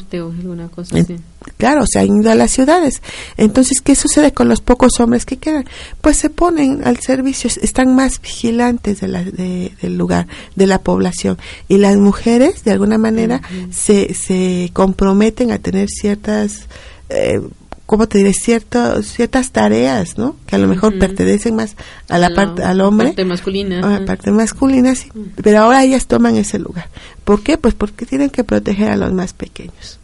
Claro, 1.56 1.84
se 1.86 1.98
han 1.98 2.08
ido 2.20 2.30
a 2.30 2.34
las 2.34 2.50
ciudades. 2.50 3.02
Entonces, 3.36 3.80
¿qué 3.80 3.94
sucede 3.94 4.32
con 4.32 4.48
los 4.48 4.60
pocos 4.60 5.00
hombres 5.00 5.26
que 5.26 5.36
quedan? 5.36 5.64
Pues 6.00 6.16
se 6.16 6.30
ponen 6.30 6.82
al 6.84 6.98
servicio, 6.98 7.50
están 7.62 7.94
más 7.94 8.20
vigilantes 8.20 9.00
de 9.00 9.08
la, 9.08 9.24
del 9.24 9.96
lugar, 9.96 10.26
de 10.56 10.66
la 10.66 10.80
población. 10.80 11.38
Y 11.68 11.78
las 11.78 11.96
mujeres, 11.96 12.64
de 12.64 12.72
alguna 12.72 12.98
manera, 12.98 13.40
se, 13.70 14.14
se 14.14 14.70
comprometen 14.72 15.50
a 15.50 15.58
tener 15.58 15.88
ciertas... 15.88 16.66
Eh, 17.08 17.40
¿cómo 17.86 18.06
te 18.06 18.18
diré? 18.18 18.32
Cierto, 18.32 19.02
ciertas 19.02 19.50
tareas, 19.50 20.16
¿no? 20.16 20.36
Que 20.46 20.54
a 20.54 20.60
lo 20.60 20.68
mejor 20.68 20.96
pertenecen 21.00 21.56
más 21.56 21.74
a 22.08 22.18
la 22.18 22.32
parte, 22.32 22.62
al 22.62 22.82
hombre. 22.82 23.08
Parte 23.08 23.24
masculina. 23.24 23.80
A 23.80 23.98
la 23.98 24.06
parte 24.06 24.30
masculina, 24.30 24.94
sí. 24.94 25.10
Pero 25.42 25.58
ahora 25.58 25.82
ellas 25.82 26.06
toman 26.06 26.36
ese 26.36 26.60
lugar. 26.60 26.88
¿Por 27.24 27.42
qué? 27.42 27.58
Pues 27.58 27.74
porque 27.74 28.06
tienen 28.06 28.30
que 28.30 28.44
proteger 28.44 28.92
a 28.92 28.96
los 28.96 29.12
más 29.12 29.32
pequeños. 29.32 29.99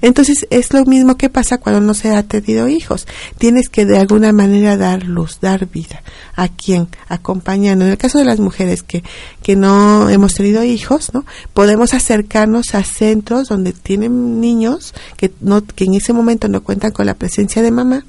Entonces 0.00 0.46
es 0.50 0.72
lo 0.72 0.84
mismo 0.84 1.16
que 1.16 1.28
pasa 1.28 1.58
cuando 1.58 1.80
no 1.80 1.94
se 1.94 2.10
ha 2.10 2.22
tenido 2.22 2.68
hijos. 2.68 3.06
Tienes 3.38 3.68
que 3.68 3.84
de 3.84 3.98
alguna 3.98 4.32
manera 4.32 4.76
dar 4.76 5.04
luz, 5.04 5.38
dar 5.40 5.66
vida. 5.66 6.02
¿A 6.34 6.48
quién? 6.48 6.88
Acompañando. 7.08 7.84
En 7.84 7.90
el 7.90 7.98
caso 7.98 8.18
de 8.18 8.24
las 8.24 8.40
mujeres 8.40 8.82
que, 8.82 9.04
que 9.42 9.56
no 9.56 10.08
hemos 10.08 10.34
tenido 10.34 10.64
hijos, 10.64 11.12
¿no? 11.12 11.24
Podemos 11.52 11.94
acercarnos 11.94 12.74
a 12.74 12.82
centros 12.84 13.48
donde 13.48 13.72
tienen 13.72 14.40
niños 14.40 14.94
que, 15.16 15.32
no, 15.40 15.64
que 15.64 15.84
en 15.84 15.94
ese 15.94 16.12
momento 16.12 16.48
no 16.48 16.62
cuentan 16.62 16.92
con 16.92 17.06
la 17.06 17.14
presencia 17.14 17.62
de 17.62 17.70
mamá, 17.70 18.04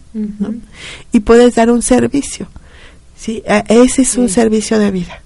Y 1.12 1.20
puedes 1.20 1.56
dar 1.56 1.70
un 1.70 1.82
servicio. 1.82 2.48
¿sí? 3.18 3.44
Ese 3.68 4.04
es 4.04 4.16
un 4.18 4.30
servicio 4.30 4.80
de 4.80 4.92
vida 4.92 5.25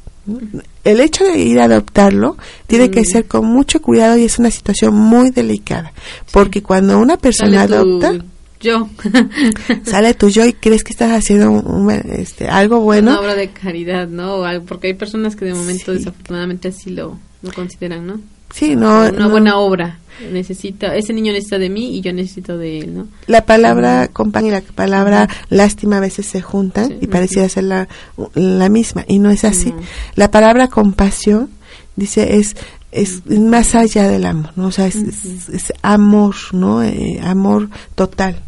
el 0.83 0.99
hecho 0.99 1.23
de 1.25 1.39
ir 1.39 1.59
a 1.59 1.65
adoptarlo 1.65 2.37
tiene 2.67 2.91
que 2.91 3.01
mm. 3.01 3.05
ser 3.05 3.25
con 3.25 3.45
mucho 3.45 3.81
cuidado 3.81 4.17
y 4.17 4.23
es 4.23 4.39
una 4.39 4.51
situación 4.51 4.93
muy 4.93 5.31
delicada, 5.31 5.91
porque 6.31 6.61
cuando 6.61 6.99
una 6.99 7.17
persona 7.17 7.63
adopta 7.63 8.13
yo 8.59 8.89
sale 9.85 10.13
tu 10.13 10.29
yo 10.29 10.45
y 10.45 10.53
crees 10.53 10.83
que 10.83 10.91
estás 10.91 11.11
haciendo 11.11 11.89
este, 12.11 12.47
algo 12.49 12.81
bueno. 12.81 13.11
Una 13.11 13.21
obra 13.21 13.35
de 13.35 13.49
caridad, 13.51 14.07
¿no? 14.09 14.43
Porque 14.67 14.87
hay 14.87 14.93
personas 14.95 15.35
que 15.35 15.45
de 15.45 15.53
momento 15.53 15.93
desafortunadamente 15.93 16.67
así 16.67 16.89
lo, 16.89 17.17
lo 17.41 17.51
consideran, 17.53 18.05
¿no? 18.05 18.19
Sí, 18.53 18.75
no. 18.75 19.07
Una 19.07 19.27
buena 19.27 19.57
obra. 19.57 19.99
Necesita, 20.31 20.95
ese 20.95 21.13
niño 21.13 21.31
necesita 21.31 21.57
de 21.57 21.69
mí 21.69 21.97
y 21.97 22.01
yo 22.01 22.11
necesito 22.11 22.57
de 22.57 22.79
él, 22.79 22.93
¿no? 22.93 23.07
La 23.27 23.45
palabra 23.45 24.09
compañía 24.09 24.49
y 24.49 24.53
la 24.53 24.61
palabra 24.61 25.29
lástima 25.49 25.97
a 25.97 26.01
veces 26.01 26.25
se 26.25 26.41
juntan 26.41 26.97
y 26.99 27.07
parecía 27.07 27.47
ser 27.47 27.63
la, 27.63 27.87
la, 28.33 28.67
misma 28.67 29.05
y 29.07 29.19
no 29.19 29.29
es 29.29 29.45
así. 29.45 29.73
La 30.15 30.29
palabra 30.29 30.67
compasión 30.67 31.49
dice 31.95 32.35
es 32.35 32.57
es 32.91 33.25
más 33.27 33.75
allá 33.75 34.07
del 34.07 34.25
amor, 34.25 34.51
¿no? 34.55 34.67
O 34.67 34.71
sea, 34.71 34.87
es, 34.87 34.95
es, 34.95 35.73
amor, 35.83 36.35
¿no? 36.51 36.83
Eh, 36.83 37.19
amor 37.23 37.69
total. 37.95 38.41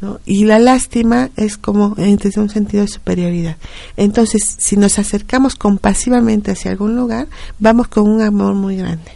¿no? 0.00 0.18
Y 0.24 0.44
la 0.44 0.58
lástima 0.58 1.30
es 1.36 1.58
como 1.58 1.94
desde 1.94 2.40
un 2.40 2.48
sentido 2.48 2.82
de 2.82 2.88
superioridad. 2.88 3.56
Entonces, 3.96 4.42
si 4.58 4.76
nos 4.76 4.98
acercamos 4.98 5.54
compasivamente 5.54 6.50
hacia 6.50 6.70
algún 6.70 6.96
lugar, 6.96 7.28
vamos 7.58 7.88
con 7.88 8.08
un 8.10 8.22
amor 8.22 8.54
muy 8.54 8.76
grande. 8.76 9.12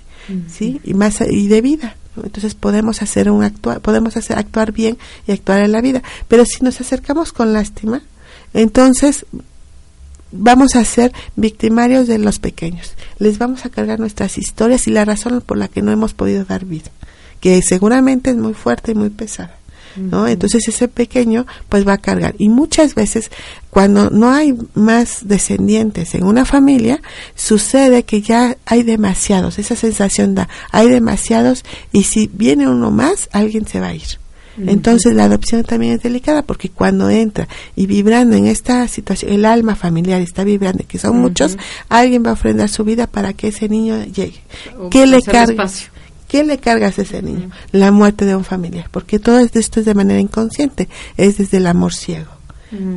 ¿Sí? 0.48 0.80
Y 0.84 0.94
más 0.94 1.20
y 1.20 1.48
de 1.48 1.60
vida, 1.60 1.96
Entonces 2.22 2.54
podemos 2.54 3.02
hacer 3.02 3.30
un 3.30 3.42
actuar, 3.42 3.80
podemos 3.80 4.16
hacer 4.16 4.38
actuar 4.38 4.72
bien 4.72 4.98
y 5.26 5.32
actuar 5.32 5.62
en 5.62 5.72
la 5.72 5.80
vida. 5.80 6.02
Pero 6.28 6.44
si 6.44 6.64
nos 6.64 6.80
acercamos 6.80 7.32
con 7.32 7.52
lástima, 7.52 8.02
entonces 8.54 9.26
vamos 10.32 10.76
a 10.76 10.84
ser 10.84 11.12
victimarios 11.36 12.06
de 12.06 12.18
los 12.18 12.38
pequeños. 12.38 12.94
Les 13.18 13.38
vamos 13.38 13.64
a 13.64 13.70
cargar 13.70 14.00
nuestras 14.00 14.38
historias 14.38 14.86
y 14.86 14.90
la 14.90 15.04
razón 15.04 15.42
por 15.44 15.58
la 15.58 15.68
que 15.68 15.82
no 15.82 15.92
hemos 15.92 16.14
podido 16.14 16.44
dar 16.44 16.64
vida, 16.64 16.90
que 17.40 17.60
seguramente 17.62 18.30
es 18.30 18.36
muy 18.36 18.54
fuerte 18.54 18.92
y 18.92 18.94
muy 18.94 19.10
pesada. 19.10 19.56
¿No? 19.96 20.26
Entonces 20.26 20.68
ese 20.68 20.88
pequeño 20.88 21.46
pues 21.68 21.86
va 21.86 21.94
a 21.94 21.98
cargar. 21.98 22.34
Y 22.38 22.48
muchas 22.48 22.94
veces 22.94 23.30
cuando 23.70 24.10
no 24.10 24.30
hay 24.30 24.54
más 24.74 25.28
descendientes 25.28 26.14
en 26.14 26.24
una 26.24 26.44
familia, 26.44 27.00
sucede 27.34 28.04
que 28.04 28.22
ya 28.22 28.56
hay 28.64 28.82
demasiados, 28.82 29.58
esa 29.58 29.76
sensación 29.76 30.34
da, 30.34 30.48
hay 30.70 30.88
demasiados 30.88 31.64
y 31.92 32.04
si 32.04 32.30
viene 32.32 32.68
uno 32.68 32.90
más, 32.90 33.28
alguien 33.32 33.66
se 33.66 33.80
va 33.80 33.88
a 33.88 33.94
ir. 33.94 34.18
Entonces 34.58 35.14
la 35.14 35.24
adopción 35.24 35.64
también 35.64 35.94
es 35.94 36.02
delicada 36.02 36.42
porque 36.42 36.70
cuando 36.70 37.10
entra 37.10 37.46
y 37.74 37.86
vibrando 37.86 38.36
en 38.36 38.46
esta 38.46 38.88
situación, 38.88 39.32
el 39.32 39.44
alma 39.44 39.74
familiar 39.74 40.20
está 40.22 40.44
vibrando, 40.44 40.84
que 40.88 40.98
son 40.98 41.20
muchos, 41.20 41.58
alguien 41.88 42.24
va 42.24 42.30
a 42.30 42.34
ofrendar 42.34 42.68
su 42.68 42.84
vida 42.84 43.06
para 43.06 43.34
que 43.34 43.48
ese 43.48 43.68
niño 43.68 44.02
llegue. 44.04 44.40
¿Qué 44.90 45.06
le 45.06 45.20
carga? 45.20 45.68
¿Qué 46.28 46.44
le 46.44 46.58
cargas 46.58 46.98
a 46.98 47.02
ese 47.02 47.22
niño? 47.22 47.50
La 47.72 47.92
muerte 47.92 48.24
de 48.24 48.34
un 48.34 48.44
familiar, 48.44 48.88
porque 48.90 49.18
todo 49.18 49.38
esto 49.38 49.80
es 49.80 49.86
de 49.86 49.94
manera 49.94 50.20
inconsciente, 50.20 50.88
es 51.16 51.38
desde 51.38 51.58
el 51.58 51.66
amor 51.66 51.94
ciego. 51.94 52.30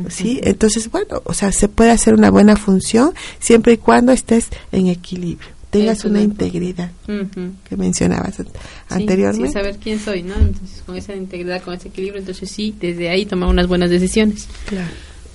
¿Sí? 0.08 0.40
Entonces, 0.42 0.90
bueno, 0.90 1.22
o 1.24 1.32
sea, 1.32 1.52
se 1.52 1.68
puede 1.68 1.90
hacer 1.90 2.14
una 2.14 2.30
buena 2.30 2.56
función 2.56 3.14
siempre 3.38 3.74
y 3.74 3.76
cuando 3.78 4.12
estés 4.12 4.48
en 4.72 4.88
equilibrio, 4.88 5.48
tengas 5.70 6.04
una 6.04 6.20
integridad 6.20 6.90
que 7.06 7.76
mencionabas 7.76 8.42
anteriormente. 8.88 9.46
Sí, 9.46 9.52
saber 9.54 9.78
quién 9.80 10.00
soy, 10.00 10.24
¿no? 10.24 10.34
Entonces, 10.34 10.82
con 10.84 10.96
esa 10.96 11.14
integridad, 11.14 11.62
con 11.62 11.74
ese 11.74 11.88
equilibrio, 11.88 12.18
entonces 12.18 12.50
sí, 12.50 12.74
desde 12.80 13.08
ahí 13.08 13.24
tomar 13.26 13.48
unas 13.48 13.68
buenas 13.68 13.90
decisiones. 13.90 14.48
Claro. 14.66 14.90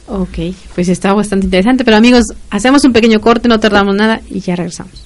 Ok, 0.08 0.54
pues 0.76 0.90
está 0.90 1.14
bastante 1.14 1.46
interesante, 1.46 1.84
pero 1.84 1.98
amigos, 1.98 2.26
hacemos 2.52 2.84
un 2.84 2.94
pequeño 2.94 3.22
corte, 3.22 3.48
no 3.48 3.60
tardamos 3.60 3.96
nada 3.96 4.22
y 4.30 4.42
ya 4.42 4.56
regresamos. 4.56 5.06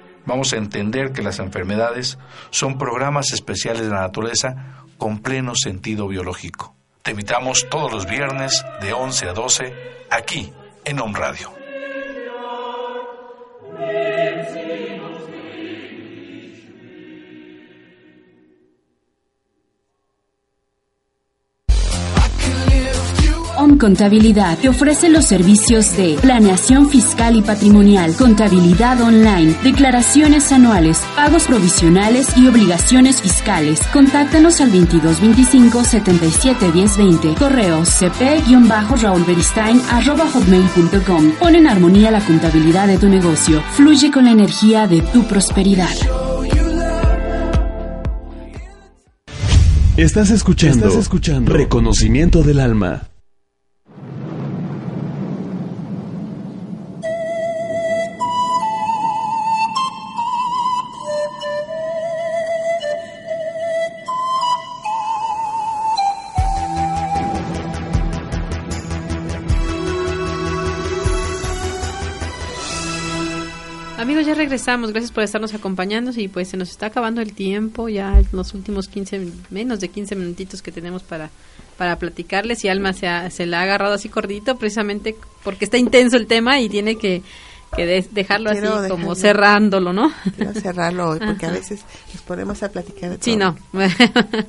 Vamos 0.31 0.53
a 0.53 0.55
entender 0.55 1.11
que 1.11 1.21
las 1.21 1.39
enfermedades 1.39 2.17
son 2.51 2.77
programas 2.77 3.33
especiales 3.33 3.81
de 3.81 3.89
la 3.89 3.99
naturaleza 3.99 4.77
con 4.97 5.19
pleno 5.19 5.55
sentido 5.55 6.07
biológico. 6.07 6.73
Te 7.01 7.11
invitamos 7.11 7.67
todos 7.69 7.91
los 7.91 8.05
viernes 8.05 8.63
de 8.79 8.93
11 8.93 9.27
a 9.27 9.33
12 9.33 9.73
aquí 10.09 10.53
en 10.85 11.01
Home 11.01 11.19
Radio. 11.19 11.51
Om 23.57 23.77
Contabilidad 23.77 24.57
te 24.57 24.69
ofrece 24.69 25.09
los 25.09 25.25
servicios 25.25 25.95
de 25.97 26.17
planeación 26.21 26.89
fiscal 26.89 27.35
y 27.35 27.41
patrimonial, 27.41 28.15
contabilidad 28.15 29.01
online, 29.01 29.55
declaraciones 29.63 30.51
anuales, 30.51 31.01
pagos 31.15 31.45
provisionales 31.45 32.35
y 32.37 32.47
obligaciones 32.47 33.21
fiscales. 33.21 33.79
Contáctanos 33.93 34.61
al 34.61 34.71
2225 34.71 35.83
77 35.83 36.71
1020. 36.73 37.35
Correo 37.35 37.83
cp-raulberistain 37.83 39.81
arroba 39.89 40.27
hotmail.com. 40.27 41.31
Pon 41.39 41.55
en 41.55 41.67
armonía 41.67 42.11
la 42.11 42.21
contabilidad 42.21 42.87
de 42.87 42.97
tu 42.97 43.09
negocio. 43.09 43.61
Fluye 43.73 44.11
con 44.11 44.25
la 44.25 44.31
energía 44.31 44.87
de 44.87 45.01
tu 45.01 45.23
prosperidad. 45.23 45.89
Estás 49.97 50.31
escuchando, 50.31 50.87
Estás 50.87 51.01
escuchando 51.01 51.53
Reconocimiento 51.53 52.41
del 52.41 52.59
Alma. 52.59 53.10
Regresamos. 74.51 74.91
Gracias 74.91 75.11
por 75.11 75.23
estarnos 75.23 75.53
acompañando. 75.53 76.11
Y 76.15 76.27
pues 76.27 76.49
se 76.49 76.57
nos 76.57 76.69
está 76.69 76.87
acabando 76.87 77.21
el 77.21 77.33
tiempo. 77.33 77.87
Ya 77.87 78.21
los 78.31 78.53
últimos 78.53 78.87
15, 78.87 79.27
menos 79.49 79.79
de 79.79 79.87
15 79.87 80.15
minutitos 80.15 80.61
que 80.61 80.71
tenemos 80.71 81.03
para, 81.03 81.29
para 81.77 81.97
platicarles. 81.97 82.63
Y 82.65 82.67
Alma 82.67 82.91
se, 82.91 83.07
ha, 83.07 83.29
se 83.29 83.45
la 83.45 83.59
ha 83.59 83.63
agarrado 83.63 83.93
así 83.93 84.09
cortito, 84.09 84.57
precisamente 84.57 85.15
porque 85.43 85.65
está 85.65 85.77
intenso 85.77 86.17
el 86.17 86.27
tema 86.27 86.59
y 86.59 86.67
tiene 86.67 86.97
que, 86.97 87.21
que 87.75 87.85
de- 87.85 88.07
dejarlo 88.11 88.49
así 88.49 88.61
como 88.89 89.15
cerrándolo, 89.15 89.93
¿no? 89.93 90.11
Quiero 90.35 90.53
cerrarlo 90.53 91.09
hoy 91.11 91.19
porque 91.19 91.45
a 91.45 91.51
veces 91.51 91.81
nos 92.13 92.21
ponemos 92.23 92.61
a 92.63 92.69
platicar 92.69 93.11
de 93.11 93.17
Sí, 93.21 93.37
todo. 93.37 93.55
no. 93.73 93.81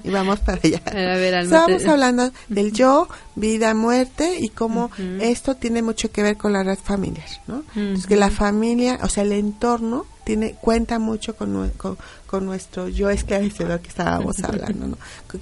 y 0.05 0.11
vamos 0.11 0.41
para 0.41 0.61
allá. 0.63 0.83
A 0.87 1.17
ver, 1.17 1.35
Estábamos 1.35 1.85
hablando 1.87 2.33
del 2.49 2.73
yo, 2.73 3.09
vida, 3.35 3.75
muerte 3.75 4.39
y 4.41 4.49
cómo 4.49 4.91
esto 5.21 5.55
tiene 5.55 5.83
mucho 5.83 6.11
que 6.11 6.23
ver 6.23 6.37
con 6.37 6.53
la 6.53 6.63
red 6.65 6.79
familiar, 6.83 7.27
¿no? 7.47 7.63
Entonces, 7.77 8.07
que 8.07 8.17
la 8.17 8.31
familia, 8.31 8.99
o 9.03 9.09
sea, 9.09 9.23
el 9.23 9.33
entorno 9.33 10.07
tiene 10.25 10.55
cuenta 10.55 10.99
mucho 11.01 11.35
con, 11.35 11.71
con, 11.77 11.99
con 12.29 12.47
nuestro 12.47 12.89
yo 12.89 13.11
esclarecedor 13.11 13.81
que 13.81 13.89
estábamos 13.89 14.37
hablando, 14.45 14.87
¿no? 14.89 14.99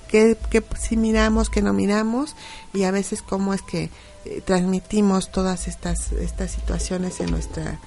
Que, 0.09 0.37
que 0.51 0.63
si 0.79 0.97
miramos, 0.97 1.51
que 1.51 1.61
no 1.63 1.73
miramos 1.73 2.35
y 2.73 2.85
a 2.85 2.91
veces 2.91 3.21
cómo 3.23 3.53
es 3.55 3.61
que 3.63 3.91
eh, 4.25 4.43
transmitimos 4.45 5.31
todas 5.33 5.69
estas 5.69 6.13
estas 6.13 6.51
situaciones 6.53 7.21
en 7.21 7.31
nuestra 7.31 7.79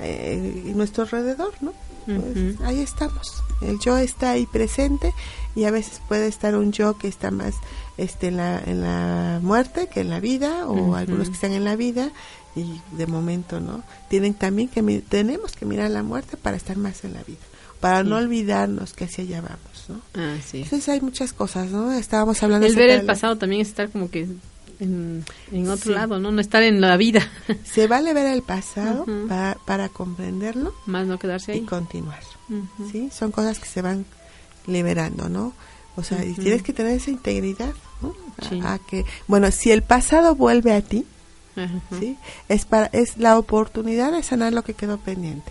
eh, 0.00 0.62
en 0.66 0.76
nuestro 0.76 1.04
alrededor, 1.04 1.52
¿no? 1.60 1.72
Pues, 2.06 2.60
ahí 2.62 2.78
estamos. 2.80 3.42
El 3.60 3.80
yo 3.80 3.98
está 3.98 4.30
ahí 4.32 4.46
presente 4.46 5.12
y 5.56 5.64
a 5.64 5.72
veces 5.72 6.00
puede 6.06 6.28
estar 6.28 6.54
un 6.54 6.70
yo 6.70 6.96
que 6.98 7.08
está 7.08 7.32
más 7.32 7.54
este 7.96 8.28
en 8.28 8.36
la, 8.36 8.62
en 8.64 8.80
la 8.82 9.40
muerte 9.42 9.88
que 9.88 10.00
en 10.02 10.10
la 10.10 10.20
vida 10.20 10.68
o 10.68 10.94
algunos 10.94 11.28
que 11.28 11.34
están 11.34 11.52
en 11.52 11.64
la 11.64 11.74
vida 11.74 12.12
y 12.54 12.80
de 12.92 13.06
momento 13.08 13.58
no 13.58 13.82
tienen 14.08 14.34
también 14.34 14.68
que 14.68 14.82
tenemos 15.08 15.52
que 15.52 15.64
mirar 15.66 15.90
la 15.90 16.02
muerte 16.04 16.36
para 16.36 16.56
estar 16.56 16.76
más 16.76 17.02
en 17.04 17.14
la 17.14 17.22
vida 17.24 17.40
para 17.80 18.02
Sí. 18.02 18.08
no 18.08 18.16
olvidarnos 18.16 18.92
que 18.94 19.04
hacia 19.04 19.24
allá 19.24 19.40
vamos 19.40 19.84
¿no? 19.88 20.00
Ah, 20.14 20.36
sí. 20.46 20.58
entonces 20.62 20.88
hay 20.88 21.00
muchas 21.00 21.32
cosas 21.32 21.70
no 21.70 21.92
estábamos 21.92 22.40
hablando 22.42 22.66
El 22.66 22.76
ver 22.76 22.90
el 22.90 22.98
la- 23.06 23.12
pasado 23.12 23.36
también 23.36 23.62
es 23.62 23.68
estar 23.68 23.90
como 23.90 24.10
que 24.10 24.28
en, 24.80 25.24
en 25.52 25.68
otro 25.68 25.92
Sí. 25.92 25.94
lado, 25.94 26.18
¿no? 26.18 26.30
No 26.32 26.40
estar 26.40 26.62
en 26.62 26.80
la 26.80 26.96
vida. 26.96 27.20
se 27.64 27.86
vale 27.86 28.12
ver 28.14 28.26
el 28.26 28.42
pasado 28.42 29.02
Ujú. 29.02 29.26
pa- 29.28 29.56
para 29.64 29.88
comprenderlo 29.88 30.74
Más 30.86 31.06
no 31.06 31.18
quedarse 31.18 31.54
y 31.54 31.60
ahí. 31.60 31.64
continuar 31.64 32.20
Ujú. 32.48 32.90
¿sí? 32.90 33.08
Son 33.12 33.30
cosas 33.32 33.58
que 33.58 33.66
se 33.66 33.82
van 33.82 34.04
liberando, 34.66 35.28
¿no? 35.28 35.52
O 35.96 36.02
sea, 36.02 36.24
y 36.24 36.34
tienes 36.34 36.62
que 36.62 36.72
tener 36.72 36.92
esa 36.92 37.10
integridad, 37.10 37.72
¿no? 38.02 38.14
A- 38.38 38.48
Sí. 38.48 38.60
A, 38.62 38.78
que, 38.78 39.04
bueno, 39.26 39.50
si 39.50 39.70
el 39.70 39.82
pasado 39.82 40.34
vuelve 40.34 40.72
a 40.74 40.82
ti. 40.82 41.06
¿sí? 41.98 42.18
Es 42.50 42.66
para 42.66 42.86
es 42.92 43.16
la 43.16 43.38
oportunidad 43.38 44.12
de 44.12 44.22
sanar 44.22 44.52
lo 44.52 44.62
que 44.62 44.74
quedó 44.74 44.98
pendiente, 44.98 45.50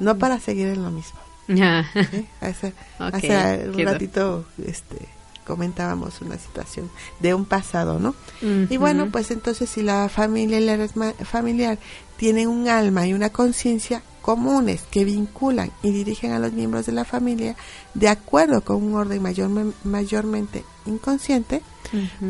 no 0.00 0.18
para 0.18 0.40
seguir 0.40 0.66
en 0.66 0.82
lo 0.82 0.90
mismo. 0.90 1.20
Ya. 1.46 1.88
¿sí? 2.10 2.26
Hace, 2.40 2.72
hace 2.98 3.68
un 3.68 3.76
quedó. 3.76 3.92
ratito 3.92 4.44
este 4.66 4.96
comentábamos 5.44 6.20
una 6.20 6.38
situación 6.38 6.90
de 7.20 7.34
un 7.34 7.44
pasado, 7.44 7.98
¿no? 7.98 8.14
Y 8.42 8.76
bueno, 8.76 9.08
pues 9.10 9.30
entonces 9.30 9.70
si 9.70 9.82
la 9.82 10.08
familia 10.08 10.58
y 10.58 10.64
la 10.64 10.76
red 10.76 10.90
familiar 11.24 11.78
tienen 12.16 12.48
un 12.48 12.68
alma 12.68 13.06
y 13.06 13.12
una 13.12 13.30
conciencia 13.30 14.02
comunes 14.24 14.82
que 14.90 15.04
vinculan 15.04 15.70
y 15.82 15.90
dirigen 15.90 16.32
a 16.32 16.38
los 16.38 16.54
miembros 16.54 16.86
de 16.86 16.92
la 16.92 17.04
familia 17.04 17.56
de 17.92 18.08
acuerdo 18.08 18.62
con 18.62 18.82
un 18.82 18.94
orden 18.94 19.20
mayor, 19.20 19.50
mayormente 19.84 20.64
inconsciente, 20.86 21.60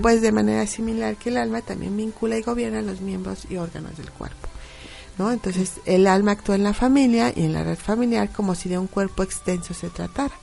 pues 0.03 0.21
de 0.21 0.33
manera 0.33 0.67
similar 0.67 1.15
que 1.15 1.29
el 1.29 1.37
alma 1.37 1.61
también 1.61 1.97
vincula 1.97 2.37
y 2.37 2.43
gobierna 2.43 2.83
los 2.83 3.01
miembros 3.01 3.47
y 3.49 3.59
órganos 3.59 3.97
del 3.97 4.11
cuerpo. 4.11 4.49
¿no? 5.19 5.31
Entonces 5.31 5.75
el 5.85 6.09
alma 6.09 6.33
actúa 6.33 6.57
en 6.57 6.65
la 6.65 6.75
familia 6.75 7.33
y 7.35 7.45
en 7.45 7.53
la 7.53 7.63
red 7.63 7.79
familiar 7.79 8.31
como 8.31 8.57
si 8.57 8.69
de 8.69 8.79
un 8.79 8.89
cuerpo 8.89 9.23
extenso 9.23 9.73
se 9.73 9.89
tratara. 9.89 10.35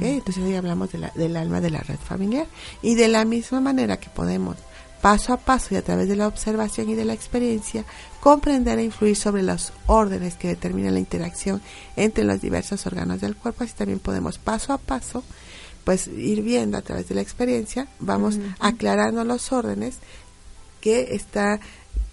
Entonces 0.00 0.42
ahí 0.42 0.54
hablamos 0.54 0.92
de 0.92 0.98
la, 0.98 1.10
del 1.14 1.36
alma 1.36 1.60
de 1.60 1.70
la 1.70 1.80
red 1.80 1.98
familiar. 1.98 2.46
Y 2.82 2.94
de 2.94 3.08
la 3.08 3.24
misma 3.24 3.60
manera 3.60 3.98
que 3.98 4.08
podemos 4.08 4.56
paso 5.04 5.34
a 5.34 5.36
paso 5.36 5.74
y 5.74 5.76
a 5.76 5.82
través 5.82 6.08
de 6.08 6.16
la 6.16 6.26
observación 6.26 6.88
y 6.88 6.94
de 6.94 7.04
la 7.04 7.12
experiencia, 7.12 7.84
comprender 8.20 8.78
e 8.78 8.84
influir 8.84 9.16
sobre 9.16 9.42
los 9.42 9.74
órdenes 9.86 10.34
que 10.36 10.48
determinan 10.48 10.94
la 10.94 11.00
interacción 11.00 11.60
entre 11.94 12.24
los 12.24 12.40
diversos 12.40 12.86
órganos 12.86 13.20
del 13.20 13.36
cuerpo, 13.36 13.64
así 13.64 13.74
también 13.74 13.98
podemos 13.98 14.38
paso 14.38 14.72
a 14.72 14.78
paso 14.78 15.22
pues 15.84 16.06
ir 16.06 16.40
viendo 16.42 16.78
a 16.78 16.80
través 16.80 17.06
de 17.06 17.16
la 17.16 17.20
experiencia, 17.20 17.86
vamos 18.00 18.38
aclarando 18.60 19.24
los 19.24 19.52
órdenes 19.52 19.98
que 20.80 21.14
está 21.14 21.60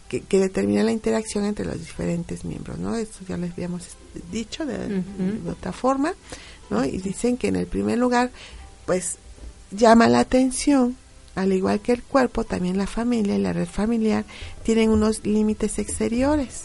que, 0.09 0.39
determinan 0.39 0.87
la 0.87 0.91
interacción 0.91 1.45
entre 1.45 1.63
los 1.63 1.79
diferentes 1.79 2.43
miembros, 2.43 2.77
¿no? 2.77 2.95
Esto 2.95 3.19
ya 3.25 3.37
les 3.37 3.53
habíamos 3.53 3.87
dicho 4.29 4.65
de, 4.65 4.77
de 4.77 5.49
otra 5.49 5.71
forma, 5.71 6.13
¿no? 6.71 6.83
Y 6.83 6.97
dicen 6.97 7.37
que 7.37 7.49
en 7.49 7.57
el 7.57 7.67
primer 7.67 7.99
lugar, 7.99 8.31
pues 8.87 9.17
llama 9.69 10.07
la 10.07 10.21
atención 10.21 10.97
al 11.35 11.53
igual 11.53 11.79
que 11.79 11.93
el 11.93 12.03
cuerpo, 12.03 12.43
también 12.43 12.77
la 12.77 12.87
familia 12.87 13.35
y 13.35 13.39
la 13.39 13.53
red 13.53 13.67
familiar 13.67 14.25
tienen 14.63 14.89
unos 14.89 15.25
límites 15.25 15.79
exteriores. 15.79 16.63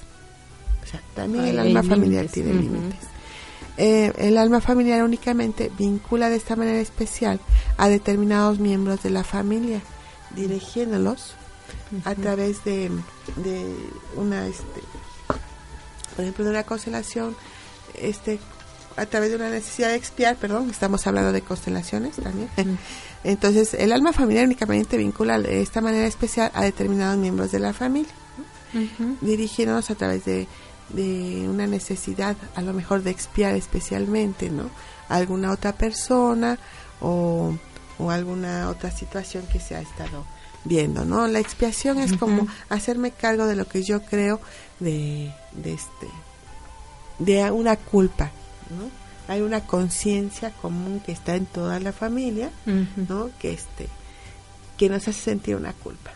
O 0.83 0.87
sea, 0.89 1.03
también 1.15 1.45
el 1.45 1.59
alma 1.59 1.83
familiar 1.83 2.27
tiene 2.27 2.55
límites. 2.55 2.99
Eh, 3.79 4.13
el 4.17 4.39
alma 4.39 4.61
familiar 4.61 5.05
únicamente 5.05 5.71
vincula 5.79 6.31
de 6.31 6.37
esta 6.37 6.57
manera 6.57 6.81
especial 6.81 7.41
a 7.77 7.89
determinados 7.89 8.59
miembros 8.59 9.03
de 9.03 9.11
la 9.11 9.23
familia, 9.23 9.83
dirigiéndolos 10.35 11.35
a 12.05 12.15
través 12.15 12.65
de, 12.65 12.91
de 13.37 13.77
una, 14.17 14.47
este, 14.47 14.81
por 16.15 16.25
ejemplo, 16.25 16.45
de 16.45 16.51
una 16.51 16.63
constelación, 16.65 17.37
este, 17.95 18.41
a 18.97 19.07
través 19.07 19.31
de 19.31 19.37
una 19.37 19.51
necesidad 19.51 19.89
de 19.89 19.97
expiar, 19.97 20.37
perdón, 20.37 20.71
estamos 20.71 21.07
hablando 21.07 21.33
de 21.33 21.43
constelaciones 21.43 22.17
también. 22.17 22.49
Entonces, 23.25 23.75
el 23.75 23.93
alma 23.93 24.13
familiar 24.13 24.45
únicamente 24.45 24.97
vincula 24.97 25.39
de 25.39 25.61
esta 25.61 25.81
manera 25.81 26.07
especial 26.07 26.51
a 26.55 26.63
determinados 26.63 27.19
miembros 27.19 27.53
de 27.53 27.59
la 27.59 27.73
familia, 27.73 28.13
dirigiéndonos 29.21 29.91
a 29.91 29.95
través 29.95 30.25
de, 30.25 30.47
de, 30.91 31.49
una 31.49 31.67
necesidad, 31.67 32.37
a 32.55 32.63
lo 32.63 32.73
mejor 32.73 33.03
de 33.03 33.11
expiar 33.11 33.55
especialmente, 33.55 34.51
¿no? 34.51 34.71
A 35.09 35.17
alguna 35.17 35.51
otra 35.51 35.73
persona 35.73 36.59
o, 37.01 37.57
o 37.99 38.11
alguna 38.11 38.69
otra 38.69 38.91
situación 38.91 39.45
que 39.51 39.61
se 39.61 39.75
ha 39.75 39.81
estado 39.81 40.25
viendo, 40.65 41.05
¿no? 41.05 41.27
La 41.27 41.39
expiación 41.39 41.99
es 41.99 42.13
como 42.17 42.47
hacerme 42.69 43.11
cargo 43.11 43.47
de 43.47 43.57
lo 43.57 43.67
que 43.67 43.83
yo 43.83 44.03
creo 44.03 44.41
de, 44.79 45.33
de 45.53 45.73
este 45.75 46.09
de 47.19 47.51
una 47.51 47.77
culpa, 47.77 48.31
¿no? 48.71 49.07
hay 49.29 49.41
una 49.41 49.61
conciencia 49.61 50.51
común 50.51 51.01
que 51.05 51.13
está 51.13 51.35
en 51.35 51.47
toda 51.47 51.81
la 51.81 51.93
familia, 51.93 52.51
¿no? 53.09 53.31
Que 53.39 53.53
este 53.53 53.89
que 54.77 54.89
nos 54.91 55.09
hace 55.09 55.21
sentir 55.21 55.57
una 55.57 55.73
culpa. 55.73 56.13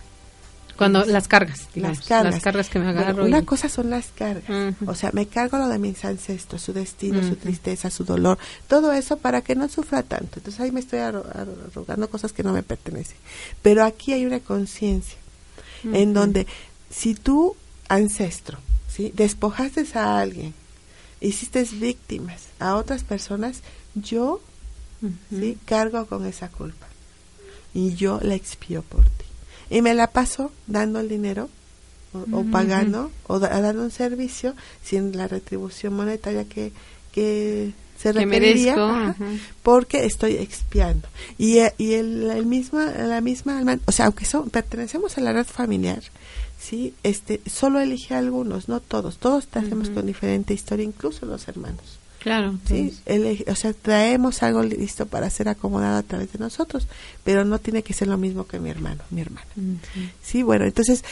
Cuando 0.77 1.05
las 1.05 1.29
cargas, 1.29 1.69
las 1.75 2.01
cargas, 2.01 2.71
que 2.71 2.79
me 2.79 2.89
agarro. 2.89 3.25
una 3.25 3.45
cosa 3.45 3.69
son 3.69 3.91
las 3.91 4.07
cargas, 4.15 4.75
o 4.87 4.95
sea, 4.95 5.11
me 5.13 5.27
cargo 5.27 5.59
lo 5.59 5.69
de 5.69 5.79
mis 5.79 6.05
ancestros, 6.05 6.63
su 6.63 6.73
destino, 6.73 7.23
su 7.23 7.37
tristeza, 7.37 7.91
su 7.91 8.05
dolor, 8.05 8.39
todo 8.67 8.93
eso 8.93 9.19
para 9.19 9.43
que 9.43 9.55
no 9.55 9.69
sufra 9.69 10.03
tanto. 10.03 10.39
Entonces 10.39 10.59
ahí 10.61 10.73
me 10.73 10.81
estoy 10.81 11.01
arrogando 11.01 12.09
cosas 12.09 12.33
que 12.33 12.43
no 12.43 12.53
me 12.53 12.63
pertenecen. 12.63 13.17
Pero 13.63 13.85
aquí 13.85 14.13
hay 14.13 14.25
una 14.25 14.41
conciencia 14.41 15.19
en 15.85 16.15
donde 16.15 16.47
si 16.89 17.15
tú 17.15 17.57
ancestro, 17.89 18.59
¿sí? 18.89 19.13
despojaste 19.15 19.87
a 19.95 20.19
alguien 20.19 20.55
hiciste 21.21 21.63
víctimas 21.73 22.49
a 22.59 22.77
otras 22.77 23.05
personas, 23.05 23.63
yo 23.95 24.41
¿sí? 25.31 25.59
cargo 25.65 26.07
con 26.07 26.27
esa 26.27 26.49
culpa. 26.49 26.87
Y 27.73 27.95
yo 27.95 28.19
la 28.23 28.35
expío 28.35 28.83
por 28.83 29.05
ti. 29.05 29.25
Y 29.71 29.83
me 29.83 29.95
la 29.95 30.09
paso 30.09 30.51
dando 30.67 30.99
el 30.99 31.09
dinero 31.09 31.49
o, 32.33 32.45
pagando 32.51 33.13
o 33.29 33.39
dando 33.39 33.83
un 33.83 33.91
servicio 33.93 34.55
sin 34.83 35.17
la 35.17 35.29
retribución 35.29 35.95
monetaria 35.95 36.45
que, 36.45 36.73
que 37.13 37.73
se 37.97 38.13
requeriría 38.13 39.15
porque 39.63 40.07
estoy 40.07 40.37
expiando 40.37 41.07
y, 41.39 41.59
y 41.79 41.95
el, 41.95 42.31
el 42.31 42.47
misma 42.47 42.87
la 42.87 43.21
misma 43.21 43.63
o 43.85 43.93
sea 43.93 44.07
aunque 44.07 44.25
son, 44.25 44.51
pertenecemos 44.51 45.19
a 45.19 45.21
la 45.21 45.33
red 45.33 45.47
familiar 45.47 46.03
sí 46.71 46.95
este 47.03 47.41
solo 47.47 47.81
elige 47.81 48.15
algunos 48.15 48.69
no 48.69 48.81
todos. 48.81 49.19
Todos 49.19 49.49
tenemos 49.49 49.91
con 49.91 50.07
diferente 50.07 50.55
historia 50.55 50.85
incluso 50.85 51.27
los 51.27 51.49
hermanos. 51.49 51.99
Claro 52.21 52.59
sí 52.67 52.95
o 53.49 53.55
sea 53.55 53.73
traemos 53.73 54.43
algo 54.43 54.63
listo 54.63 55.07
para 55.07 55.31
ser 55.31 55.49
acomodado 55.49 55.97
a 55.97 56.03
través 56.03 56.31
de 56.31 56.39
nosotros 56.39 56.87
pero 57.25 57.47
no 57.47 57.59
tiene 57.59 57.83
que 57.83 57.95
ser 57.95 58.09
lo 58.09 58.19
mismo 58.19 58.47
que 58.47 58.61
mi 58.61 58.69
hermano 58.69 59.03
mi 59.11 59.23
hermana. 59.23 59.47
Sí 60.23 60.43
bueno 60.43 60.67
entonces 60.67 61.03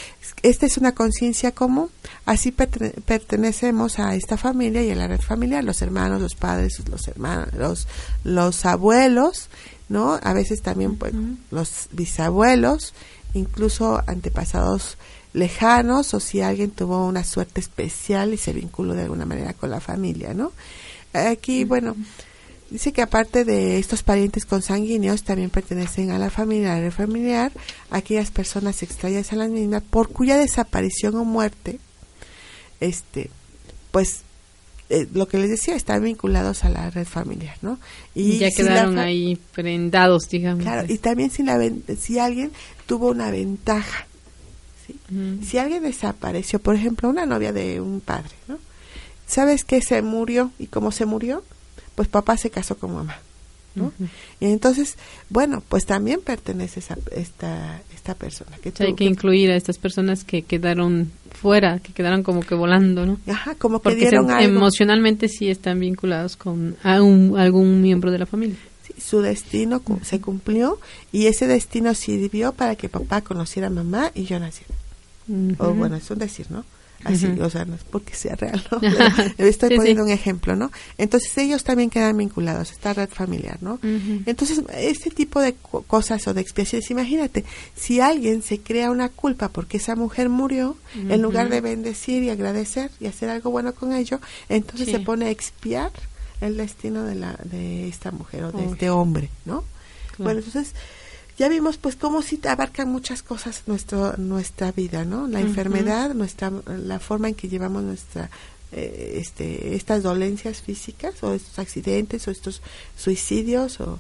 esta 0.43 0.67
es 0.67 0.77
una 0.77 0.93
conciencia 0.93 1.53
común. 1.53 1.89
Así 2.27 2.53
pertenecemos 2.53 3.99
a 3.99 4.15
esta 4.15 4.37
familia 4.37 4.83
y 4.83 4.91
a 4.91 4.95
la 4.95 5.09
red 5.09 5.21
familiar 5.21 5.65
los 5.65 5.83
hermanos 5.83 6.21
los 6.21 6.35
padres 6.35 6.79
los 6.89 7.09
hermanos 7.09 7.55
los 7.55 7.89
los 8.23 8.65
abuelos 8.65 9.49
no 9.89 10.21
a 10.23 10.33
veces 10.35 10.61
también 10.63 10.97
pues 10.97 11.15
los 11.51 11.89
bisabuelos 11.93 12.93
incluso 13.35 14.03
antepasados 14.07 14.99
lejanos 15.33 16.15
o 16.15 16.21
si 16.21 16.41
alguien 16.41 16.71
tuvo 16.71 17.07
una 17.07 17.25
suerte 17.25 17.61
especial 17.61 18.33
y 18.33 18.37
se 18.37 18.53
vinculó 18.53 18.95
de 18.95 19.03
alguna 19.03 19.27
manera 19.27 19.53
con 19.53 19.71
la 19.71 19.81
familia, 19.81 20.35
¿no? 20.35 20.53
Aquí, 21.13 21.65
bueno, 21.65 21.97
dice 22.71 22.93
que 22.93 23.03
aparte 23.03 23.45
de 23.45 23.79
estos 23.79 24.03
parientes 24.03 24.45
consanguíneos, 24.45 25.23
también 25.23 25.51
pertenecen 25.51 26.11
a 26.11 26.19
la 26.19 26.31
familia 26.31 26.91
familiar, 26.91 27.53
aquellas 27.91 28.31
personas 28.31 28.83
extrañas 28.83 29.33
a 29.33 29.37
la 29.37 29.49
misma, 29.49 29.81
por 29.81 30.11
cuya 30.11 30.37
desaparición 30.37 31.17
o 31.17 31.25
muerte, 31.25 31.79
este, 32.81 33.31
pues 33.91 34.23
eh, 34.91 35.07
lo 35.13 35.29
que 35.29 35.39
les 35.39 35.51
decía, 35.51 35.77
están 35.77 36.03
vinculados 36.03 36.65
a 36.65 36.71
la 36.71 36.89
red 36.91 37.07
familiar, 37.07 37.57
¿no? 37.61 37.79
Y 38.15 38.39
ya 38.39 38.51
quedaron 38.51 38.99
ahí 38.99 39.39
prendados, 39.53 40.29
digamos. 40.31 40.63
Claro, 40.63 40.91
y 40.91 40.99
también 40.99 41.31
si, 41.31 41.43
la, 41.43 41.59
si 41.99 42.19
alguien 42.19 42.53
tuvo 42.87 43.11
una 43.11 43.31
ventaja 43.31 44.08
si 45.43 45.59
alguien 45.59 45.83
desapareció, 45.83 46.59
por 46.59 46.75
ejemplo, 46.75 47.09
una 47.09 47.27
novia 47.27 47.53
de 47.53 47.81
un 47.81 48.01
padre, 48.01 48.35
¿no? 48.47 48.59
¿Sabes 49.27 49.65
que 49.65 49.83
se 49.83 50.01
murió? 50.03 50.51
¿Y 50.59 50.67
cómo 50.67 50.91
se 50.91 51.05
murió? 51.05 51.43
Pues 51.95 52.09
papá 52.09 52.37
se 52.37 52.51
casó 52.51 52.79
con 52.79 52.95
mamá. 52.95 53.19
¿no? 53.75 53.93
Y 54.41 54.47
entonces, 54.47 54.97
bueno, 55.29 55.63
pues 55.69 55.87
también 55.87 56.21
pertenece 56.21 56.81
a 56.93 56.97
esta, 57.15 57.81
esta 57.95 58.15
persona. 58.15 58.57
Que 58.63 58.73
hay 58.81 58.95
que, 58.95 59.05
incluir 59.05 59.51
a 59.51 59.57
estas 59.57 59.79
personas 59.79 60.25
que 60.25 60.43
quedaron 60.43 61.13
fuera, 61.31 61.79
que 61.79 61.93
quedaron 61.93 62.23
como 62.23 62.41
que 62.41 62.55
volando, 62.55 63.07
¿no? 63.07 63.19
Ajá, 63.29 63.55
como 63.55 63.81
que 63.81 63.95
dieron 63.95 64.31
emocionalmente 64.31 65.29
sí 65.29 65.49
están 65.49 65.81
vinculados 65.81 66.37
con 66.37 66.77
algún 66.83 67.81
miembro 67.81 68.11
de 68.11 68.19
la 68.19 68.27
familia. 68.27 68.57
Su 69.01 69.21
destino 69.21 69.83
se 70.03 70.21
cumplió 70.21 70.79
y 71.13 71.27
ese 71.27 71.47
destino 71.47 71.95
sirvió 71.95 72.53
para 72.53 72.77
que 72.77 72.89
papá 72.89 73.23
conociera 73.23 73.69
a 73.69 73.71
mamá 73.71 74.11
y 74.15 74.25
yo 74.25 74.39
naciera. 74.39 74.75
O 75.59 75.75
bueno, 75.75 75.97
es 75.97 76.11
un 76.11 76.19
decir, 76.19 76.47
¿no? 76.51 76.65
Así, 77.05 77.27
o 77.27 77.49
sea, 77.49 77.65
no 77.65 77.77
es 77.77 77.85
porque 77.85 78.15
sea 78.15 78.35
real, 78.35 78.63
¿no? 78.73 78.81
estoy 79.39 79.77
poniendo 79.77 80.03
un 80.03 80.11
ejemplo, 80.11 80.57
¿no? 80.57 80.73
Entonces 80.97 81.37
ellos 81.39 81.63
también 81.63 81.91
quedan 81.91 82.17
vinculados, 82.17 82.73
esta 82.73 82.93
red 82.93 83.09
familiar, 83.09 83.59
¿no? 83.61 83.79
Entonces, 84.27 84.63
este 84.75 85.11
tipo 85.11 85.41
de 85.41 85.55
cosas 85.87 86.27
o 86.27 86.35
de 86.35 86.41
expiaciones, 86.41 86.91
imagínate, 86.91 87.45
si 87.77 88.01
alguien 88.01 88.43
se 88.43 88.59
crea 88.59 88.91
una 88.91 89.09
culpa 89.09 89.49
porque 89.49 89.77
esa 89.77 89.95
mujer 89.95 90.29
murió, 90.29 90.77
en 90.95 91.23
lugar 91.23 91.49
de 91.49 91.61
bendecir 91.61 92.23
y 92.23 92.31
agradecer 92.31 92.91
y 93.01 93.07
hacer 93.07 93.31
algo 93.31 93.51
bueno 93.51 93.75
con 93.75 93.93
ello, 93.93 94.21
entonces 94.49 94.89
se 94.91 94.99
pone 94.99 95.27
a 95.27 95.31
expiar 95.31 95.93
el 96.41 96.57
destino 96.57 97.05
de 97.05 97.15
la 97.15 97.39
de 97.45 97.89
esta 97.89 98.11
mujer 98.11 98.45
o 98.45 98.53
de 98.53 98.65
este 98.65 98.91
hombre, 98.91 99.31
¿no? 99.45 99.65
Bueno, 100.19 100.41
entonces 100.41 100.75
ya 101.39 101.49
vimos 101.49 101.77
pues 101.77 101.95
cómo 101.95 102.21
sí 102.23 102.41
abarcan 102.49 102.89
muchas 102.91 103.23
cosas 103.23 103.63
nuestro, 103.67 104.17
nuestra 104.17 104.73
vida, 104.73 105.05
¿no? 105.05 105.29
La 105.29 105.41
enfermedad, 105.41 106.13
nuestra, 106.15 106.53
la 106.67 106.99
forma 106.99 107.29
en 107.29 107.35
que 107.35 107.49
llevamos 107.49 107.85
nuestra, 107.85 108.29
eh, 108.73 109.15
este, 109.21 109.77
estas 109.77 110.03
dolencias 110.03 110.61
físicas 110.61 111.23
o 111.23 111.33
estos 111.35 111.59
accidentes 111.61 112.27
o 112.27 112.33
estos 112.33 112.61
suicidios 112.97 113.79
o, 113.81 113.99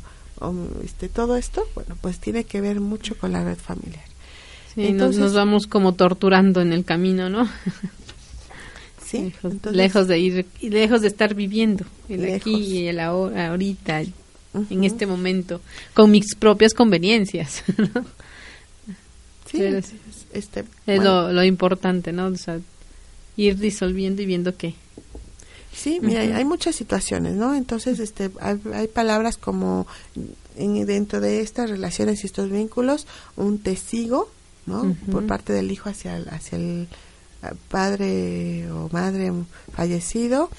este, 0.84 1.09
todo 1.09 1.36
esto, 1.36 1.64
bueno, 1.74 1.97
pues 2.01 2.18
tiene 2.18 2.45
que 2.45 2.61
ver 2.61 2.80
mucho 2.80 3.16
con 3.16 3.32
la 3.32 3.45
red 3.45 3.57
familiar. 3.57 4.05
Sí, 4.74 4.86
Entonces, 4.86 5.20
nos, 5.20 5.34
vamos 5.34 5.66
como 5.66 5.95
torturando 5.95 6.61
en 6.61 6.72
el 6.72 6.84
camino, 6.84 7.28
¿no? 7.28 7.49
Sí, 9.09 9.32
lejos, 9.72 10.06
de 10.06 10.18
ir, 10.18 10.46
lejos 10.61 11.00
de 11.00 11.09
estar 11.09 11.34
viviendo 11.34 11.86
el 12.11 12.34
aquí 12.34 12.54
y 12.54 12.88
el 12.88 13.00
ahora, 13.00 13.48
ahorita, 13.48 14.02
en 14.02 14.84
este 14.84 15.06
momento, 15.06 15.62
con 15.94 16.11
mis 16.11 16.34
propias 16.34 16.74
conveniencias. 16.74 17.64
Sí, 19.50 19.62
este, 20.34 20.64
es 20.86 21.02
lo, 21.02 21.32
lo, 21.32 21.42
importante, 21.42 22.12
¿no? 22.12 22.26
O 22.26 22.36
sea, 22.36 22.61
ir 23.38 23.56
disolviendo 23.56 24.20
y 24.20 24.26
viendo 24.26 24.54
qué. 24.54 24.74
Sí, 25.72 26.00
mira, 26.02 26.20
hay 26.20 26.44
muchas 26.44 26.76
situaciones, 26.76 27.34
¿no? 27.34 27.54
Entonces, 27.54 27.98
este, 27.98 28.30
hay, 28.40 28.88
palabras 28.88 29.38
como 29.38 29.86
en, 30.56 30.84
dentro 30.84 31.20
de 31.20 31.40
estas 31.40 31.70
relaciones 31.70 32.22
y 32.22 32.26
estos 32.26 32.50
vínculos, 32.50 33.06
un 33.36 33.59
testigo, 33.59 34.28
¿no? 34.66 34.94
Por 35.11 35.26
parte 35.26 35.54
del 35.54 35.70
hijo 35.70 35.88
hacia 35.88 36.18
el, 36.18 36.28
hacia 36.28 36.59
el 36.59 36.88
padre 37.68 38.70
o 38.70 38.89
madre 38.93 39.32
fallecido, 39.72 40.51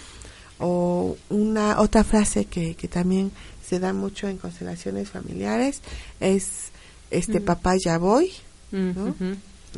o 0.60 1.18
una 1.30 1.80
otra 1.80 2.04
frase 2.04 2.46
que, 2.46 2.76
que 2.76 2.88
también 2.88 3.32
se 3.66 3.80
da 3.80 3.94
mucho 3.94 4.28
en 4.28 4.38
constelaciones 4.38 5.10
familiares 5.10 5.82
es 6.20 6.72
este 7.12 7.40
papá 7.42 7.76
ya 7.84 7.98
voy, 7.98 8.32
¿no? 8.72 9.16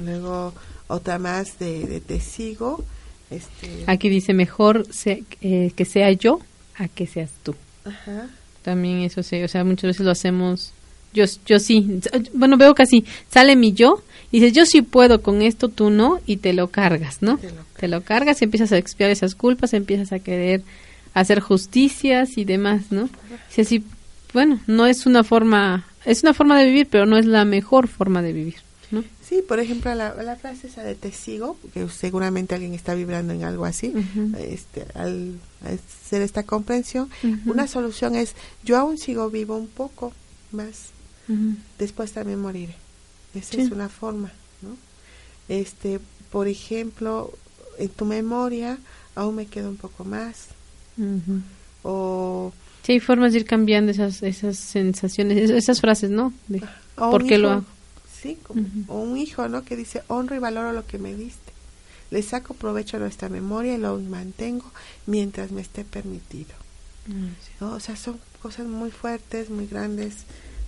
Luego 0.02 0.54
otra 0.88 1.20
más 1.20 1.60
de, 1.60 1.86
de 1.86 2.00
te 2.00 2.20
sigo 2.20 2.84
este, 3.32 3.86
Aquí 3.88 4.10
dice 4.10 4.34
mejor 4.34 4.86
eh, 5.06 5.72
que 5.74 5.86
sea 5.86 6.12
yo 6.12 6.42
a 6.76 6.90
que 6.90 7.08
seas 7.08 7.32
tú. 7.44 7.56
También 8.62 9.00
eso 9.00 9.24
sí, 9.24 9.42
o 9.42 9.48
sea, 9.48 9.64
muchas 9.64 9.88
veces 9.88 10.06
lo 10.06 10.12
hacemos. 10.12 10.74
Yo, 11.14 11.26
yo 11.46 11.60
sí, 11.60 12.02
bueno, 12.34 12.58
veo 12.58 12.76
así, 12.78 13.06
sale 13.30 13.56
mi 13.56 13.74
yo, 13.74 14.04
y 14.32 14.40
dices, 14.40 14.54
yo 14.54 14.66
sí 14.66 14.82
puedo 14.82 15.22
con 15.22 15.42
esto, 15.42 15.68
tú 15.68 15.90
no, 15.90 16.20
y 16.26 16.38
te 16.38 16.54
lo 16.54 16.70
cargas, 16.70 17.22
¿no? 17.22 17.40
Te 17.78 17.88
lo, 17.88 18.02
cargas 18.02 18.42
y 18.42 18.46
empiezas 18.46 18.72
a 18.72 18.78
expiar 18.78 19.10
esas 19.10 19.36
culpas, 19.36 19.74
empiezas 19.74 20.14
a 20.14 20.20
querer 20.20 20.64
hacer 21.14 21.42
justicias 21.42 22.38
y 22.38 22.46
demás, 22.46 22.92
¿no? 22.92 23.10
Si 23.50 23.62
así, 23.62 23.84
bueno, 24.34 24.60
no 24.68 24.88
es 24.88 25.06
una 25.06 25.24
forma, 25.24 25.86
es 26.06 26.24
una 26.24 26.34
forma 26.34 26.58
de 26.58 26.66
vivir, 26.66 26.88
pero 26.90 27.06
no 27.06 27.18
es 27.18 27.26
la 27.26 27.44
mejor 27.44 27.88
forma 27.88 28.22
de 28.22 28.34
vivir. 28.34 28.56
Sí, 29.24 29.42
por 29.48 29.60
ejemplo, 29.62 29.96
la, 29.96 30.14
la, 30.22 30.36
frase 30.36 30.68
esa 30.68 30.84
de 30.84 30.96
te 30.96 31.14
sigo, 31.14 31.58
que 31.74 31.88
seguramente 31.88 32.56
alguien 32.56 32.74
está 32.74 32.94
vibrando 32.94 33.32
en 33.32 33.44
algo 33.44 33.64
así, 33.64 33.94
este, 34.38 34.86
al, 34.94 35.40
hacer 35.64 36.22
esta 36.22 36.44
comprensión, 36.44 37.10
una 37.46 37.68
solución 37.68 38.16
es, 38.16 38.36
yo 38.66 38.78
aún 38.78 38.98
sigo 38.98 39.30
vivo 39.30 39.56
un 39.56 39.68
poco 39.68 40.12
más, 40.52 40.90
después 41.80 42.12
también 42.12 42.40
moriré. 42.40 42.76
Esa 43.34 43.62
es 43.62 43.72
una 43.72 43.90
forma, 43.90 44.32
¿no? 44.62 44.76
Este, 45.48 46.00
por 46.32 46.48
ejemplo, 46.48 47.32
en 47.78 47.90
tu 47.90 48.06
memoria 48.06 48.78
aún 49.16 49.36
me 49.36 49.46
queda 49.46 49.70
un 49.70 49.78
poco 49.78 50.04
más. 50.04 50.48
O 51.84 52.54
Sí, 52.84 52.94
hay 52.94 53.00
formas 53.00 53.34
de 53.34 53.40
ir 53.40 53.46
cambiando 53.46 53.92
esas 53.92 54.24
esas 54.24 54.58
sensaciones, 54.58 55.50
esas 55.50 55.82
frases, 55.82 56.10
¿no? 56.10 56.34
De, 56.48 56.64
¿Por 56.96 57.26
qué 57.26 57.38
lo 57.38 57.52
hago? 57.52 57.66
¿sí? 58.22 58.38
O 58.88 59.02
un 59.02 59.18
hijo, 59.18 59.48
¿no? 59.48 59.64
Que 59.64 59.76
dice, 59.76 60.02
honro 60.08 60.36
y 60.36 60.40
valoro 60.40 60.74
lo 60.74 60.86
que 60.86 60.98
me 60.98 61.14
diste. 61.14 61.52
Le 62.10 62.22
saco 62.24 62.54
provecho 62.54 62.98
a 62.98 63.00
nuestra 63.00 63.30
memoria 63.30 63.76
y 63.76 63.78
lo 63.78 63.98
mantengo 64.00 64.72
mientras 65.06 65.52
me 65.52 65.62
esté 65.62 65.86
permitido. 65.86 66.54
¿no? 67.60 67.74
O 67.74 67.80
sea, 67.80 67.96
son 67.96 68.20
cosas 68.42 68.68
muy 68.68 68.92
fuertes, 68.92 69.50
muy 69.50 69.68
grandes, 69.68 70.26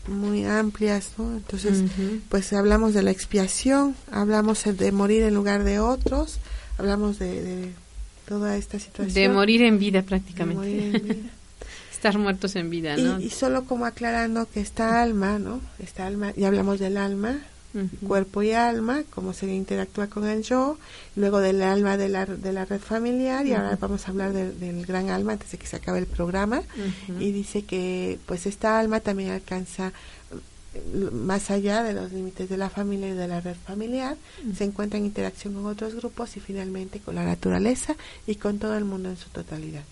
muy 0.07 0.45
amplias, 0.45 1.11
¿no? 1.17 1.31
Entonces, 1.37 1.83
pues 2.29 2.51
hablamos 2.53 2.93
de 2.93 3.03
la 3.03 3.11
expiación, 3.11 3.95
hablamos 4.11 4.63
de 4.65 4.91
morir 4.91 5.23
en 5.23 5.33
lugar 5.33 5.63
de 5.63 5.79
otros, 5.79 6.39
hablamos 6.77 7.19
de, 7.19 7.71
toda 8.27 8.57
esta 8.57 8.79
situación. 8.79 9.13
De 9.13 9.29
morir 9.29 9.61
en 9.61 9.79
vida 9.79 10.01
prácticamente. 10.01 11.21
estar 11.91 12.17
muertos 12.17 12.57
en 12.57 12.69
vida, 12.69 12.97
¿no? 12.97 13.19
Y, 13.19 13.29
solo 13.29 13.63
como 13.63 13.85
aclarando 13.85 14.45
que 14.51 14.59
esta 14.59 15.01
alma, 15.01 15.39
¿no? 15.39 15.61
Esta 15.79 16.05
alma, 16.05 16.33
ya 16.35 16.47
hablamos 16.47 16.79
del 16.79 16.97
alma, 16.97 17.39
cuerpo 18.07 18.43
y 18.43 18.51
alma, 18.51 19.03
cómo 19.09 19.33
se 19.33 19.51
interactúa 19.53 20.07
con 20.07 20.27
el 20.27 20.43
yo, 20.43 20.77
luego 21.15 21.39
del 21.39 21.61
alma 21.63 21.97
de 21.97 22.09
la, 22.09 22.25
de 22.25 22.53
la 22.53 22.65
red 22.65 22.79
familiar 22.79 23.45
y 23.45 23.53
ahora 23.53 23.77
vamos 23.79 24.07
a 24.07 24.11
hablar 24.11 24.33
del 24.33 24.85
gran 24.85 25.09
alma 25.09 25.33
antes 25.33 25.51
de 25.51 25.57
que 25.57 25.67
se 25.67 25.77
acabe 25.77 25.99
el 25.99 26.05
programa. 26.05 26.63
Y 27.19 27.31
dice 27.31 27.63
que 27.63 28.19
pues 28.25 28.45
esta 28.45 28.79
alma 28.79 28.99
también 28.99 29.31
alcanza 29.31 29.91
mm, 30.93 31.15
más 31.15 31.49
allá 31.51 31.83
de 31.83 31.93
los 31.93 32.11
límites 32.11 32.49
de 32.49 32.57
la 32.57 32.69
familia 32.69 33.09
y 33.09 33.13
de 33.13 33.27
la 33.27 33.41
red 33.41 33.55
familiar, 33.55 34.17
se 34.55 34.63
encuentra 34.63 34.99
en 34.99 35.05
interacción 35.05 35.53
con 35.53 35.65
otros 35.65 35.95
grupos 35.95 36.37
y 36.37 36.39
finalmente 36.39 36.99
con 36.99 37.15
la 37.15 37.25
naturaleza 37.25 37.95
y 38.27 38.35
con 38.35 38.59
todo 38.59 38.77
el 38.77 38.85
mundo 38.85 39.09
en 39.09 39.17
su 39.17 39.29
totalidad. 39.29 39.83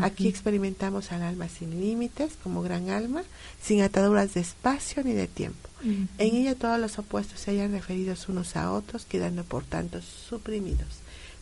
Aquí 0.00 0.28
experimentamos 0.28 1.12
al 1.12 1.22
alma 1.22 1.48
sin 1.48 1.80
límites, 1.80 2.32
como 2.42 2.62
gran 2.62 2.90
alma, 2.90 3.22
sin 3.62 3.82
ataduras 3.82 4.34
de 4.34 4.40
espacio 4.40 5.02
ni 5.04 5.12
de 5.12 5.26
tiempo. 5.26 5.68
En 5.82 6.08
ella 6.18 6.54
todos 6.54 6.78
los 6.78 6.98
opuestos 6.98 7.40
se 7.40 7.50
hallan 7.50 7.72
referidos 7.72 8.28
unos 8.28 8.56
a 8.56 8.72
otros, 8.72 9.04
quedando 9.04 9.44
por 9.44 9.64
tanto 9.64 10.00
suprimidos. 10.00 11.00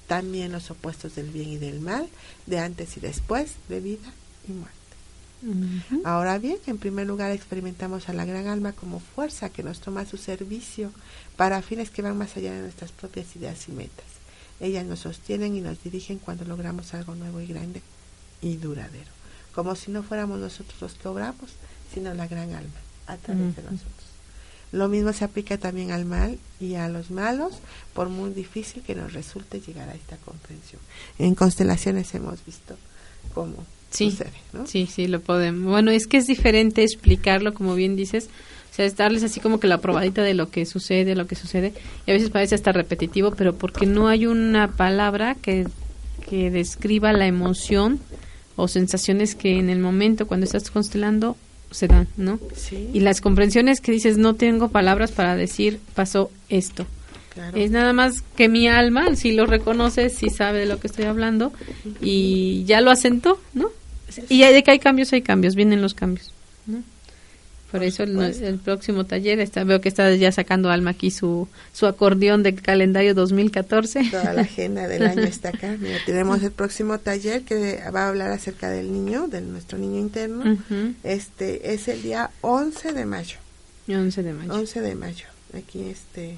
También 0.08 0.50
los 0.50 0.70
opuestos 0.70 1.14
del 1.14 1.30
bien 1.30 1.50
y 1.50 1.58
del 1.58 1.80
mal, 1.80 2.08
de 2.46 2.58
antes 2.58 2.96
y 2.96 3.00
después, 3.00 3.52
de 3.68 3.80
vida 3.80 4.12
y 4.48 4.52
muerte. 4.52 4.78
Ahora 6.04 6.38
bien, 6.38 6.58
en 6.66 6.78
primer 6.78 7.06
lugar 7.06 7.32
experimentamos 7.32 8.08
a 8.08 8.12
la 8.12 8.24
gran 8.24 8.46
alma 8.46 8.72
como 8.72 9.00
fuerza 9.00 9.48
que 9.48 9.62
nos 9.62 9.80
toma 9.80 10.02
a 10.02 10.06
su 10.06 10.16
servicio 10.16 10.92
para 11.36 11.62
fines 11.62 11.90
que 11.90 12.02
van 12.02 12.16
más 12.16 12.36
allá 12.36 12.52
de 12.52 12.62
nuestras 12.62 12.92
propias 12.92 13.34
ideas 13.34 13.68
y 13.68 13.72
metas. 13.72 14.06
Ellas 14.60 14.84
nos 14.84 15.00
sostienen 15.00 15.56
y 15.56 15.60
nos 15.60 15.82
dirigen 15.82 16.18
cuando 16.18 16.44
logramos 16.44 16.94
algo 16.94 17.16
nuevo 17.16 17.40
y 17.40 17.46
grande 17.46 17.82
y 18.42 18.56
duradero, 18.56 19.10
como 19.54 19.74
si 19.76 19.90
no 19.90 20.02
fuéramos 20.02 20.38
nosotros 20.38 20.80
los 20.82 20.94
que 20.94 21.08
obramos, 21.08 21.50
sino 21.94 22.12
la 22.12 22.26
gran 22.26 22.52
alma 22.54 22.80
a 23.06 23.16
través 23.16 23.56
de 23.56 23.62
nosotros. 23.62 24.12
Lo 24.72 24.88
mismo 24.88 25.12
se 25.12 25.24
aplica 25.24 25.58
también 25.58 25.92
al 25.92 26.06
mal 26.06 26.38
y 26.58 26.74
a 26.74 26.88
los 26.88 27.10
malos, 27.10 27.54
por 27.92 28.08
muy 28.08 28.30
difícil 28.30 28.82
que 28.82 28.94
nos 28.94 29.12
resulte 29.12 29.60
llegar 29.60 29.88
a 29.90 29.94
esta 29.94 30.16
comprensión. 30.16 30.80
En 31.18 31.34
constelaciones 31.34 32.14
hemos 32.14 32.44
visto 32.44 32.76
cómo 33.34 33.66
sucede, 33.90 34.32
¿no? 34.54 34.66
Sí, 34.66 34.86
sí, 34.86 35.06
lo 35.08 35.20
podemos. 35.20 35.70
Bueno, 35.70 35.90
es 35.90 36.06
que 36.06 36.16
es 36.16 36.26
diferente 36.26 36.82
explicarlo, 36.82 37.52
como 37.52 37.74
bien 37.74 37.96
dices, 37.96 38.30
o 38.70 38.74
sea, 38.74 38.86
es 38.86 38.96
darles 38.96 39.22
así 39.22 39.40
como 39.40 39.60
que 39.60 39.66
la 39.66 39.78
probadita 39.78 40.22
de 40.22 40.32
lo 40.32 40.48
que 40.48 40.64
sucede, 40.64 41.14
lo 41.14 41.26
que 41.26 41.34
sucede, 41.34 41.74
y 42.06 42.10
a 42.10 42.14
veces 42.14 42.30
parece 42.30 42.54
hasta 42.54 42.72
repetitivo, 42.72 43.32
pero 43.32 43.54
porque 43.54 43.84
no 43.84 44.08
hay 44.08 44.24
una 44.24 44.68
palabra 44.68 45.34
que, 45.34 45.66
que 46.30 46.50
describa 46.50 47.12
la 47.12 47.26
emoción 47.26 48.00
o 48.56 48.68
sensaciones 48.68 49.34
que 49.34 49.58
en 49.58 49.70
el 49.70 49.78
momento 49.78 50.26
cuando 50.26 50.44
estás 50.44 50.70
constelando 50.70 51.36
se 51.70 51.88
dan, 51.88 52.06
¿no? 52.16 52.38
Sí. 52.54 52.90
Y 52.92 53.00
las 53.00 53.20
comprensiones 53.20 53.80
que 53.80 53.92
dices, 53.92 54.18
no 54.18 54.34
tengo 54.34 54.68
palabras 54.68 55.12
para 55.12 55.36
decir, 55.36 55.80
pasó 55.94 56.30
esto. 56.48 56.86
Es 57.54 57.70
nada 57.70 57.94
más 57.94 58.22
que 58.36 58.50
mi 58.50 58.68
alma, 58.68 59.16
si 59.16 59.32
lo 59.32 59.46
reconoce, 59.46 60.10
si 60.10 60.28
sabe 60.28 60.60
de 60.60 60.66
lo 60.66 60.78
que 60.78 60.86
estoy 60.86 61.06
hablando 61.06 61.52
y 62.02 62.64
ya 62.64 62.82
lo 62.82 62.90
asentó, 62.90 63.40
¿no? 63.54 63.70
Y 64.28 64.42
de 64.42 64.62
que 64.62 64.72
hay 64.72 64.78
cambios, 64.78 65.12
hay 65.14 65.22
cambios, 65.22 65.54
vienen 65.54 65.80
los 65.80 65.94
cambios. 65.94 66.32
¿no? 66.66 66.82
Por, 67.72 67.82
eso 67.82 68.02
el, 68.02 68.60
próximo 68.62 69.04
taller, 69.04 69.40
está, 69.40 69.64
veo 69.64 69.80
que 69.80 69.88
está 69.88 70.14
ya 70.14 70.30
sacando 70.30 70.70
Alma 70.70 70.90
aquí 70.90 71.10
su, 71.10 71.48
su 71.72 71.86
acordeón 71.86 72.42
del 72.42 72.60
calendario 72.60 73.14
2014. 73.14 74.10
Toda 74.10 74.34
la 74.34 74.42
agenda 74.42 74.86
del 74.86 75.06
año 75.06 75.22
está 75.22 75.48
acá. 75.48 75.76
Mira, 75.80 75.96
tenemos 76.04 76.42
el 76.42 76.52
próximo 76.52 76.98
taller 76.98 77.42
que 77.42 77.80
va 77.94 78.04
a 78.04 78.08
hablar 78.10 78.30
acerca 78.30 78.68
del 78.68 78.92
niño, 78.92 79.26
de 79.26 79.40
nuestro 79.40 79.78
niño 79.78 79.98
interno. 79.98 80.58
Este 81.02 81.72
es 81.72 81.88
el 81.88 82.02
día 82.02 82.30
11 82.42 82.92
de 82.92 83.06
mayo. 83.06 83.38
11 83.88 84.22
de 84.22 84.32
mayo. 84.34 84.52
11 84.52 84.80
de 84.82 84.94
mayo. 84.94 85.26
Aquí 85.56 85.88
este 85.88 86.36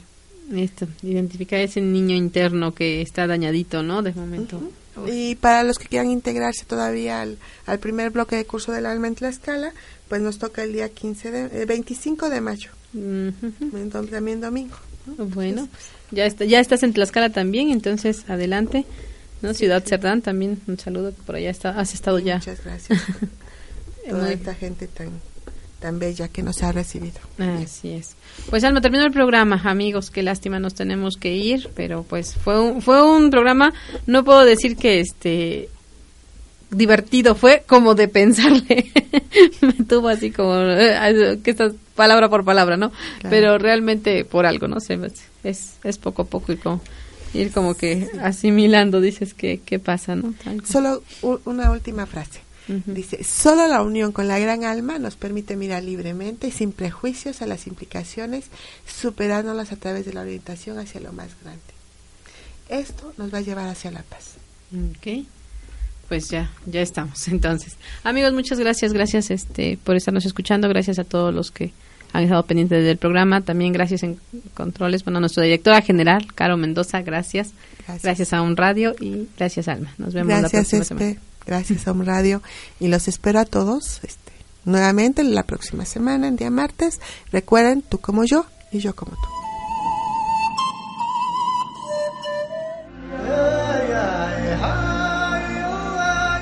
esto, 0.52 0.86
identificar 1.02 1.60
ese 1.60 1.80
niño 1.80 2.14
interno 2.14 2.74
que 2.74 3.02
está 3.02 3.26
dañadito, 3.26 3.82
¿no? 3.82 4.02
De 4.02 4.12
momento. 4.12 4.60
Y 5.06 5.34
para 5.36 5.64
los 5.64 5.78
que 5.78 5.88
quieran 5.88 6.10
integrarse 6.10 6.64
todavía 6.64 7.20
al, 7.20 7.38
al, 7.66 7.78
primer 7.78 8.10
bloque 8.10 8.36
de 8.36 8.44
curso 8.44 8.70
del 8.72 8.86
alma 8.86 9.08
en 9.08 9.16
Tlaxcala, 9.16 9.72
pues 10.08 10.20
nos 10.20 10.38
toca 10.38 10.62
el 10.62 10.72
día 10.72 10.88
15 10.88 11.30
de, 11.30 11.66
25 11.66 12.26
eh, 12.26 12.30
de 12.30 12.40
mayo, 12.40 12.70
entonces, 12.94 14.12
también 14.12 14.40
domingo. 14.40 14.76
Bueno, 15.06 15.68
ya 16.10 16.26
está, 16.26 16.44
ya 16.44 16.60
estás 16.60 16.82
en 16.82 16.92
Tlaxcala 16.92 17.30
también, 17.30 17.70
entonces 17.70 18.24
adelante. 18.28 18.84
¿no? 19.42 19.52
Ciudad 19.52 19.84
Cerdán 19.84 20.22
también, 20.22 20.60
un 20.66 20.78
saludo, 20.78 21.12
por 21.26 21.36
allá 21.36 21.50
está, 21.50 21.70
has 21.78 21.92
estado 21.92 22.18
ya. 22.18 22.36
Muchas 22.36 22.64
gracias. 22.64 23.02
Toda 24.08 24.32
esta 24.32 24.54
gente 24.54 24.86
tan 24.86 25.10
tan 25.84 25.98
bella 25.98 26.28
que 26.28 26.42
nos 26.42 26.62
ha 26.62 26.72
recibido. 26.72 27.20
Así 27.36 27.92
es. 27.92 28.16
Pues 28.48 28.64
Alma, 28.64 28.80
terminó 28.80 29.04
el 29.04 29.12
programa, 29.12 29.60
amigos, 29.64 30.10
qué 30.10 30.22
lástima 30.22 30.58
nos 30.58 30.72
tenemos 30.72 31.16
que 31.20 31.34
ir, 31.36 31.68
pero 31.76 32.04
pues 32.04 32.36
fue 32.36 32.58
un, 32.58 32.80
fue 32.80 33.02
un 33.02 33.28
programa, 33.28 33.74
no 34.06 34.24
puedo 34.24 34.46
decir 34.46 34.78
que 34.78 35.00
este 35.00 35.68
divertido 36.70 37.34
fue 37.34 37.64
como 37.66 37.94
de 37.94 38.08
pensarle. 38.08 38.90
Me 39.60 39.84
tuvo 39.86 40.08
así 40.08 40.30
como 40.30 40.54
eh, 40.58 41.38
que 41.44 41.50
estás 41.50 41.74
palabra 41.94 42.30
por 42.30 42.46
palabra, 42.46 42.78
¿no? 42.78 42.90
Pero 43.28 43.58
realmente 43.58 44.24
por 44.24 44.46
algo, 44.46 44.68
no 44.68 44.80
sé, 44.80 44.98
es, 45.42 45.74
es 45.84 45.98
poco 45.98 46.22
a 46.22 46.24
poco 46.24 46.52
y 46.52 46.56
como 46.56 46.80
ir 47.34 47.52
como 47.52 47.74
que 47.74 48.08
asimilando, 48.22 49.02
dices 49.02 49.34
que 49.34 49.60
qué 49.62 49.78
pasa, 49.78 50.16
¿no? 50.16 50.32
Solo 50.64 51.02
una 51.44 51.70
última 51.72 52.06
frase. 52.06 52.40
Dice, 52.66 53.22
solo 53.24 53.68
la 53.68 53.82
unión 53.82 54.12
con 54.12 54.26
la 54.26 54.38
gran 54.38 54.64
alma 54.64 54.98
nos 54.98 55.16
permite 55.16 55.54
mirar 55.54 55.82
libremente 55.82 56.48
y 56.48 56.50
sin 56.50 56.72
prejuicios 56.72 57.42
a 57.42 57.46
las 57.46 57.66
implicaciones, 57.66 58.46
superándolas 58.86 59.70
a 59.72 59.76
través 59.76 60.06
de 60.06 60.14
la 60.14 60.22
orientación 60.22 60.78
hacia 60.78 61.00
lo 61.00 61.12
más 61.12 61.30
grande. 61.42 61.60
Esto 62.70 63.12
nos 63.18 63.32
va 63.32 63.38
a 63.38 63.42
llevar 63.42 63.68
hacia 63.68 63.90
la 63.90 64.02
paz. 64.02 64.36
Ok 64.72 65.26
pues 66.08 66.28
ya, 66.28 66.50
ya 66.66 66.80
estamos. 66.80 67.28
Entonces, 67.28 67.76
amigos, 68.02 68.32
muchas 68.32 68.58
gracias, 68.58 68.92
gracias 68.92 69.30
este 69.30 69.78
por 69.82 69.96
estarnos 69.96 70.24
escuchando, 70.24 70.68
gracias 70.68 70.98
a 70.98 71.04
todos 71.04 71.34
los 71.34 71.50
que 71.50 71.72
han 72.12 72.22
estado 72.22 72.44
pendientes 72.44 72.84
del 72.84 72.96
programa, 72.96 73.40
también 73.40 73.72
gracias 73.72 74.04
en 74.04 74.20
controles, 74.54 75.02
bueno, 75.02 75.18
a 75.18 75.20
nuestra 75.20 75.42
directora 75.42 75.80
general, 75.82 76.32
Caro 76.32 76.56
Mendoza, 76.56 77.02
gracias. 77.02 77.52
Gracias, 78.02 78.32
a 78.32 78.40
Un 78.40 78.56
Radio 78.56 78.94
y 79.00 79.28
gracias 79.36 79.68
Alma. 79.68 79.92
Nos 79.98 80.14
vemos 80.14 80.40
la 80.40 80.48
próxima 80.48 80.82
este, 80.82 80.84
semana. 80.84 81.16
Gracias 81.46 81.86
a 81.86 81.92
Un 81.92 82.06
Radio 82.06 82.42
y 82.80 82.88
los 82.88 83.08
espero 83.08 83.40
a 83.40 83.44
todos 83.44 84.00
este 84.02 84.24
nuevamente 84.64 85.22
la 85.24 85.42
próxima 85.42 85.84
semana, 85.84 86.28
en 86.28 86.36
día 86.36 86.50
martes. 86.50 87.00
Recuerden, 87.32 87.82
tú 87.82 87.98
como 87.98 88.24
yo 88.24 88.46
y 88.72 88.78
yo 88.78 88.94
como 88.94 89.12
tú. 89.12 89.28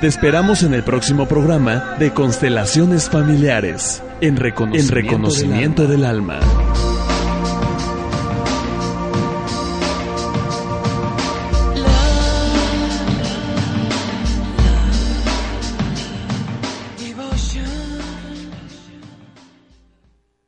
Te 0.01 0.07
esperamos 0.07 0.63
en 0.63 0.73
el 0.73 0.83
próximo 0.83 1.29
programa 1.29 1.95
de 1.97 2.13
Constelaciones 2.13 3.09
Familiares, 3.09 4.03
en 4.19 4.35
reconocimiento, 4.35 5.87
del 5.87 6.03
alma. 6.03 6.41